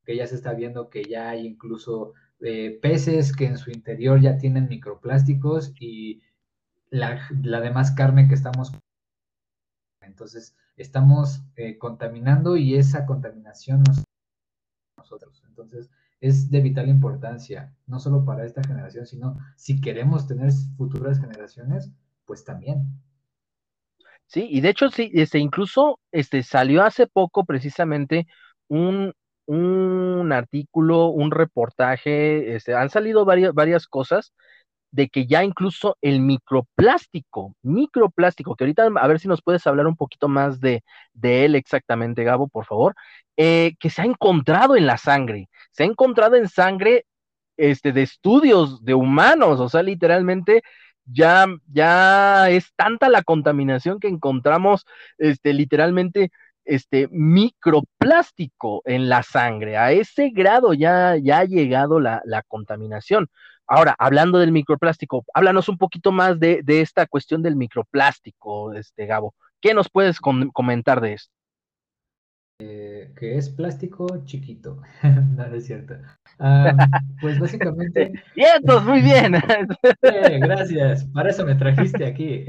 que 0.05 0.17
ya 0.17 0.27
se 0.29 0.37
está 0.37 0.55
viendo 0.55 0.89
que 0.89 1.03
ya 1.05 1.31
hay 1.31 1.45
incluso 1.45 2.15
eh, 2.41 2.79
peces 2.81 3.35
que 3.35 3.47
en 3.47 3.59
su 3.59 3.73
interior 3.73 4.21
ya 4.21 4.39
tienen 4.39 4.69
microplásticos 4.69 5.75
y 5.81 6.23
la, 6.91 7.29
demás 7.33 7.91
carne 7.91 8.29
que 8.29 8.35
estamos 8.35 8.73
entonces 10.01 10.55
estamos 10.77 11.43
eh, 11.57 11.79
contaminando 11.79 12.57
y 12.57 12.77
esa 12.77 13.07
contaminación 13.07 13.83
nos 13.83 14.05
nosotros. 14.97 15.43
Entonces, 15.49 15.91
es 16.21 16.51
de 16.51 16.61
vital 16.61 16.89
importancia, 16.89 17.75
no 17.87 18.01
solo 18.01 18.25
para 18.25 18.45
esta 18.45 18.63
generación, 18.63 19.07
sino 19.07 19.37
si 19.57 19.81
queremos 19.81 20.27
tener 20.27 20.51
futuras 20.77 21.21
generaciones, 21.21 21.91
pues 22.25 22.45
también. 22.45 22.87
Sí, 24.27 24.49
y 24.51 24.61
de 24.61 24.71
hecho, 24.71 24.89
sí, 24.91 25.11
este, 25.15 25.39
incluso 25.39 26.01
este, 26.13 26.43
salió 26.43 26.83
hace 26.83 27.07
poco 27.07 27.45
precisamente 27.45 28.27
un, 28.69 29.13
un 29.47 30.33
artículo, 30.33 31.09
un 31.09 31.31
reportaje, 31.31 32.57
este, 32.57 32.75
han 32.75 32.91
salido 32.91 33.25
varias, 33.25 33.55
varias 33.55 33.87
cosas 33.87 34.33
de 34.91 35.09
que 35.09 35.27
ya 35.27 35.45
incluso 35.45 35.97
el 36.01 36.21
microplástico, 36.21 37.55
microplástico, 37.63 38.57
que 38.57 38.65
ahorita 38.65 38.89
a 38.97 39.07
ver 39.09 39.21
si 39.21 39.29
nos 39.29 39.43
puedes 39.43 39.67
hablar 39.67 39.87
un 39.87 39.97
poquito 39.97 40.29
más 40.29 40.61
de, 40.61 40.83
de 41.13 41.45
él 41.45 41.55
exactamente, 41.55 42.25
Gabo, 42.25 42.49
por 42.49 42.65
favor, 42.67 42.95
eh, 43.37 43.75
que 43.79 43.91
se 43.91 44.03
ha 44.03 44.05
encontrado 44.05 44.77
en 44.77 44.87
la 44.87 44.97
sangre, 44.99 45.49
se 45.73 45.83
ha 45.83 45.87
encontrado 45.87 46.37
en 46.37 46.49
sangre 46.49 47.07
este, 47.57 47.93
de 47.93 48.03
estudios 48.03 48.85
de 48.85 48.95
humanos, 48.95 49.61
o 49.61 49.69
sea, 49.69 49.83
literalmente 49.83 50.63
ya, 51.05 51.47
ya 51.73 52.51
es 52.51 52.73
tanta 52.77 53.09
la 53.09 53.23
contaminación 53.23 54.01
que 54.01 54.09
encontramos 54.09 54.85
este, 55.19 55.53
literalmente 55.53 56.31
este 56.65 57.09
microplástico 57.11 58.83
en 58.85 59.09
la 59.09 59.23
sangre. 59.23 59.77
A 59.77 59.93
ese 59.93 60.31
grado 60.31 60.75
ya, 60.75 61.17
ya 61.17 61.39
ha 61.41 61.45
llegado 61.45 62.01
la, 62.01 62.23
la 62.25 62.43
contaminación. 62.43 63.29
Ahora, 63.69 63.97
hablando 63.99 64.39
del 64.39 64.53
microplástico, 64.53 65.25
háblanos 65.35 65.69
un 65.69 65.77
poquito 65.77 66.13
más 66.13 66.39
de, 66.39 66.63
de 66.63 66.81
esta 66.81 67.07
cuestión 67.07 67.43
del 67.43 67.57
microplástico, 67.57 68.73
este 68.73 69.07
Gabo. 69.07 69.35
¿Qué 69.61 69.75
nos 69.75 69.89
puedes 69.91 70.21
comentar 70.21 71.01
de 71.01 71.15
esto? 71.15 71.33
Eh, 72.59 73.13
que 73.19 73.37
es 73.37 73.51
plástico 73.51 74.07
chiquito. 74.25 74.81
no, 75.37 75.45
es 75.47 75.67
cierto. 75.67 75.95
pues 77.21 77.39
básicamente. 77.41 78.13
¡Vientos! 78.35 78.85
Muy 78.85 79.03
bien. 79.03 79.35
eh, 80.03 80.39
gracias. 80.41 81.05
Para 81.07 81.31
eso 81.31 81.45
me 81.45 81.55
trajiste 81.55 82.07
aquí. 82.07 82.47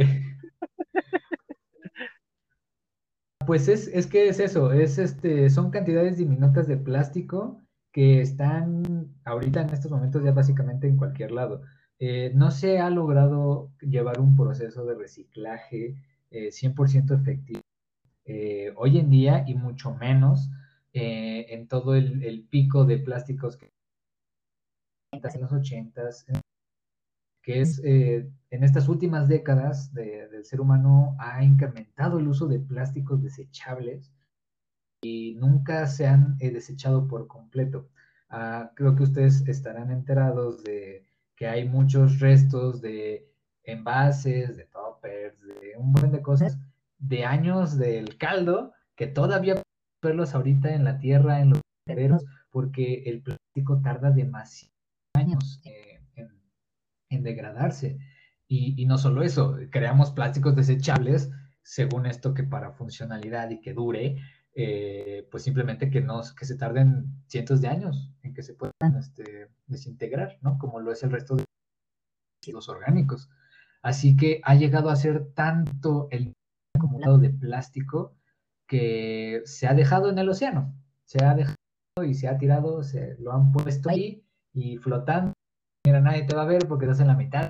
pues 3.46 3.68
es, 3.68 3.88
es 3.88 4.08
que 4.08 4.28
es 4.30 4.40
eso, 4.40 4.72
es 4.74 4.98
este, 4.98 5.50
son 5.50 5.72
cantidades 5.72 6.18
diminutas 6.18 6.68
de 6.68 6.78
plástico 6.78 7.67
que 7.98 8.22
están 8.22 9.08
ahorita 9.26 9.62
en 9.64 9.72
estos 9.72 9.90
momentos 9.90 10.24
ya 10.24 10.32
básicamente 10.32 10.88
en 10.88 10.98
cualquier 10.98 11.32
lado. 11.32 11.64
Eh, 11.98 12.32
no 12.36 12.52
se 12.52 12.78
ha 12.78 12.92
logrado 12.92 13.72
llevar 13.82 14.20
un 14.20 14.36
proceso 14.36 14.86
de 14.86 14.94
reciclaje 14.94 15.96
100% 16.30 17.12
eh, 17.12 17.16
efectivo 17.16 17.62
eh, 18.26 18.72
hoy 18.76 19.00
en 19.00 19.10
día 19.10 19.46
y 19.48 19.56
mucho 19.56 19.96
menos 19.96 20.48
eh, 20.94 21.48
en 21.50 21.68
todo 21.68 21.96
el, 21.96 22.46
pico 22.52 22.86
de 22.86 23.00
plásticos 23.00 23.58
que 23.58 23.72
en 25.12 25.42
los 25.42 25.52
80 25.52 26.04
que 27.42 27.62
es 27.62 27.82
eh, 27.84 28.30
en 28.52 28.64
estas 28.64 28.90
últimas 28.90 29.28
décadas 29.28 29.92
del 29.92 30.46
ser 30.46 30.62
humano 30.62 31.16
ha 31.18 31.44
incrementado 31.44 32.20
el 32.20 32.28
uso 32.28 32.46
de 32.46 32.60
plásticos 32.60 33.24
desechables 33.24 34.12
y 35.02 35.36
nunca 35.36 35.88
se 35.88 36.08
han 36.08 36.38
desechado 36.38 37.08
por 37.08 37.28
completo. 37.28 37.90
Ah, 38.30 38.72
creo 38.76 38.96
que 38.96 39.04
ustedes 39.04 39.48
estarán 39.48 39.92
enterados 39.92 40.64
de 40.64 41.06
que 41.36 41.48
hay 41.48 41.68
muchos 41.68 42.20
restos 42.20 42.82
de 42.82 43.30
envases, 43.64 44.58
de 44.58 44.66
toppers, 44.66 45.40
de 45.42 45.76
un 45.78 45.94
buen 45.94 46.12
de 46.12 46.22
cosas 46.22 46.58
de 47.00 47.26
años 47.26 47.78
del 47.78 48.18
caldo 48.18 48.74
que 48.96 49.08
todavía 49.08 49.62
verlos 50.02 50.34
ahorita 50.34 50.74
en 50.74 50.84
la 50.84 51.00
tierra, 51.00 51.42
en 51.42 51.52
los 51.52 51.62
herederos, 51.86 52.26
porque 52.50 53.04
el 53.06 53.22
plástico 53.22 53.82
tarda 53.82 54.12
demasiados 54.12 54.74
años 55.14 55.62
eh, 55.66 56.02
en, 57.10 57.24
degradarse. 57.24 57.98
Y, 58.48 58.86
no 58.86 58.98
solo 58.98 59.24
eso, 59.24 59.58
creamos 59.72 60.12
plásticos 60.12 60.56
desechables, 60.56 61.30
según 61.64 62.06
esto 62.06 62.34
que 62.34 62.44
para 62.44 62.72
funcionalidad 62.72 63.50
y 63.50 63.60
que 63.60 63.74
dure, 63.74 64.18
eh, 64.60 65.28
pues 65.30 65.44
simplemente 65.44 65.92
que, 65.92 66.02
no, 66.02 66.20
que 66.36 66.46
se 66.46 66.58
tarden 66.58 67.22
cientos 67.28 67.62
de 67.62 67.68
años 67.68 68.12
en 68.24 68.34
que 68.34 68.42
se 68.42 68.56
puedan 68.56 68.98
este, 68.98 69.52
desintegrar, 69.68 70.40
¿no? 70.42 70.58
Como 70.58 70.80
lo 70.80 70.92
es 70.92 71.04
el 71.04 71.12
resto 71.12 71.36
de 71.36 71.46
los 72.52 72.68
orgánicos. 72.68 73.30
Así 73.84 74.18
que 74.18 74.42
ha 74.44 74.56
llegado 74.56 74.90
a 74.90 74.96
ser 74.96 75.32
tanto 75.36 76.08
el 76.10 76.34
acumulado 76.76 77.20
de 77.20 77.30
plástico 77.30 78.16
que 78.66 79.44
se 79.46 79.68
ha 79.68 79.76
dejado 79.76 80.10
en 80.10 80.18
el 80.18 80.28
océano. 80.28 80.74
Se 81.06 81.24
ha 81.24 81.36
dejado 81.36 81.56
y 82.04 82.16
se 82.16 82.28
ha 82.28 82.40
tirado, 82.40 82.82
se 82.82 83.16
lo 83.20 83.34
han 83.34 83.52
puesto 83.52 83.92
ahí 83.92 84.26
y 84.54 84.78
flotando. 84.78 85.34
Mira, 85.86 86.02
nadie 86.02 86.24
te 86.24 86.36
va 86.36 86.42
a 86.42 86.48
ver 86.48 86.68
porque 86.68 86.86
estás 86.86 87.02
en 87.02 87.08
la 87.08 87.16
mitad. 87.16 87.48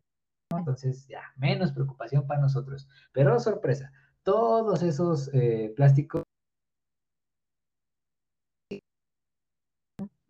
Entonces, 0.54 1.08
ya, 1.08 1.22
menos 1.38 1.72
preocupación 1.72 2.28
para 2.28 2.42
nosotros. 2.42 2.90
Pero 3.14 3.40
sorpresa, 3.40 3.94
todos 4.24 4.84
esos 4.84 5.30
eh, 5.34 5.72
plásticos 5.74 6.27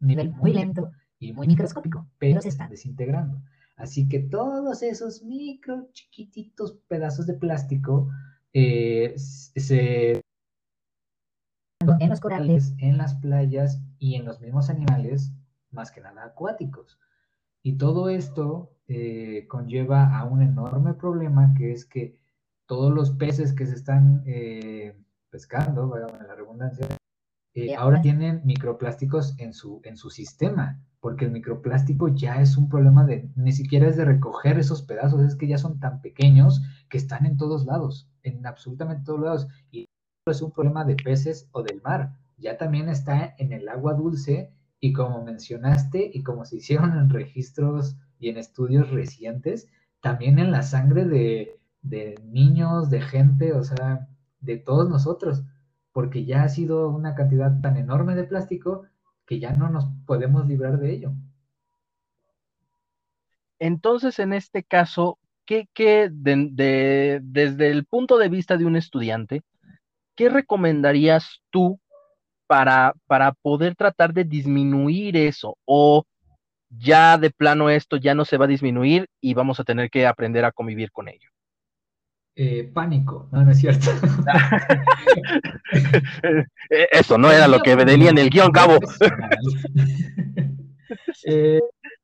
nivel 0.07 0.31
muy 0.31 0.53
lento 0.53 0.91
y 1.19 1.33
muy 1.33 1.47
microscópico, 1.47 2.07
pero 2.17 2.41
se 2.41 2.49
están 2.49 2.69
desintegrando. 2.69 3.41
Así 3.75 4.07
que 4.09 4.19
todos 4.19 4.81
esos 4.81 5.23
micro 5.23 5.89
chiquititos 5.91 6.79
pedazos 6.87 7.27
de 7.27 7.35
plástico 7.35 8.09
eh, 8.53 9.13
se 9.17 10.21
en 11.99 12.09
los 12.09 12.19
corales, 12.19 12.73
en 12.79 12.97
las 12.97 13.15
playas 13.15 13.81
y 13.99 14.15
en 14.15 14.25
los 14.25 14.41
mismos 14.41 14.69
animales, 14.69 15.31
más 15.71 15.91
que 15.91 16.01
nada 16.01 16.25
acuáticos. 16.25 16.99
Y 17.63 17.77
todo 17.77 18.09
esto 18.09 18.71
eh, 18.87 19.45
conlleva 19.47 20.17
a 20.17 20.25
un 20.25 20.41
enorme 20.41 20.93
problema 20.93 21.53
que 21.55 21.71
es 21.71 21.85
que 21.85 22.17
todos 22.65 22.93
los 22.93 23.11
peces 23.11 23.53
que 23.53 23.65
se 23.65 23.75
están 23.75 24.23
eh, 24.25 24.97
pescando, 25.29 25.93
la 25.95 26.35
redundancia, 26.35 26.87
ahora 27.77 28.01
tienen 28.01 28.41
microplásticos 28.45 29.35
en 29.39 29.53
su, 29.53 29.81
en 29.83 29.97
su 29.97 30.09
sistema, 30.09 30.79
porque 30.99 31.25
el 31.25 31.31
microplástico 31.31 32.09
ya 32.09 32.41
es 32.41 32.57
un 32.57 32.69
problema 32.69 33.05
de, 33.05 33.29
ni 33.35 33.51
siquiera 33.51 33.87
es 33.87 33.97
de 33.97 34.05
recoger 34.05 34.59
esos 34.59 34.81
pedazos, 34.81 35.21
es 35.21 35.35
que 35.35 35.47
ya 35.47 35.57
son 35.57 35.79
tan 35.79 36.01
pequeños 36.01 36.61
que 36.89 36.97
están 36.97 37.25
en 37.25 37.37
todos 37.37 37.65
lados 37.65 38.09
en 38.27 38.45
absolutamente 38.45 39.03
todos 39.05 39.21
lados. 39.21 39.47
Y 39.71 39.85
no 40.25 40.31
es 40.31 40.41
un 40.41 40.51
problema 40.51 40.85
de 40.85 40.95
peces 40.95 41.49
o 41.51 41.63
del 41.63 41.81
mar, 41.81 42.13
ya 42.37 42.57
también 42.57 42.89
está 42.89 43.35
en 43.37 43.51
el 43.51 43.67
agua 43.67 43.93
dulce 43.93 44.51
y 44.79 44.93
como 44.93 45.23
mencionaste 45.23 46.11
y 46.13 46.23
como 46.23 46.45
se 46.45 46.57
hicieron 46.57 46.97
en 46.97 47.09
registros 47.09 47.95
y 48.19 48.29
en 48.29 48.37
estudios 48.37 48.89
recientes, 48.91 49.67
también 50.01 50.37
en 50.37 50.51
la 50.51 50.61
sangre 50.61 51.05
de, 51.05 51.59
de 51.81 52.15
niños, 52.25 52.89
de 52.89 53.01
gente, 53.01 53.53
o 53.53 53.63
sea, 53.63 54.07
de 54.39 54.57
todos 54.57 54.89
nosotros, 54.89 55.43
porque 55.97 56.25
ya 56.25 56.43
ha 56.43 56.49
sido 56.49 56.89
una 56.89 57.15
cantidad 57.15 57.59
tan 57.59 57.75
enorme 57.75 58.13
de 58.13 58.23
plástico 58.23 58.85
que 59.25 59.39
ya 59.39 59.53
no 59.53 59.67
nos 59.67 59.85
podemos 60.05 60.45
librar 60.45 60.77
de 60.77 60.93
ello. 60.93 61.11
Entonces, 63.57 64.19
en 64.19 64.31
este 64.31 64.61
caso, 64.61 65.17
¿qué, 65.47 65.67
desde 66.13 67.71
el 67.71 67.85
punto 67.85 68.19
de 68.19 68.29
vista 68.29 68.57
de 68.57 68.65
un 68.65 68.75
estudiante, 68.75 69.41
qué 70.15 70.29
recomendarías 70.29 71.41
tú 71.49 71.79
para, 72.45 72.93
para 73.07 73.31
poder 73.31 73.75
tratar 73.75 74.13
de 74.13 74.23
disminuir 74.23 75.17
eso? 75.17 75.57
O 75.65 76.03
ya 76.69 77.17
de 77.17 77.31
plano 77.31 77.71
esto 77.71 77.97
ya 77.97 78.13
no 78.13 78.23
se 78.23 78.37
va 78.37 78.45
a 78.45 78.49
disminuir 78.49 79.07
y 79.19 79.33
vamos 79.33 79.59
a 79.59 79.63
tener 79.63 79.89
que 79.89 80.05
aprender 80.05 80.45
a 80.45 80.51
convivir 80.51 80.91
con 80.91 81.07
ello. 81.07 81.31
Eh, 82.39 82.69
pánico, 82.71 83.27
no, 83.31 83.43
no 83.43 83.49
es 83.49 83.57
cierto. 83.57 83.89
Eso 86.91 87.17
no 87.17 87.31
era 87.31 87.47
lo 87.47 87.61
que 87.61 87.75
venía 87.75 88.11
en 88.11 88.19
el 88.19 88.29
guion, 88.29 88.51
Cabo. 88.51 88.75
eh, 91.25 91.59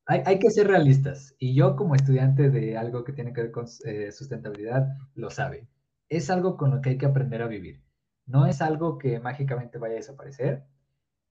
hay, 0.07 0.39
que 0.39 0.49
ser 0.49 0.69
realistas. 0.69 1.35
Y 1.37 1.53
yo 1.53 1.75
como 1.75 1.93
estudiante 1.93 2.49
de 2.49 2.79
algo 2.79 3.03
que 3.03 3.13
tiene 3.13 3.31
que 3.31 3.41
ver 3.41 3.51
con 3.51 3.67
eh, 3.85 4.11
sustentabilidad, 4.11 4.87
lo 5.13 5.29
sabe. 5.29 5.67
Es 6.09 6.31
algo 6.31 6.57
con 6.57 6.71
lo 6.71 6.81
que 6.81 6.89
hay 6.89 6.97
que 6.97 7.05
aprender 7.05 7.43
a 7.43 7.47
vivir. 7.47 7.83
No 8.25 8.47
es 8.47 8.59
algo 8.63 8.97
que 8.97 9.19
mágicamente 9.19 9.77
vaya 9.77 9.93
a 9.93 9.97
desaparecer. 9.97 10.63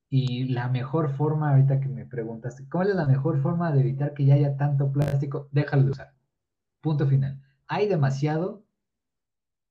Y 0.08 0.44
la 0.44 0.68
mejor 0.68 1.10
forma, 1.10 1.50
ahorita 1.50 1.80
que 1.80 1.88
me 1.88 2.06
preguntaste, 2.06 2.68
¿cuál 2.70 2.90
es 2.90 2.94
la 2.94 3.06
mejor 3.06 3.42
forma 3.42 3.72
de 3.72 3.80
evitar 3.80 4.14
que 4.14 4.26
ya 4.26 4.34
haya 4.34 4.56
tanto 4.56 4.92
plástico? 4.92 5.48
Déjalo 5.50 5.86
de 5.86 5.90
usar. 5.90 6.14
Punto 6.80 7.08
final. 7.08 7.42
Hay 7.66 7.88
demasiado. 7.88 8.62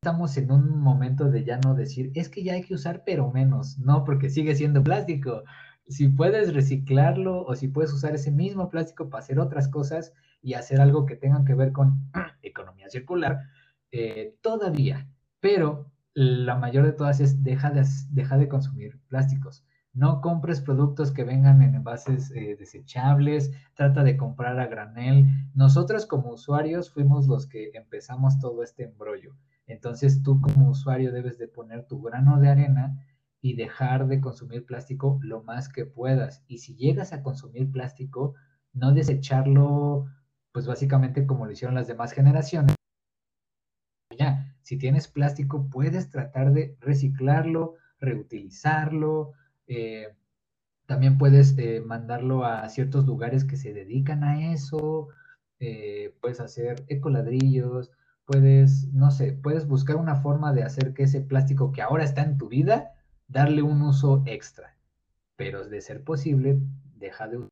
Estamos 0.03 0.35
en 0.37 0.51
un 0.51 0.79
momento 0.79 1.29
de 1.29 1.43
ya 1.43 1.59
no 1.59 1.75
decir, 1.75 2.11
es 2.15 2.27
que 2.27 2.41
ya 2.43 2.53
hay 2.53 2.63
que 2.63 2.73
usar, 2.73 3.03
pero 3.05 3.29
menos. 3.29 3.77
No, 3.77 4.03
porque 4.03 4.31
sigue 4.31 4.55
siendo 4.55 4.83
plástico 4.83 5.43
si 5.87 6.07
puedes 6.07 6.55
reciclarlo 6.55 7.45
o 7.45 7.55
si 7.55 7.67
puedes 7.67 7.93
usar 7.93 8.15
ese 8.15 8.31
mismo 8.31 8.71
plástico 8.71 9.11
para 9.11 9.23
hacer 9.23 9.39
otras 9.39 9.67
cosas 9.67 10.11
y 10.41 10.55
hacer 10.55 10.81
algo 10.81 11.05
que 11.05 11.17
tenga 11.17 11.45
que 11.45 11.53
ver 11.53 11.71
con 11.71 12.09
economía 12.41 12.89
circular, 12.89 13.41
eh, 13.91 14.35
todavía. 14.41 15.07
Pero 15.39 15.91
la 16.15 16.55
mayor 16.55 16.87
de 16.87 16.93
todas 16.93 17.19
es 17.19 17.43
deja 17.43 17.69
de, 17.69 18.47
consumir 18.49 18.99
plásticos. 19.07 19.63
no 19.93 20.19
compres 20.21 20.61
productos 20.61 21.11
que 21.11 21.25
vengan 21.25 21.61
en 21.61 21.75
envases 21.75 22.31
eh, 22.31 22.55
desechables, 22.57 23.51
trata 23.75 24.03
de 24.03 24.17
comprar 24.17 24.59
a 24.59 24.65
granel. 24.65 25.27
Nosotros 25.53 26.07
como 26.07 26.31
usuarios 26.31 26.89
fuimos 26.91 27.27
los 27.27 27.45
que 27.45 27.69
empezamos 27.75 28.39
todo 28.39 28.63
este 28.63 28.85
embrollo. 28.85 29.35
Entonces 29.68 30.24
tú 30.24 30.41
como 30.41 30.70
usuario 30.70 31.12
debes 31.12 31.38
de 31.38 31.47
poner 31.47 31.88
tu 31.88 32.01
grano 32.01 32.39
de 32.39 32.49
arena 32.49 33.05
y 33.41 33.55
dejar 33.55 34.07
de 34.07 34.22
consumir 34.22 34.66
plástico 34.66 35.20
lo 35.22 35.43
más 35.43 35.70
que 35.70 35.86
puedas. 35.86 36.43
Y 36.47 36.59
si 36.59 36.76
llegas 36.76 37.14
a 37.14 37.24
consumir 37.24 37.72
plástico, 37.72 38.36
no 38.74 38.93
desecharlo, 38.93 40.05
pues 40.51 40.68
básicamente 40.68 41.26
como 41.26 41.45
lo 41.45 41.51
hicieron 41.51 41.76
las 41.76 41.88
demás 41.88 42.14
generaciones. 42.14 42.76
Ya, 44.18 44.55
si 44.62 44.78
tienes 44.78 45.07
plástico, 45.07 45.70
puedes 45.70 46.09
tratar 46.09 46.53
de 46.53 46.78
reciclarlo, 46.82 47.76
reutilizarlo, 47.99 49.32
eh, 49.68 50.16
también 50.86 51.18
puedes 51.18 51.57
eh, 51.57 51.82
mandarlo 51.82 52.43
a 52.43 52.68
ciertos 52.68 53.05
lugares 53.05 53.45
que 53.45 53.55
se 53.55 53.74
dedican 53.74 54.26
a 54.26 54.51
eso. 54.51 55.07
Eh, 55.59 56.14
puedes 56.20 56.41
hacer 56.41 56.84
ecoladrillos, 56.88 57.91
puedes, 58.32 58.88
no 58.93 59.11
sé, 59.11 59.34
puedes 59.34 59.67
buscar 59.67 59.97
una 59.97 60.15
forma 60.15 60.53
de 60.53 60.63
hacer 60.63 60.93
que 60.93 61.03
ese 61.03 61.19
plástico 61.19 61.73
que 61.73 61.82
ahora 61.82 62.05
está 62.05 62.23
en 62.23 62.38
tu 62.38 62.47
vida, 62.47 62.93
darle 63.27 63.61
un 63.61 63.82
uso 63.82 64.23
extra. 64.25 64.77
Pero 65.36 65.67
de 65.67 65.82
ser 65.82 66.03
posible, 66.03 66.59
deja 66.95 67.27
de 67.27 67.47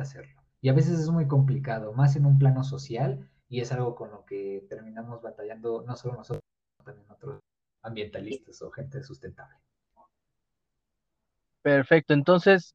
hacerlo. 0.00 0.40
Y 0.62 0.70
a 0.70 0.72
veces 0.72 0.98
es 0.98 1.10
muy 1.10 1.28
complicado, 1.28 1.92
más 1.92 2.16
en 2.16 2.24
un 2.24 2.38
plano 2.38 2.64
social, 2.64 3.28
y 3.50 3.60
es 3.60 3.70
algo 3.70 3.94
con 3.94 4.10
lo 4.10 4.24
que 4.24 4.64
terminamos 4.70 5.20
batallando 5.20 5.84
no 5.86 5.96
solo 5.96 6.14
nosotros, 6.14 6.42
sino 6.78 6.84
también 6.86 7.10
otros 7.10 7.40
ambientalistas 7.82 8.62
o 8.62 8.70
gente 8.70 9.02
sustentable. 9.02 9.56
Perfecto, 11.62 12.14
entonces 12.14 12.74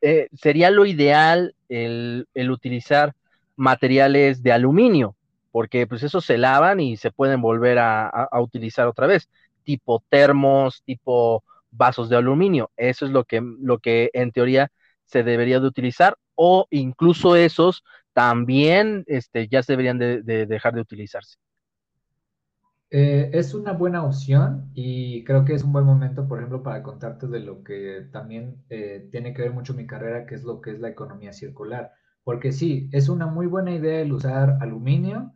eh, 0.00 0.28
sería 0.32 0.70
lo 0.70 0.86
ideal 0.86 1.56
el, 1.68 2.26
utilizar 2.50 3.14
materiales 3.56 4.42
de 4.42 4.52
aluminio, 4.52 5.16
porque 5.52 5.86
pues 5.86 6.02
esos 6.02 6.24
se 6.24 6.38
lavan 6.38 6.80
y 6.80 6.96
se 6.96 7.12
pueden 7.12 7.40
volver 7.40 7.78
a, 7.78 8.28
utilizar 8.40 8.88
otra 8.88 9.06
vez, 9.06 9.28
tipo 9.62 10.02
termos, 10.08 10.82
tipo 10.84 11.44
vasos 11.70 12.08
de 12.08 12.16
aluminio. 12.16 12.70
Eso 12.76 13.06
es 13.06 13.12
lo 13.12 13.24
que, 13.24 13.40
lo 13.40 13.78
que 13.78 14.10
en 14.14 14.32
teoría 14.32 14.72
se 15.04 15.22
debería 15.22 15.60
de 15.60 15.68
utilizar, 15.68 16.16
o 16.34 16.66
incluso 16.70 17.36
esos 17.36 17.84
también 18.12 19.04
este, 19.06 19.46
ya 19.48 19.62
se 19.62 19.74
deberían 19.74 19.98
de 19.98 20.22
dejar 20.46 20.74
de 20.74 20.80
utilizarse. 20.80 21.36
Eh, 22.94 23.30
es 23.32 23.54
una 23.54 23.72
buena 23.72 24.04
opción 24.04 24.70
y 24.74 25.24
creo 25.24 25.46
que 25.46 25.54
es 25.54 25.64
un 25.64 25.72
buen 25.72 25.86
momento, 25.86 26.28
por 26.28 26.38
ejemplo, 26.38 26.62
para 26.62 26.82
contarte 26.82 27.26
de 27.26 27.40
lo 27.40 27.64
que 27.64 28.06
también 28.12 28.62
eh, 28.68 29.08
tiene 29.10 29.32
que 29.32 29.40
ver 29.40 29.52
mucho 29.54 29.72
mi 29.72 29.86
carrera, 29.86 30.26
que 30.26 30.34
es 30.34 30.44
lo 30.44 30.60
que 30.60 30.72
es 30.72 30.78
la 30.78 30.90
economía 30.90 31.32
circular. 31.32 31.92
Porque 32.22 32.52
sí, 32.52 32.90
es 32.92 33.08
una 33.08 33.26
muy 33.26 33.46
buena 33.46 33.72
idea 33.72 34.02
el 34.02 34.12
usar 34.12 34.58
aluminio, 34.60 35.32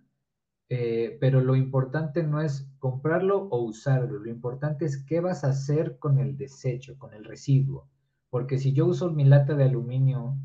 eh, 0.69 1.17
pero 1.21 1.41
lo 1.41 1.55
importante 1.57 2.23
no 2.23 2.41
es 2.41 2.69
comprarlo 2.79 3.49
o 3.51 3.63
usarlo, 3.63 4.19
lo 4.19 4.31
importante 4.31 4.85
es 4.85 5.05
qué 5.05 5.21
vas 5.21 5.45
a 5.45 5.49
hacer 5.49 5.99
con 5.99 6.19
el 6.19 6.37
desecho, 6.37 6.99
con 6.99 7.15
el 7.15 7.25
residuo. 7.25 7.89
Porque 8.31 8.59
si 8.59 8.73
yo 8.73 8.87
uso 8.87 9.11
mi 9.11 9.25
lata 9.25 9.55
de 9.55 9.65
aluminio 9.65 10.37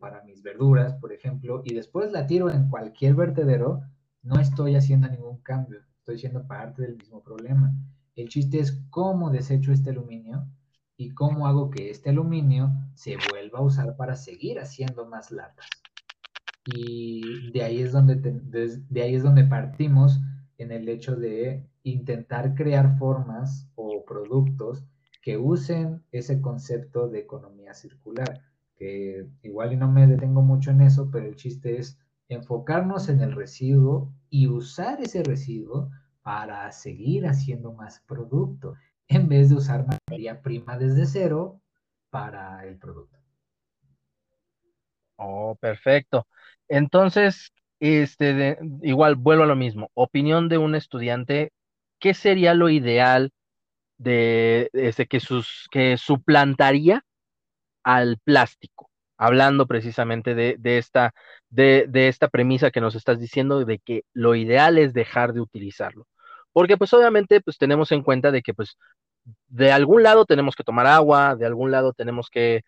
para 0.00 0.22
mis 0.24 0.42
verduras, 0.42 0.94
por 0.94 1.12
ejemplo, 1.12 1.60
y 1.64 1.74
después 1.74 2.10
la 2.10 2.26
tiro 2.26 2.50
en 2.50 2.68
cualquier 2.68 3.14
vertedero, 3.14 3.82
no 4.26 4.40
estoy 4.40 4.74
haciendo 4.74 5.08
ningún 5.08 5.40
cambio, 5.42 5.80
estoy 5.98 6.18
siendo 6.18 6.46
parte 6.46 6.82
del 6.82 6.96
mismo 6.96 7.22
problema. 7.22 7.72
El 8.16 8.28
chiste 8.28 8.58
es 8.58 8.82
cómo 8.90 9.30
desecho 9.30 9.72
este 9.72 9.90
aluminio 9.90 10.46
y 10.96 11.10
cómo 11.10 11.46
hago 11.46 11.70
que 11.70 11.90
este 11.90 12.10
aluminio 12.10 12.72
se 12.94 13.16
vuelva 13.30 13.60
a 13.60 13.62
usar 13.62 13.96
para 13.96 14.16
seguir 14.16 14.58
haciendo 14.58 15.06
más 15.06 15.30
latas. 15.30 15.66
Y 16.66 17.50
de 17.52 17.62
ahí 17.62 17.80
es 17.80 17.92
donde, 17.92 18.16
de 18.16 19.02
ahí 19.02 19.14
es 19.14 19.22
donde 19.22 19.44
partimos 19.44 20.20
en 20.58 20.72
el 20.72 20.88
hecho 20.88 21.14
de 21.14 21.64
intentar 21.84 22.54
crear 22.54 22.98
formas 22.98 23.70
o 23.76 24.04
productos 24.04 24.84
que 25.22 25.36
usen 25.36 26.02
ese 26.12 26.40
concepto 26.40 27.08
de 27.08 27.20
economía 27.20 27.74
circular, 27.74 28.42
que 28.76 29.26
igual 29.42 29.72
y 29.72 29.76
no 29.76 29.90
me 29.90 30.06
detengo 30.06 30.42
mucho 30.42 30.70
en 30.70 30.80
eso, 30.80 31.10
pero 31.10 31.26
el 31.26 31.36
chiste 31.36 31.78
es 31.78 31.98
enfocarnos 32.28 33.08
en 33.08 33.20
el 33.20 33.32
residuo 33.32 34.12
y 34.28 34.48
usar 34.48 35.00
ese 35.00 35.22
residuo 35.22 35.90
para 36.22 36.70
seguir 36.72 37.26
haciendo 37.26 37.72
más 37.72 38.00
producto, 38.00 38.74
en 39.08 39.28
vez 39.28 39.50
de 39.50 39.56
usar 39.56 39.86
materia 39.86 40.42
prima 40.42 40.76
desde 40.76 41.06
cero 41.06 41.60
para 42.10 42.66
el 42.66 42.76
producto. 42.76 43.16
Oh, 45.16 45.56
perfecto. 45.60 46.26
Entonces, 46.68 47.52
este, 47.80 48.58
igual 48.82 49.16
vuelvo 49.16 49.44
a 49.44 49.46
lo 49.46 49.56
mismo. 49.56 49.90
Opinión 49.94 50.48
de 50.48 50.58
un 50.58 50.74
estudiante, 50.74 51.52
¿qué 52.00 52.14
sería 52.14 52.54
lo 52.54 52.68
ideal 52.70 53.30
de, 53.98 54.70
este, 54.72 55.06
que, 55.06 55.20
sus, 55.20 55.68
que 55.70 55.96
suplantaría 55.98 57.04
al 57.84 58.18
plástico? 58.24 58.90
hablando 59.18 59.66
precisamente 59.66 60.34
de, 60.34 60.78
esta, 60.78 61.14
de, 61.48 61.88
esta 62.08 62.28
premisa 62.28 62.70
que 62.70 62.80
nos 62.80 62.94
estás 62.94 63.18
diciendo 63.18 63.64
de 63.64 63.78
que 63.78 64.02
lo 64.12 64.34
ideal 64.34 64.78
es 64.78 64.92
dejar 64.92 65.32
de 65.32 65.40
utilizarlo. 65.40 66.06
Porque 66.52 66.76
pues 66.76 66.92
obviamente 66.94 67.40
pues 67.40 67.58
tenemos 67.58 67.92
en 67.92 68.02
cuenta 68.02 68.30
de 68.30 68.42
que 68.42 68.54
pues 68.54 68.76
de 69.48 69.72
algún 69.72 70.02
lado 70.02 70.24
tenemos 70.24 70.54
que 70.56 70.64
tomar 70.64 70.86
agua, 70.86 71.36
de 71.36 71.46
algún 71.46 71.70
lado 71.70 71.92
tenemos 71.92 72.30
que, 72.30 72.62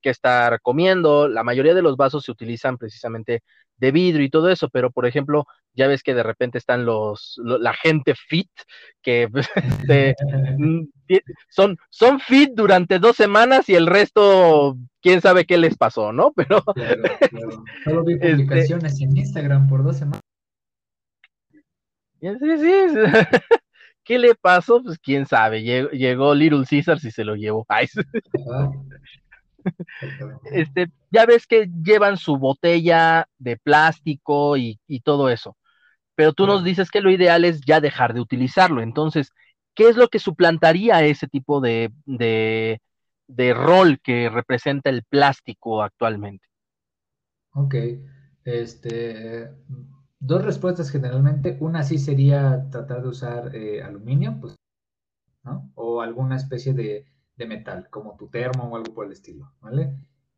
que 0.00 0.10
estar 0.10 0.60
comiendo. 0.60 1.28
La 1.28 1.44
mayoría 1.44 1.74
de 1.74 1.82
los 1.82 1.96
vasos 1.96 2.24
se 2.24 2.32
utilizan 2.32 2.78
precisamente 2.78 3.42
de 3.76 3.92
vidrio 3.92 4.24
y 4.24 4.30
todo 4.30 4.50
eso, 4.50 4.68
pero 4.68 4.90
por 4.90 5.06
ejemplo, 5.06 5.46
ya 5.74 5.86
ves 5.86 6.02
que 6.02 6.14
de 6.14 6.22
repente 6.22 6.58
están 6.58 6.84
los, 6.84 7.40
la 7.42 7.72
gente 7.72 8.14
fit, 8.14 8.50
que 9.02 9.28
pues, 9.30 9.48
este, 10.14 10.14
mm, 10.58 10.88
son, 11.48 11.78
son 11.88 12.20
fit 12.20 12.50
durante 12.54 12.98
dos 12.98 13.16
semanas 13.16 13.68
y 13.68 13.74
el 13.74 13.86
resto, 13.86 14.76
quién 15.00 15.20
sabe 15.20 15.46
qué 15.46 15.56
les 15.56 15.76
pasó, 15.76 16.12
¿no? 16.12 16.32
Pero 16.36 16.62
claro, 16.62 17.02
claro. 17.30 17.64
Solo 17.84 18.04
vi 18.04 18.14
este 18.14 18.30
publicaciones 18.30 19.00
en 19.00 19.16
Instagram 19.16 19.68
por 19.68 19.82
dos 19.82 19.96
semanas. 19.96 20.20
Sí, 22.20 22.28
sí. 22.58 22.72
¿Qué 24.04 24.18
le 24.18 24.34
pasó? 24.34 24.82
Pues 24.82 24.98
quién 24.98 25.26
sabe. 25.26 25.62
Llegó, 25.62 26.34
Little 26.34 26.64
Caesars 26.68 27.04
y 27.04 27.10
se 27.10 27.24
lo 27.24 27.36
llevó. 27.36 27.64
Ay. 27.68 27.86
Este, 30.52 30.90
ya 31.10 31.26
ves 31.26 31.46
que 31.46 31.70
llevan 31.82 32.16
su 32.16 32.36
botella 32.36 33.28
de 33.38 33.56
plástico 33.56 34.56
y, 34.56 34.78
todo 35.04 35.28
eso, 35.30 35.56
pero 36.14 36.32
tú 36.32 36.46
nos 36.46 36.64
dices 36.64 36.90
que 36.90 37.00
lo 37.00 37.10
ideal 37.10 37.44
es 37.44 37.60
ya 37.62 37.80
dejar 37.80 38.14
de 38.14 38.20
utilizarlo. 38.20 38.82
Entonces, 38.82 39.32
¿qué 39.74 39.88
es 39.88 39.96
lo 39.96 40.08
que 40.08 40.18
suplantaría 40.18 41.02
ese 41.04 41.26
tipo 41.26 41.60
de, 41.60 41.92
de, 42.06 42.78
rol 43.54 44.00
que 44.00 44.28
representa 44.28 44.90
el 44.90 45.04
plástico 45.04 45.82
actualmente? 45.82 46.46
Ok, 47.52 47.74
este, 48.44 49.50
dos 50.18 50.44
respuestas 50.44 50.90
generalmente. 50.90 51.56
Una 51.60 51.82
sí 51.82 51.98
sería 51.98 52.68
tratar 52.70 53.02
de 53.02 53.08
usar 53.08 53.56
eh, 53.56 53.82
aluminio, 53.82 54.36
pues, 54.40 54.56
¿no? 55.42 55.70
O 55.74 56.02
alguna 56.02 56.36
especie 56.36 56.74
de 56.74 57.06
de 57.40 57.46
metal, 57.46 57.88
como 57.90 58.16
tu 58.16 58.28
termo 58.28 58.64
o 58.64 58.76
algo 58.76 58.94
por 58.94 59.06
el 59.06 59.12
estilo, 59.12 59.50
¿vale? 59.60 59.96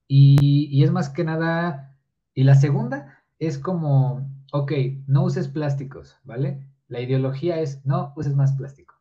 Y, 0.08 0.82
es 0.82 0.90
más 0.90 1.10
que 1.10 1.24
nada, 1.24 1.96
y 2.34 2.44
la 2.44 2.54
segunda 2.54 3.24
es 3.38 3.58
como, 3.58 4.30
ok, 4.52 4.72
no 5.06 5.24
uses 5.24 5.48
plásticos, 5.48 6.16
¿vale? 6.24 6.66
La 6.88 7.00
ideología 7.00 7.60
es, 7.60 7.84
no 7.84 8.12
uses 8.16 8.34
más 8.34 8.52
plástico, 8.52 8.94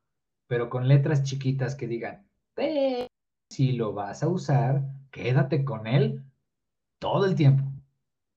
pero 0.47 0.70
con 0.70 0.88
letras 0.88 1.24
chiquitas 1.24 1.76
que 1.76 1.88
digan, 1.88 2.28
si 3.49 3.74
lo 3.74 3.93
vas 3.93 4.24
a 4.24 4.28
usar, 4.28 4.84
quédate 5.12 5.64
con 5.64 5.88
él 5.88 6.24
todo 6.99 7.26
el 7.26 7.36
tiempo. 7.36 7.64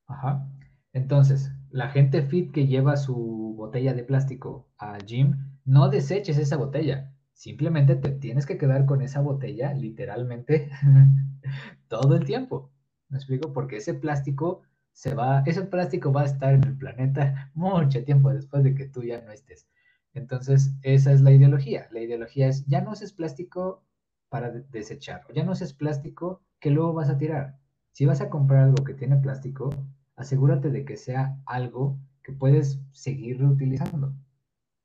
Ajá. 0.06 0.46
Entonces, 0.92 1.52
la 1.70 1.88
gente 1.88 2.22
fit 2.22 2.52
que 2.52 2.66
lleva 2.66 2.96
su 2.96 3.54
botella 3.56 3.94
de 3.94 4.04
plástico 4.04 4.68
al 4.76 5.04
gym, 5.06 5.36
no 5.64 5.88
deseches 5.88 6.38
esa 6.38 6.56
botella. 6.56 7.13
Simplemente 7.34 7.96
te 7.96 8.10
tienes 8.10 8.46
que 8.46 8.56
quedar 8.56 8.86
con 8.86 9.02
esa 9.02 9.20
botella 9.20 9.74
literalmente 9.74 10.70
todo 11.88 12.16
el 12.16 12.24
tiempo. 12.24 12.70
¿Me 13.08 13.18
explico? 13.18 13.52
Porque 13.52 13.76
ese 13.76 13.94
plástico 13.94 14.62
se 14.92 15.14
va, 15.14 15.42
ese 15.44 15.62
plástico 15.62 16.12
va 16.12 16.22
a 16.22 16.26
estar 16.26 16.54
en 16.54 16.64
el 16.64 16.78
planeta 16.78 17.50
mucho 17.54 18.04
tiempo 18.04 18.32
después 18.32 18.62
de 18.62 18.74
que 18.74 18.86
tú 18.86 19.02
ya 19.02 19.20
no 19.20 19.32
estés. 19.32 19.68
Entonces, 20.14 20.74
esa 20.82 21.12
es 21.12 21.20
la 21.20 21.32
ideología. 21.32 21.88
La 21.90 22.00
ideología 22.00 22.48
es, 22.48 22.64
ya 22.66 22.80
no 22.80 22.92
uses 22.92 23.12
plástico 23.12 23.84
para 24.28 24.50
desechar, 24.50 25.22
ya 25.34 25.44
no 25.44 25.52
uses 25.52 25.72
plástico 25.74 26.42
que 26.60 26.70
luego 26.70 26.92
vas 26.92 27.10
a 27.10 27.18
tirar. 27.18 27.58
Si 27.92 28.06
vas 28.06 28.20
a 28.20 28.30
comprar 28.30 28.64
algo 28.64 28.84
que 28.84 28.94
tiene 28.94 29.16
plástico, 29.16 29.70
asegúrate 30.16 30.70
de 30.70 30.84
que 30.84 30.96
sea 30.96 31.36
algo 31.46 31.98
que 32.22 32.32
puedes 32.32 32.80
seguir 32.92 33.38
reutilizando. 33.38 34.14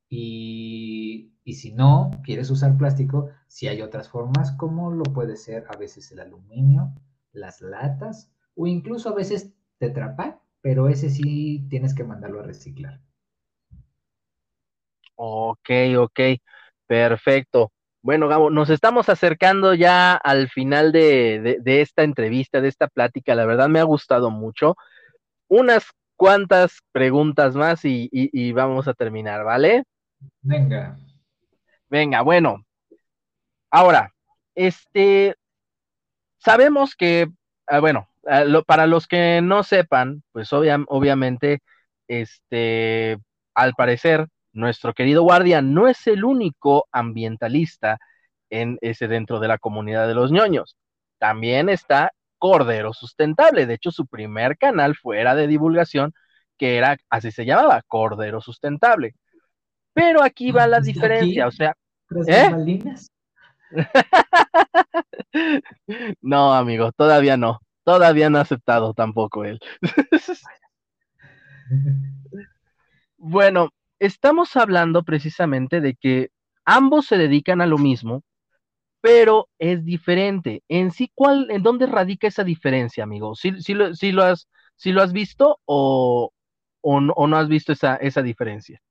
Y, 0.10 1.34
y, 1.44 1.54
si 1.54 1.72
no 1.72 2.10
quieres 2.24 2.50
usar 2.50 2.76
plástico, 2.78 3.30
si 3.48 3.68
hay 3.68 3.84
otras 3.84 4.10
formas, 4.10 4.52
como 4.54 4.92
lo 4.92 5.04
puede 5.04 5.36
ser 5.36 5.66
a 5.70 5.78
veces 5.78 6.12
el 6.12 6.20
aluminio, 6.20 6.94
las 7.32 7.62
latas 7.62 8.32
o 8.56 8.68
incluso 8.68 9.10
a 9.10 9.14
veces 9.14 9.54
tetrapack, 9.78 10.40
pero 10.62 10.90
ese 10.90 11.10
sí 11.10 11.66
tienes 11.70 11.94
que 11.94 12.04
mandarlo 12.04 12.40
a 12.40 12.44
reciclar. 12.44 13.00
Ok, 15.16 15.70
ok, 15.98 16.20
perfecto. 16.88 17.72
Bueno, 18.02 18.28
Gabo, 18.28 18.50
nos 18.50 18.70
estamos 18.70 19.10
acercando 19.10 19.74
ya 19.74 20.16
al 20.16 20.50
final 20.50 20.92
de, 20.92 21.62
esta 21.66 22.04
entrevista, 22.04 22.62
de 22.62 22.70
esta 22.70 22.88
plática. 22.88 23.36
La 23.36 23.46
verdad 23.46 23.68
me 23.68 23.80
ha 23.80 23.84
gustado 23.84 24.32
mucho. 24.32 24.76
Unas 25.50 25.86
cuantas 26.16 26.80
preguntas 26.92 27.56
más 27.56 27.82
y 27.84 28.52
vamos 28.54 28.88
a 28.88 28.94
terminar, 28.94 29.44
¿vale? 29.44 29.84
Venga. 30.42 30.98
Venga, 31.90 32.22
bueno. 32.22 32.66
Ahora, 33.72 34.14
este, 34.56 35.36
sabemos 36.38 36.96
que, 36.96 37.28
ah, 37.68 37.80
bueno, 37.80 38.10
ah, 38.28 38.44
para 38.66 38.88
los 38.88 39.08
que 39.08 39.42
no 39.42 39.64
sepan, 39.64 40.24
pues 40.32 40.52
obviamente, 40.54 41.60
este, 42.08 43.18
al 43.54 43.74
parecer, 43.74 44.28
nuestro 44.54 44.94
querido 44.94 45.24
guardián 45.24 45.74
no 45.74 45.88
es 45.88 46.08
el 46.08 46.26
único 46.26 46.88
ambientalista 46.92 48.00
en 48.50 48.78
ese 48.82 49.08
dentro 49.08 49.40
de 49.40 49.48
la 49.48 49.58
comunidad 49.58 50.08
de 50.08 50.16
los 50.16 50.32
ñoños. 50.32 50.76
También 51.20 51.70
está 51.70 52.12
Cordero 52.40 52.94
Sustentable. 52.94 53.66
De 53.66 53.76
hecho, 53.76 53.92
su 53.92 54.08
primer 54.08 54.58
canal 54.58 54.96
fuera 54.96 55.36
de 55.36 55.48
divulgación, 55.48 56.14
que 56.58 56.78
era, 56.78 56.98
así 57.10 57.32
se 57.32 57.46
llamaba, 57.46 57.84
Cordero 57.88 58.42
Sustentable. 58.42 59.16
Pero 60.00 60.24
aquí 60.24 60.52
va 60.52 60.66
la 60.66 60.80
diferencia, 60.80 61.46
o 61.46 61.52
sea. 61.52 61.76
¿eh? 62.26 62.50
no, 66.22 66.54
amigo, 66.54 66.94
todavía 66.94 67.36
no. 67.36 67.60
Todavía 67.84 68.30
no 68.30 68.38
ha 68.38 68.42
aceptado 68.42 68.94
tampoco 68.94 69.44
él. 69.44 69.60
bueno, 73.18 73.72
estamos 74.00 74.56
hablando 74.56 75.04
precisamente 75.04 75.82
de 75.82 75.96
que 75.96 76.30
ambos 76.64 77.08
se 77.08 77.18
dedican 77.18 77.60
a 77.60 77.66
lo 77.66 77.78
mismo, 77.78 78.24
pero 79.02 79.50
es 79.60 79.84
diferente. 79.84 80.64
En 80.70 80.92
sí, 80.92 81.12
¿cuál, 81.14 81.52
en 81.52 81.62
dónde 81.62 81.88
radica 81.88 82.28
esa 82.28 82.46
diferencia, 82.46 83.04
amigo? 83.04 83.36
¿Sí, 83.36 83.52
lo, 83.74 83.90
lo, 83.90 84.24
has, 84.24 84.48
lo 84.86 85.02
has 85.02 85.12
visto 85.12 85.60
o, 85.66 86.32
o, 86.80 87.02
no, 87.02 87.38
has 87.38 87.50
visto 87.50 87.74
esa, 87.74 87.98
esa 87.98 88.22
diferencia? 88.22 88.82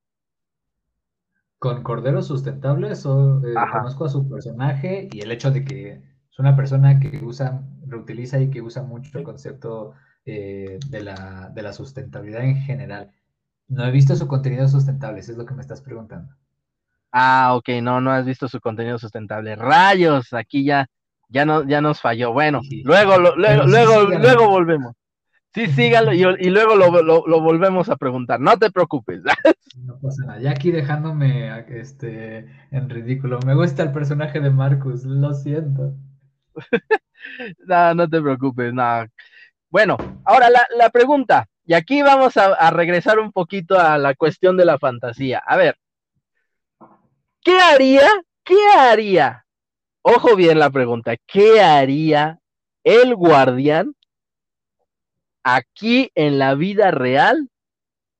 Con 1.58 1.82
Cordero 1.82 2.22
Sustentable, 2.22 2.92
eso, 2.92 3.40
eh, 3.44 3.54
conozco 3.72 4.04
a 4.04 4.08
su 4.08 4.28
personaje 4.28 5.08
y 5.10 5.20
el 5.20 5.32
hecho 5.32 5.50
de 5.50 5.64
que 5.64 6.02
es 6.30 6.38
una 6.38 6.54
persona 6.54 7.00
que 7.00 7.18
usa, 7.24 7.62
reutiliza 7.86 8.38
y 8.40 8.48
que 8.48 8.62
usa 8.62 8.82
mucho 8.82 9.18
el 9.18 9.24
concepto 9.24 9.92
eh, 10.24 10.78
de, 10.88 11.02
la, 11.02 11.50
de 11.52 11.62
la 11.62 11.72
sustentabilidad 11.72 12.44
en 12.44 12.56
general. 12.58 13.10
No 13.66 13.84
he 13.84 13.90
visto 13.90 14.14
su 14.14 14.28
contenido 14.28 14.68
sustentable, 14.68 15.20
eso 15.20 15.32
es 15.32 15.38
lo 15.38 15.46
que 15.46 15.54
me 15.54 15.62
estás 15.62 15.82
preguntando. 15.82 16.32
Ah, 17.12 17.54
ok, 17.56 17.68
no, 17.82 18.00
no 18.00 18.12
has 18.12 18.24
visto 18.24 18.48
su 18.48 18.60
contenido 18.60 18.98
sustentable. 18.98 19.56
Rayos, 19.56 20.32
aquí 20.34 20.64
ya, 20.64 20.86
ya, 21.28 21.44
no, 21.44 21.64
ya 21.66 21.80
nos 21.80 22.00
falló. 22.00 22.32
Bueno, 22.32 22.60
luego, 22.84 23.18
luego, 23.18 23.64
luego, 23.64 24.02
luego 24.04 24.48
volvemos. 24.48 24.94
Sí, 25.54 25.66
síganlo 25.68 26.12
y, 26.12 26.50
luego 26.50 26.76
lo, 26.76 27.40
volvemos 27.40 27.88
a 27.88 27.96
preguntar. 27.96 28.38
No 28.40 28.56
te 28.58 28.70
preocupes. 28.70 29.22
No 29.76 29.96
pasa 30.00 30.24
nada. 30.26 30.40
Ya 30.40 30.50
aquí 30.50 30.72
dejándome 30.72 31.56
este, 31.68 32.48
en 32.72 32.90
ridículo. 32.90 33.38
Me 33.46 33.54
gusta 33.54 33.84
el 33.84 33.92
personaje 33.92 34.40
de 34.40 34.50
Marcus, 34.50 35.04
lo 35.04 35.32
siento. 35.34 35.94
no, 37.66 37.94
no 37.94 38.08
te 38.08 38.20
preocupes. 38.20 38.74
No. 38.74 39.06
Bueno, 39.70 39.96
ahora 40.24 40.48
la, 40.50 40.90
pregunta. 40.90 41.46
Y 41.64 41.74
aquí 41.74 42.02
vamos 42.02 42.36
a, 42.36 42.54
a 42.54 42.70
regresar 42.70 43.20
un 43.20 43.30
poquito 43.30 43.78
a 43.78 43.98
la 43.98 44.14
cuestión 44.14 44.56
de 44.56 44.64
la 44.64 44.78
fantasía. 44.78 45.38
A 45.46 45.56
ver, 45.56 45.76
¿qué 47.42 47.60
haría? 47.60 48.08
¿Qué 48.42 48.58
haría? 48.76 49.46
Ojo 50.02 50.34
bien 50.34 50.58
la 50.58 50.70
pregunta. 50.70 51.14
¿Qué 51.24 51.60
haría 51.60 52.40
el 52.82 53.14
guardián 53.14 53.94
aquí 55.42 56.10
en 56.14 56.38
la 56.38 56.54
vida 56.54 56.90
real 56.90 57.48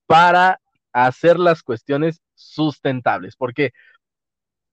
para 0.07 0.59
hacer 0.93 1.37
las 1.39 1.61
cuestiones 1.63 2.21
sustentables, 2.35 3.35
porque 3.35 3.71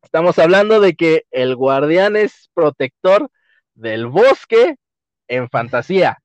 estamos 0.03 0.39
hablando 0.39 0.81
de 0.81 0.95
que 0.95 1.25
el 1.31 1.57
guardián 1.57 2.17
es 2.17 2.49
protector 2.55 3.31
del 3.75 4.07
bosque 4.07 4.77
en 5.29 5.49
fantasía. 5.51 6.19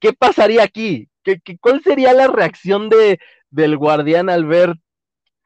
¿Qué 0.00 0.12
pasaría 0.12 0.62
aquí? 0.64 1.08
¿Qué, 1.22 1.40
cuál 1.60 1.82
sería 1.82 2.12
la 2.14 2.26
reacción 2.26 2.88
de, 2.88 3.20
del 3.50 3.76
guardián 3.76 4.30
al 4.30 4.46
ver 4.46 4.74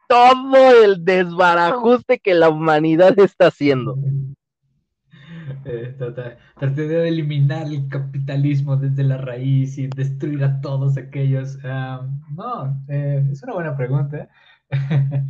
todo 0.09 0.85
el 0.85 1.05
desbarajuste 1.05 2.20
que 2.20 2.35
la 2.35 2.49
humanidad 2.49 3.18
está 3.18 3.49
haciendo? 3.49 3.97
Eh, 5.64 5.97
traté 6.59 6.88
de 6.88 7.09
eliminar 7.09 7.66
el 7.66 7.88
capitalismo 7.88 8.76
desde 8.76 9.03
la 9.05 9.18
raíz 9.18 9.78
y 9.78 9.88
destruir 9.88 10.45
a 10.45 10.61
todos 10.61 10.97
aquellos. 10.97 11.59
no, 11.62 12.84
eh, 12.88 13.26
es 13.30 13.42
una 13.42 13.55
buena 13.55 13.76
pregunta. 13.76 14.28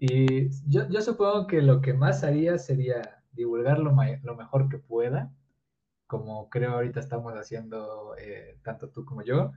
y 0.00 0.50
yo, 0.68 1.00
supongo 1.00 1.46
que 1.46 1.62
lo 1.62 1.80
que 1.80 1.94
más 1.94 2.24
haría 2.24 2.58
sería 2.58 3.22
divulgar 3.32 3.78
lo, 3.78 3.92
mejor 3.94 4.68
que 4.68 4.78
pueda, 4.78 5.32
como 6.06 6.48
creo 6.50 6.72
ahorita 6.74 7.00
estamos 7.00 7.34
haciendo 7.34 8.14
eh, 8.18 8.58
tanto 8.62 8.90
tú 8.90 9.04
como 9.04 9.22
yo, 9.22 9.52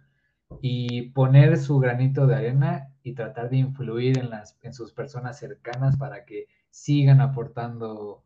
y 0.62 1.12
poner 1.12 1.58
su 1.58 1.80
granito 1.80 2.26
de 2.28 2.36
arena 2.36 2.94
y 3.04 3.14
tratar 3.14 3.50
de 3.50 3.58
influir 3.58 4.18
en, 4.18 4.30
las, 4.30 4.58
en 4.62 4.74
sus 4.74 4.94
personas 4.94 5.38
cercanas 5.38 5.98
para 5.98 6.26
que 6.26 6.48
sigan 6.70 7.22
aportando 7.22 8.24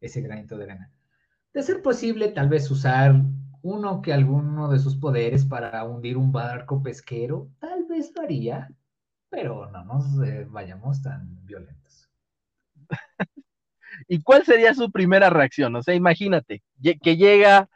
ese 0.00 0.20
granito 0.20 0.56
de 0.56 0.64
arena. 0.64 0.92
De 1.52 1.62
ser 1.62 1.82
posible, 1.82 2.28
tal 2.28 2.48
vez 2.48 2.70
usar 2.70 3.14
uno 3.62 4.02
que 4.02 4.12
alguno 4.12 4.68
de 4.68 4.78
sus 4.78 4.96
poderes 4.96 5.44
para 5.44 5.84
hundir 5.84 6.16
un 6.16 6.32
barco 6.32 6.82
pesquero, 6.82 7.50
tal 7.58 7.84
vez 7.84 8.12
lo 8.14 8.22
haría, 8.22 8.68
pero 9.28 9.70
no 9.70 9.84
nos 9.84 10.04
eh, 10.26 10.46
vayamos 10.48 11.02
tan 11.02 11.44
violentos. 11.44 12.08
¿Y 14.08 14.22
cuál 14.22 14.44
sería 14.44 14.74
su 14.74 14.90
primera 14.90 15.30
reacción? 15.30 15.74
O 15.76 15.82
sea, 15.82 15.94
imagínate 15.94 16.62
que 17.02 17.16
llega, 17.16 17.68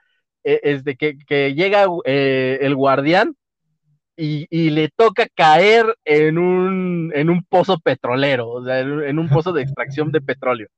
eh, 0.45 0.61
este, 0.63 0.97
que, 0.97 1.55
llega 1.55 1.87
eh, 2.05 2.59
el 2.63 2.77
guardián 2.77 3.35
y, 4.17 4.71
le 4.71 4.89
toca 4.89 5.27
caer 5.35 5.97
en 6.05 6.39
un, 6.39 7.11
en 7.15 7.29
un 7.29 7.43
pozo 7.45 7.81
petrolero, 7.81 8.49
o 8.51 8.65
sea, 8.65 8.79
en 8.81 9.19
un 9.19 9.29
pozo 9.29 9.53
de 9.53 9.63
extracción 9.63 10.13
de 10.13 10.21
petróleo. 10.21 10.69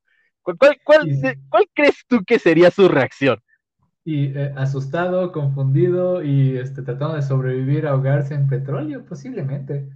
¿Cuál, 0.45 1.69
crees 1.75 2.05
tú 2.07 2.23
que 2.25 2.39
sería 2.39 2.71
su 2.71 2.89
reacción? 2.89 3.41
Y 4.05 4.37
eh, 4.37 4.53
asustado, 4.57 5.33
confundido 5.33 6.23
y 6.23 6.59
este, 6.59 6.83
tratando 6.83 7.17
de 7.17 7.23
sobrevivir, 7.23 7.87
ahogarse 7.87 8.35
en 8.35 8.47
petróleo, 8.47 9.05
posiblemente. 9.05 9.89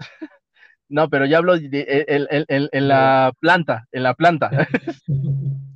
No, 0.90 1.10
pero 1.10 1.26
ya 1.26 1.36
hablo 1.36 1.54
en 1.54 2.88
la 2.88 3.34
planta, 3.40 3.86
en 3.92 4.02
la 4.02 4.14
planta. 4.14 4.50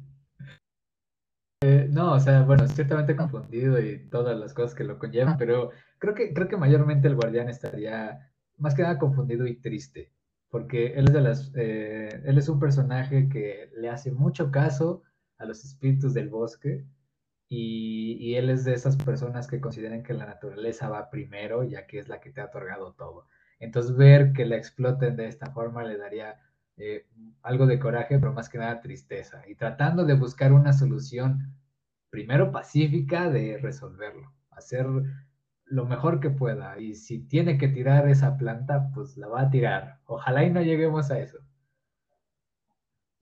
Eh, 1.65 1.87
no, 1.89 2.15
o 2.15 2.19
sea, 2.19 2.43
bueno, 2.43 2.67
ciertamente 2.67 3.15
confundido 3.15 3.81
y 3.81 4.09
todas 4.11 4.37
las 4.37 4.53
cosas 4.53 4.75
que 4.75 4.83
lo 4.83 4.99
conllevan, 4.99 5.37
pero 5.37 5.71
creo 5.99 6.13
que, 6.13 6.35
creo 6.35 6.49
que 6.49 6.57
mayormente 6.57 7.07
el 7.07 7.15
guardián 7.15 7.49
estaría 7.49 8.33
más 8.57 8.75
que 8.75 8.83
nada 8.83 8.99
confundido 8.99 9.47
y 9.47 9.55
triste 9.61 10.12
porque 10.53 10.89
él 10.99 11.07
es, 11.07 11.13
de 11.15 11.21
las, 11.23 11.51
eh, 11.57 12.23
él 12.27 12.37
es 12.37 12.47
un 12.51 12.61
personaje 12.61 13.31
que 13.31 13.71
le 13.75 13.89
hace 13.89 14.13
mucho 14.13 14.51
caso 14.51 15.03
a 15.39 15.47
los 15.47 15.65
espíritus 15.65 16.13
del 16.13 16.29
bosque 16.29 16.85
y, 17.49 18.19
y, 18.21 18.35
él 18.35 18.51
es 18.51 18.65
de 18.65 18.75
esas 18.75 18.97
personas 18.99 19.47
que 19.47 19.63
consideran 19.63 20.03
que 20.03 20.13
la 20.13 20.27
naturaleza 20.27 20.91
va 20.91 21.09
primero 21.09 21.65
ya 21.65 21.87
que 21.87 21.99
es 21.99 22.09
la 22.09 22.21
que 22.21 22.33
te 22.33 22.43
ha 22.43 22.47
otorgado 22.47 22.93
todo. 22.93 23.29
Entonces 23.61 23.97
ver 23.97 24.35
que 24.35 24.45
la 24.45 24.57
exploten 24.57 25.17
de 25.17 25.27
esta 25.27 25.51
forma 25.53 25.85
le 25.85 25.97
daría 25.97 26.39
eh, 26.77 27.07
algo 27.43 27.67
de 27.67 27.79
coraje, 27.79 28.19
pero 28.19 28.35
más 28.35 28.51
que 28.51 28.59
nada 28.59 28.83
tristeza. 28.83 29.43
Y 29.49 29.55
tratando 29.55 30.05
de 30.05 30.15
buscar 30.15 30.53
una 30.53 30.75
solución 30.75 31.57
primero 32.11 32.53
pacífica 32.53 33.31
de 33.31 33.57
resolverlo, 33.57 34.35
hacer 34.51 34.87
lo 35.73 35.87
mejor 35.87 36.21
que 36.21 36.29
pueda. 36.29 36.79
Y 36.79 36.95
si 36.95 37.19
tiene 37.19 37.57
que 37.57 37.67
tirar 37.67 38.07
esa 38.07 38.37
planta, 38.37 38.91
pues 38.95 39.17
la 39.17 39.27
va 39.27 39.41
a 39.41 39.51
tirar. 39.51 40.01
Ojalá 40.05 40.45
y 40.45 40.51
no 40.51 40.61
lleguemos 40.61 41.11
a 41.11 41.19
eso. 41.19 41.39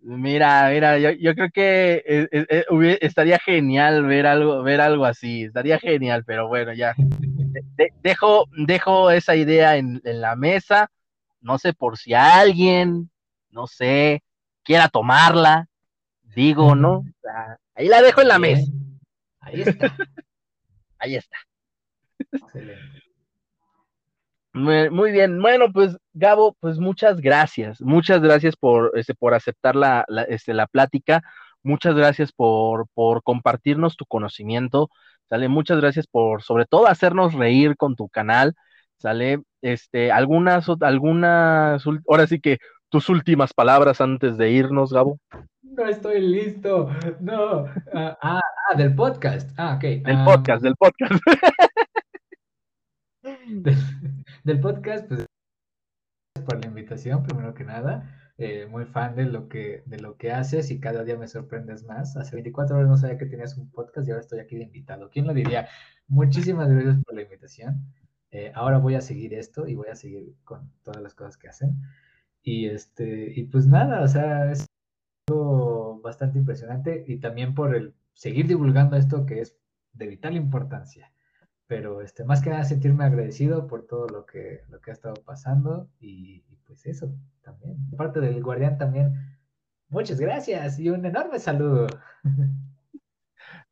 Mira, 0.00 0.68
mira, 0.70 0.98
yo, 0.98 1.34
creo 1.34 1.50
que 1.50 2.02
eh, 2.04 2.28
eh, 2.32 2.46
eh, 2.50 2.98
estaría 3.02 3.38
genial 3.38 4.04
ver 4.04 4.26
algo, 4.26 4.62
ver 4.64 4.80
algo 4.80 5.04
así, 5.04 5.44
estaría 5.44 5.78
genial, 5.78 6.24
pero 6.24 6.48
bueno, 6.48 6.72
ya. 6.72 6.94
dejo, 8.02 8.46
dejo 8.56 9.10
esa 9.12 9.36
idea 9.36 9.76
en, 9.76 10.00
la 10.02 10.34
mesa. 10.34 10.90
no 11.40 11.58
sé 11.58 11.72
por 11.72 11.98
si 11.98 12.14
alguien, 12.14 13.10
no 13.50 13.68
sé, 13.68 14.24
quiera 14.64 14.88
tomarla, 14.88 15.68
digo, 16.34 16.74
¿no? 16.74 17.04
ahí 17.76 17.86
la 17.86 18.02
dejo 18.02 18.22
en 18.22 18.28
la 18.28 18.38
mesa. 18.40 18.72
Ahí 19.38 19.60
está. 19.60 19.94
ahí 20.98 21.14
está. 21.14 21.36
Muy 24.52 25.12
bien, 25.12 25.40
bueno, 25.40 25.72
pues 25.72 25.96
Gabo, 26.12 26.56
pues 26.58 26.78
muchas 26.78 27.20
gracias, 27.20 27.80
muchas 27.80 28.20
gracias 28.20 28.56
por, 28.56 28.90
este, 28.94 29.14
por 29.14 29.32
aceptar 29.32 29.76
la, 29.76 30.04
la, 30.08 30.22
este, 30.24 30.54
la 30.54 30.66
plática, 30.66 31.22
muchas 31.62 31.94
gracias 31.94 32.32
por, 32.32 32.88
por 32.94 33.22
compartirnos 33.22 33.96
tu 33.96 34.06
conocimiento, 34.06 34.90
sale, 35.28 35.48
muchas 35.48 35.80
gracias 35.80 36.08
por, 36.08 36.42
sobre 36.42 36.66
todo, 36.66 36.88
hacernos 36.88 37.34
reír 37.34 37.76
con 37.76 37.94
tu 37.94 38.08
canal, 38.08 38.54
sale, 38.96 39.40
este, 39.62 40.10
algunas, 40.10 40.66
algunas, 40.80 41.84
ahora 42.08 42.26
sí 42.26 42.40
que 42.40 42.58
tus 42.88 43.08
últimas 43.08 43.54
palabras 43.54 44.00
antes 44.00 44.36
de 44.36 44.50
irnos, 44.50 44.92
Gabo. 44.92 45.20
No 45.62 45.86
estoy 45.86 46.20
listo, 46.20 46.90
no, 47.20 47.66
ah, 47.94 48.18
ah, 48.20 48.40
ah 48.68 48.76
del 48.76 48.96
podcast, 48.96 49.48
ah, 49.56 49.74
ok. 49.76 49.82
Del 49.82 50.16
ah, 50.16 50.24
podcast, 50.24 50.62
del 50.62 50.74
podcast. 50.74 51.12
del, 54.44 54.60
podcast, 54.60 55.08
pues 55.08 55.26
por 56.44 56.60
la 56.60 56.66
invitación, 56.66 57.22
primero 57.22 57.54
que 57.54 57.64
nada. 57.64 58.16
Eh, 58.38 58.66
muy 58.66 58.86
fan 58.86 59.14
de 59.16 59.26
lo, 59.26 59.48
que, 59.48 59.82
de 59.84 59.98
lo 59.98 60.16
que 60.16 60.32
haces 60.32 60.70
y 60.70 60.80
cada 60.80 61.04
día 61.04 61.16
me 61.16 61.28
sorprendes 61.28 61.84
más. 61.84 62.16
Hace 62.16 62.36
24 62.36 62.76
horas 62.76 62.88
no 62.88 62.96
sabía 62.96 63.18
que 63.18 63.26
tenías 63.26 63.58
un 63.58 63.70
podcast 63.70 64.08
y 64.08 64.12
ahora 64.12 64.22
estoy 64.22 64.40
aquí 64.40 64.56
de 64.56 64.64
invitado. 64.64 65.10
¿Quién 65.10 65.26
lo 65.26 65.34
diría? 65.34 65.68
Muchísimas 66.08 66.70
gracias 66.70 66.96
por 67.04 67.14
la 67.14 67.22
invitación. 67.22 67.84
Eh, 68.30 68.50
ahora 68.54 68.78
voy 68.78 68.94
a 68.94 69.02
seguir 69.02 69.34
esto 69.34 69.66
y 69.66 69.74
voy 69.74 69.88
a 69.88 69.96
seguir 69.96 70.34
con 70.44 70.72
todas 70.82 71.02
las 71.02 71.14
cosas 71.14 71.36
que 71.36 71.48
hacen. 71.48 71.82
Y, 72.42 72.66
este, 72.66 73.32
y 73.34 73.44
pues 73.44 73.66
nada, 73.66 74.02
o 74.02 74.08
sea, 74.08 74.50
es 74.50 74.66
algo 75.28 76.00
bastante 76.00 76.38
impresionante 76.38 77.04
y 77.06 77.18
también 77.18 77.54
por 77.54 77.74
el 77.74 77.94
seguir 78.14 78.46
divulgando 78.46 78.96
esto 78.96 79.26
que 79.26 79.40
es 79.40 79.56
de 79.92 80.06
vital 80.06 80.34
importancia 80.36 81.12
pero 81.70 82.02
este, 82.02 82.24
más 82.24 82.42
que 82.42 82.50
nada 82.50 82.64
sentirme 82.64 83.04
agradecido 83.04 83.68
por 83.68 83.86
todo 83.86 84.08
lo 84.08 84.26
que, 84.26 84.62
lo 84.70 84.80
que 84.80 84.90
ha 84.90 84.92
estado 84.92 85.14
pasando 85.24 85.88
y, 86.00 86.40
pues 86.66 86.84
eso 86.84 87.14
también. 87.42 87.76
Parte 87.96 88.18
del 88.18 88.42
guardián 88.42 88.76
también, 88.76 89.38
muchas 89.88 90.18
gracias 90.18 90.80
y 90.80 90.90
un 90.90 91.06
enorme 91.06 91.38
saludo. 91.38 91.86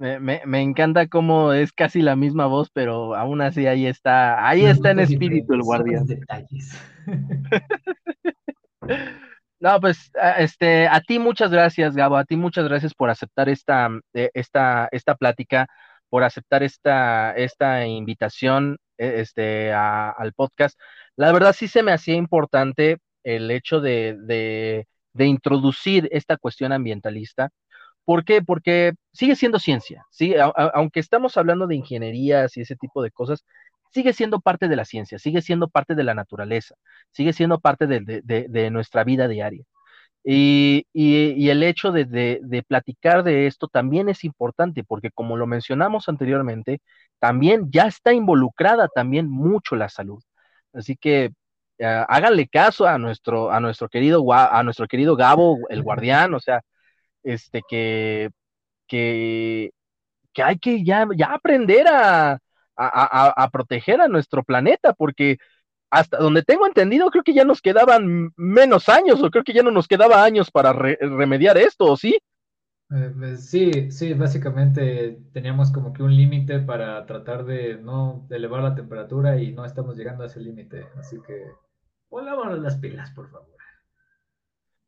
Me, 0.00 0.20
me, 0.20 0.42
me, 0.46 0.60
encanta 0.60 1.08
cómo 1.08 1.52
es 1.52 1.72
casi 1.72 2.02
la 2.02 2.14
misma 2.14 2.46
voz, 2.46 2.70
pero 2.72 3.16
aún 3.16 3.40
así 3.40 3.66
ahí 3.66 3.84
está, 3.84 4.48
ahí 4.48 4.64
está 4.64 4.92
en 4.92 5.00
espíritu 5.00 5.54
el 5.54 5.62
guardián. 5.62 6.06
Detalles. 6.06 6.80
No, 9.60 9.80
pues 9.80 10.12
este, 10.38 10.86
a 10.86 11.00
ti 11.00 11.18
muchas 11.18 11.50
gracias, 11.50 11.96
Gabo, 11.96 12.16
a 12.16 12.24
ti 12.24 12.36
muchas 12.36 12.68
gracias 12.68 12.94
por 12.94 13.10
aceptar 13.10 13.48
esta, 13.48 13.90
eh, 14.14 14.30
esta, 14.32 14.88
esta 14.92 15.16
plática 15.16 15.66
por 16.08 16.24
aceptar 16.24 16.62
esta, 16.62 17.32
esta 17.32 17.86
invitación 17.86 18.78
e, 18.98 19.20
este, 19.20 19.72
al 19.72 20.32
podcast. 20.34 20.78
La 21.16 21.32
verdad 21.32 21.54
sí 21.54 21.68
se 21.68 21.82
me 21.82 21.92
hacía 21.92 22.14
importante 22.14 22.98
el 23.24 23.50
hecho 23.50 23.80
de, 23.80 24.16
de, 25.14 25.26
introducir 25.26 26.08
esta 26.12 26.36
cuestión 26.36 26.72
ambientalista. 26.72 27.50
¿Por 28.04 28.24
qué? 28.24 28.42
Porque 28.42 28.94
sigue 29.12 29.36
siendo 29.36 29.58
ciencia, 29.58 30.06
¿sí? 30.10 30.34
aunque 30.74 31.00
estamos 31.00 31.36
hablando 31.36 31.66
de 31.66 31.76
ingenierías 31.76 32.56
y 32.56 32.62
ese 32.62 32.76
tipo 32.76 33.02
de 33.02 33.10
cosas, 33.10 33.44
sigue 33.92 34.12
siendo 34.12 34.40
parte 34.40 34.68
de 34.68 34.76
la 34.76 34.84
ciencia, 34.84 35.18
sigue 35.18 35.42
siendo 35.42 35.68
parte 35.68 35.94
de 35.94 36.04
la 36.04 36.14
naturaleza, 36.14 36.76
sigue 37.12 37.32
siendo 37.32 37.60
parte 37.60 37.86
de, 37.86 38.22
de 38.22 38.70
nuestra 38.70 39.04
vida 39.04 39.28
diaria. 39.28 39.64
Y, 40.30 40.84
el 41.48 41.62
hecho 41.62 41.90
de, 41.90 42.64
platicar 42.68 43.24
de 43.24 43.46
esto 43.46 43.66
también 43.66 44.10
es 44.10 44.24
importante 44.24 44.84
porque 44.84 45.10
como 45.10 45.38
lo 45.38 45.46
mencionamos 45.46 46.08
anteriormente, 46.08 46.82
también 47.18 47.70
ya 47.70 47.86
está 47.86 48.12
involucrada 48.12 48.88
también 48.88 49.30
mucho 49.30 49.74
la 49.74 49.88
salud. 49.88 50.22
Así 50.74 50.96
que 50.96 51.30
uh, 51.80 52.04
háganle 52.08 52.46
caso 52.46 52.86
a 52.86 52.98
nuestro, 52.98 53.50
a 53.50 53.58
nuestro 53.60 53.88
querido 53.88 54.22
a 54.32 54.62
nuestro 54.64 54.86
querido 54.86 55.16
Gabo, 55.16 55.58
el 55.70 55.82
guardián, 55.82 56.34
o 56.34 56.40
sea, 56.40 56.60
este 57.22 57.62
que, 57.68 58.30
que, 58.86 59.70
que 60.34 60.42
hay 60.42 60.58
que 60.58 60.84
ya, 60.84 61.06
ya 61.16 61.32
aprender 61.34 61.86
a, 61.88 62.38
a 62.76 63.50
proteger 63.50 64.00
a 64.02 64.08
nuestro 64.08 64.44
planeta, 64.44 64.92
porque 64.92 65.38
hasta 65.90 66.18
donde 66.18 66.42
tengo 66.42 66.66
entendido, 66.66 67.10
creo 67.10 67.24
que 67.24 67.34
ya 67.34 67.44
nos 67.44 67.62
quedaban 67.62 68.32
menos 68.36 68.88
años, 68.88 69.22
o 69.22 69.30
creo 69.30 69.44
que 69.44 69.52
ya 69.52 69.62
no 69.62 69.70
nos 69.70 69.88
quedaba 69.88 70.22
años 70.22 70.50
para 70.50 70.72
remediar 70.72 71.56
esto, 71.56 71.86
¿o 71.86 71.96
sí? 71.96 72.18
Eh, 72.90 73.12
pues 73.18 73.50
sí, 73.50 73.90
sí, 73.90 74.14
básicamente 74.14 75.18
teníamos 75.32 75.70
como 75.70 75.92
que 75.92 76.02
un 76.02 76.14
límite 76.14 76.60
para 76.60 77.04
tratar 77.04 77.44
de 77.44 77.76
no 77.76 78.26
elevar 78.30 78.62
la 78.62 78.74
temperatura 78.74 79.38
y 79.40 79.52
no 79.52 79.64
estamos 79.64 79.96
llegando 79.96 80.24
a 80.24 80.26
ese 80.26 80.40
límite, 80.40 80.86
así 80.98 81.18
que 81.26 81.44
pongámonos 82.08 82.58
las 82.60 82.76
pilas, 82.78 83.10
por 83.12 83.30
favor. 83.30 83.48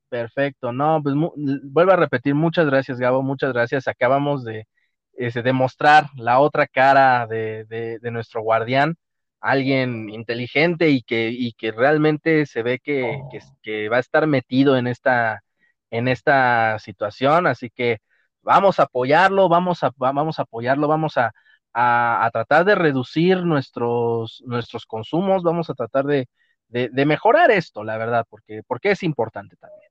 Perfecto, 0.09 0.72
no, 0.72 1.01
pues 1.03 1.14
vuelvo 1.62 1.92
a 1.92 1.96
repetir, 1.96 2.34
muchas 2.34 2.66
gracias, 2.66 2.98
Gabo, 2.98 3.22
muchas 3.22 3.53
gracias. 3.53 3.86
Acabamos 3.86 4.44
de 4.44 4.66
este, 5.12 5.42
demostrar 5.42 6.07
la 6.16 6.40
otra 6.40 6.66
cara 6.66 7.26
de, 7.28 7.64
de 7.68 8.11
nuestro 8.11 8.42
guardián 8.42 8.96
alguien 9.41 10.11
inteligente 10.11 10.91
y 10.91 11.03
que, 11.03 11.30
y 11.30 11.53
que 11.55 11.72
realmente 11.72 12.47
se 12.47 12.62
ve 12.62 12.78
que, 12.78 13.18
que, 13.62 13.88
va 13.88 13.97
a 13.97 14.01
estar 14.01 14.26
metido 14.26 14.76
en 14.76 14.86
esta, 14.86 15.43
en 15.91 16.09
esta 16.09 16.78
situación. 16.78 17.47
Así 17.47 17.70
que 17.70 17.99
vamos 18.43 18.80
a 18.80 18.84
apoyarlo, 18.84 19.49
vamos 19.49 19.82
a, 19.82 19.93
vamos 19.97 20.38
a 20.38 20.43
apoyarlo, 20.43 20.88
vamos 20.88 21.16
a, 21.16 21.32
a, 21.72 22.30
tratar 22.32 22.64
de 22.64 22.74
reducir 22.74 23.45
nuestros, 23.45 24.43
nuestros 24.47 24.86
consumos, 24.86 25.43
vamos 25.43 25.70
a 25.70 25.74
tratar 25.74 26.05
de, 26.05 26.28
de, 26.68 27.07
mejorar 27.07 27.51
esto, 27.51 27.84
la 27.84 27.97
verdad, 27.99 28.26
porque, 28.28 28.62
porque 28.66 28.93
es 28.93 29.03
importante 29.03 29.57
también. 29.57 29.91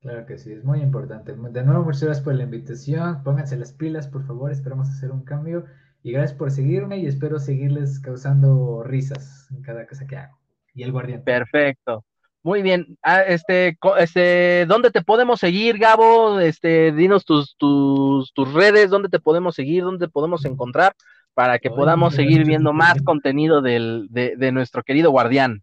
Claro 0.00 0.26
que 0.26 0.38
sí, 0.38 0.52
es 0.52 0.64
muy 0.64 0.80
importante. 0.80 1.34
De 1.34 1.64
nuevo, 1.64 1.84
muchas 1.84 2.04
gracias 2.04 2.24
por 2.24 2.34
la 2.34 2.44
invitación. 2.44 3.22
Pónganse 3.24 3.56
las 3.56 3.72
pilas, 3.72 4.06
por 4.06 4.24
favor. 4.24 4.52
Esperamos 4.52 4.88
hacer 4.88 5.10
un 5.10 5.24
cambio. 5.24 5.64
Y 6.02 6.12
gracias 6.12 6.38
por 6.38 6.50
seguirme 6.50 6.98
y 6.98 7.06
espero 7.06 7.38
seguirles 7.38 7.98
causando 8.00 8.82
risas 8.84 9.48
en 9.50 9.62
cada 9.62 9.86
cosa 9.86 10.06
que 10.06 10.16
hago. 10.16 10.38
Y 10.74 10.82
el 10.82 10.92
guardián. 10.92 11.22
Perfecto. 11.24 12.04
Muy 12.46 12.62
bien. 12.62 12.96
Ah, 13.02 13.22
este, 13.22 13.76
este, 13.98 14.66
¿dónde 14.66 14.92
te 14.92 15.02
podemos 15.02 15.40
seguir, 15.40 15.78
Gabo? 15.78 16.38
Este, 16.38 16.92
dinos 16.92 17.24
tus, 17.24 17.56
tus, 17.56 18.32
tus 18.32 18.52
redes, 18.54 18.88
dónde 18.88 19.08
te 19.08 19.18
podemos 19.18 19.56
seguir, 19.56 19.82
dónde 19.82 20.06
te 20.06 20.12
podemos 20.12 20.44
encontrar 20.44 20.94
para 21.34 21.58
que 21.58 21.70
podamos 21.70 22.14
seguir 22.14 22.46
viendo 22.46 22.72
más 22.72 23.02
contenido 23.02 23.60
del, 23.62 24.06
de, 24.10 24.36
de, 24.36 24.52
nuestro 24.52 24.82
querido 24.82 25.10
guardián. 25.10 25.62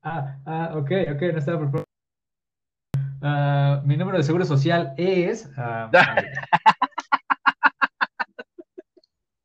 Ah, 0.00 0.38
ah, 0.46 0.70
ok, 0.74 0.90
ok, 1.12 1.22
no 1.32 1.38
estaba 1.38 1.70
por... 1.70 1.84
Uh, 3.20 3.84
mi 3.84 3.96
número 3.98 4.16
de 4.16 4.22
seguro 4.22 4.44
social 4.44 4.94
es... 4.96 5.50
Uh, 5.56 5.90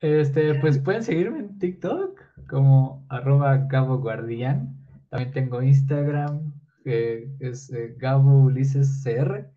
Este, 0.05 0.53
pues 0.61 0.77
pueden 0.77 1.01
seguirme 1.01 1.39
en 1.39 1.57
TikTok 1.57 2.21
como 2.47 3.03
arroba 3.09 3.57
Gabo 3.57 3.97
Guardián. 3.97 4.77
También 5.09 5.31
tengo 5.31 5.63
Instagram, 5.63 6.53
que 6.83 7.27
es 7.39 7.71
eh, 7.73 7.95
Gabo 7.97 8.41
Ulises 8.41 9.01
CR. 9.03 9.49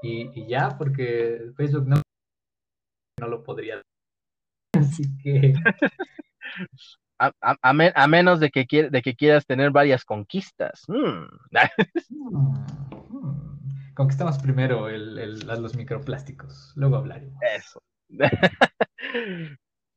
Y, 0.00 0.46
ya, 0.46 0.78
porque 0.78 1.50
Facebook 1.56 1.88
no, 1.88 2.00
no 3.20 3.26
lo 3.26 3.42
podría. 3.42 3.82
Así 4.78 5.02
que. 5.18 5.54
A, 7.18 8.06
menos 8.06 8.38
de 8.38 8.50
que, 8.50 8.88
de 8.88 9.02
que 9.02 9.16
quieras 9.16 9.46
tener 9.46 9.72
varias 9.72 10.04
conquistas. 10.04 10.84
Mm. 10.86 11.26
Mm. 13.10 13.94
Conquistamos 13.94 14.38
primero 14.38 14.88
los 14.88 15.74
microplásticos, 15.74 16.72
luego 16.76 16.96
hablaremos. 16.96 17.40
Eso. 17.56 17.82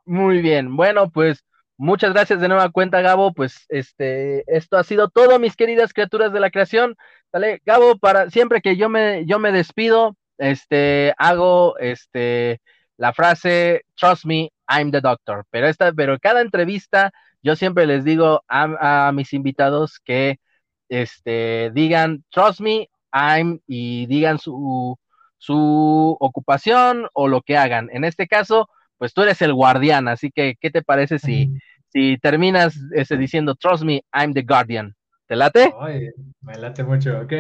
Muy 0.05 0.41
bien, 0.41 0.75
bueno, 0.75 1.09
pues 1.11 1.43
muchas 1.77 2.13
gracias 2.13 2.41
de 2.41 2.47
nueva 2.47 2.69
cuenta, 2.69 3.01
Gabo. 3.01 3.33
Pues 3.33 3.65
este, 3.69 4.43
esto 4.47 4.77
ha 4.77 4.83
sido 4.83 5.09
todo, 5.09 5.39
mis 5.39 5.55
queridas 5.55 5.93
criaturas 5.93 6.33
de 6.33 6.39
la 6.39 6.49
creación. 6.51 6.95
Dale, 7.31 7.61
Gabo, 7.65 7.97
para 7.97 8.29
siempre 8.29 8.61
que 8.61 8.75
yo 8.77 8.89
me, 8.89 9.25
yo 9.25 9.39
me 9.39 9.51
despido, 9.51 10.17
este, 10.37 11.13
hago 11.17 11.77
este 11.77 12.61
la 12.97 13.13
frase 13.13 13.83
Trust 13.95 14.25
me, 14.25 14.51
I'm 14.67 14.91
the 14.91 15.01
doctor. 15.01 15.45
Pero 15.49 15.67
esta, 15.67 15.91
pero 15.93 16.19
cada 16.19 16.41
entrevista, 16.41 17.11
yo 17.41 17.55
siempre 17.55 17.85
les 17.87 18.03
digo 18.03 18.43
a, 18.47 19.07
a 19.07 19.11
mis 19.11 19.33
invitados 19.33 19.99
que 20.03 20.39
este 20.89 21.71
digan 21.73 22.23
Trust 22.29 22.59
me, 22.61 22.89
I'm 23.13 23.59
y 23.67 24.05
digan 24.07 24.39
su, 24.39 24.97
su 25.37 26.17
ocupación 26.19 27.07
o 27.13 27.27
lo 27.27 27.41
que 27.41 27.57
hagan. 27.57 27.89
En 27.93 28.03
este 28.03 28.27
caso, 28.27 28.69
pues 29.01 29.15
tú 29.15 29.23
eres 29.23 29.41
el 29.41 29.51
guardián, 29.55 30.07
así 30.07 30.29
que, 30.29 30.57
¿qué 30.61 30.69
te 30.69 30.83
parece 30.83 31.17
si, 31.17 31.57
si 31.87 32.19
terminas 32.19 32.77
ese 32.93 33.17
diciendo, 33.17 33.55
trust 33.55 33.83
me, 33.83 34.03
I'm 34.13 34.31
the 34.31 34.43
guardian? 34.43 34.95
¿Te 35.25 35.35
late? 35.35 35.73
me 36.41 36.53
late 36.59 36.83
mucho, 36.83 37.19
ok. 37.21 37.33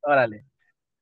Órale. 0.00 0.44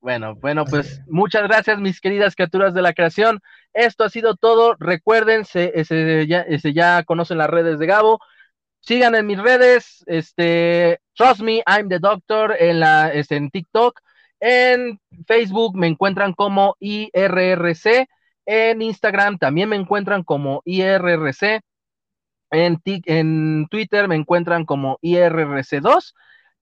Bueno, 0.03 0.35
bueno, 0.35 0.67
pues 0.67 1.01
muchas 1.07 1.45
gracias, 1.45 1.81
mis 1.81 2.03
queridas 2.03 2.35
criaturas 2.35 2.75
de 2.75 2.83
la 2.83 2.93
creación. 2.93 3.41
Esto 3.73 4.05
ha 4.05 4.11
sido 4.11 4.37
todo. 4.37 4.77
Recuerden, 4.79 5.47
se, 5.47 5.73
ya, 6.27 6.45
ya, 6.47 7.03
conocen 7.05 7.39
las 7.39 7.49
redes 7.49 7.79
de 7.79 7.87
Gabo. 7.87 8.21
Sigan 8.81 9.15
en 9.15 9.27
mis 9.27 9.39
redes, 9.39 10.05
este, 10.09 11.01
Trust 11.15 11.41
Me, 11.41 11.63
I'm 11.67 11.89
the 11.89 12.01
Doctor, 12.01 12.55
en, 12.61 12.81
la, 12.81 13.15
este, 13.15 13.37
en 13.37 13.49
TikTok. 13.49 13.99
En 14.41 15.01
Facebook 15.27 15.75
me 15.75 15.87
encuentran 15.87 16.35
como 16.35 16.77
IRRC. 16.81 18.07
En 18.47 18.81
Instagram 18.81 19.39
también 19.39 19.69
me 19.69 19.77
encuentran 19.77 20.23
como 20.23 20.63
IRRC. 20.65 21.61
En, 22.53 22.81
en 22.85 23.67
Twitter 23.69 24.09
me 24.09 24.15
encuentran 24.15 24.65
como 24.65 24.99
IRRC2. 25.03 26.15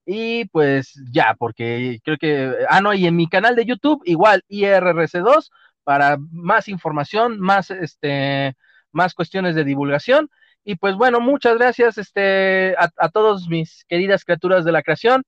Y 0.07 0.45
pues 0.45 0.99
ya, 1.11 1.35
porque 1.35 1.99
creo 2.03 2.17
que, 2.17 2.53
ah, 2.69 2.81
no, 2.81 2.93
y 2.93 3.07
en 3.07 3.15
mi 3.15 3.27
canal 3.27 3.55
de 3.55 3.65
YouTube, 3.65 4.03
igual, 4.05 4.43
IRRC2, 4.49 5.49
para 5.83 6.17
más 6.31 6.67
información, 6.67 7.39
más, 7.39 7.71
este, 7.71 8.55
más 8.91 9.13
cuestiones 9.13 9.55
de 9.55 9.63
divulgación. 9.63 10.29
Y 10.63 10.75
pues 10.75 10.95
bueno, 10.95 11.19
muchas 11.19 11.57
gracias 11.57 11.97
este, 11.97 12.75
a, 12.77 12.89
a 12.97 13.09
todos 13.09 13.47
mis 13.47 13.85
queridas 13.87 14.25
criaturas 14.25 14.65
de 14.65 14.71
la 14.71 14.83
creación. 14.83 15.23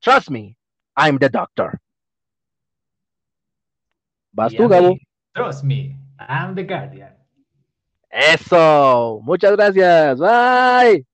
Trust 0.00 0.30
me, 0.30 0.56
I'm 0.96 1.18
the 1.18 1.28
doctor. 1.28 1.78
Vas 4.32 4.54
tú, 4.54 4.68
Gabo. 4.68 4.96
Trust 5.36 5.64
me, 5.64 5.94
I'm 6.18 6.54
the 6.54 6.64
guardian. 6.64 7.12
Eso, 8.10 9.20
muchas 9.22 9.52
gracias. 9.52 10.18
Bye. 10.18 11.04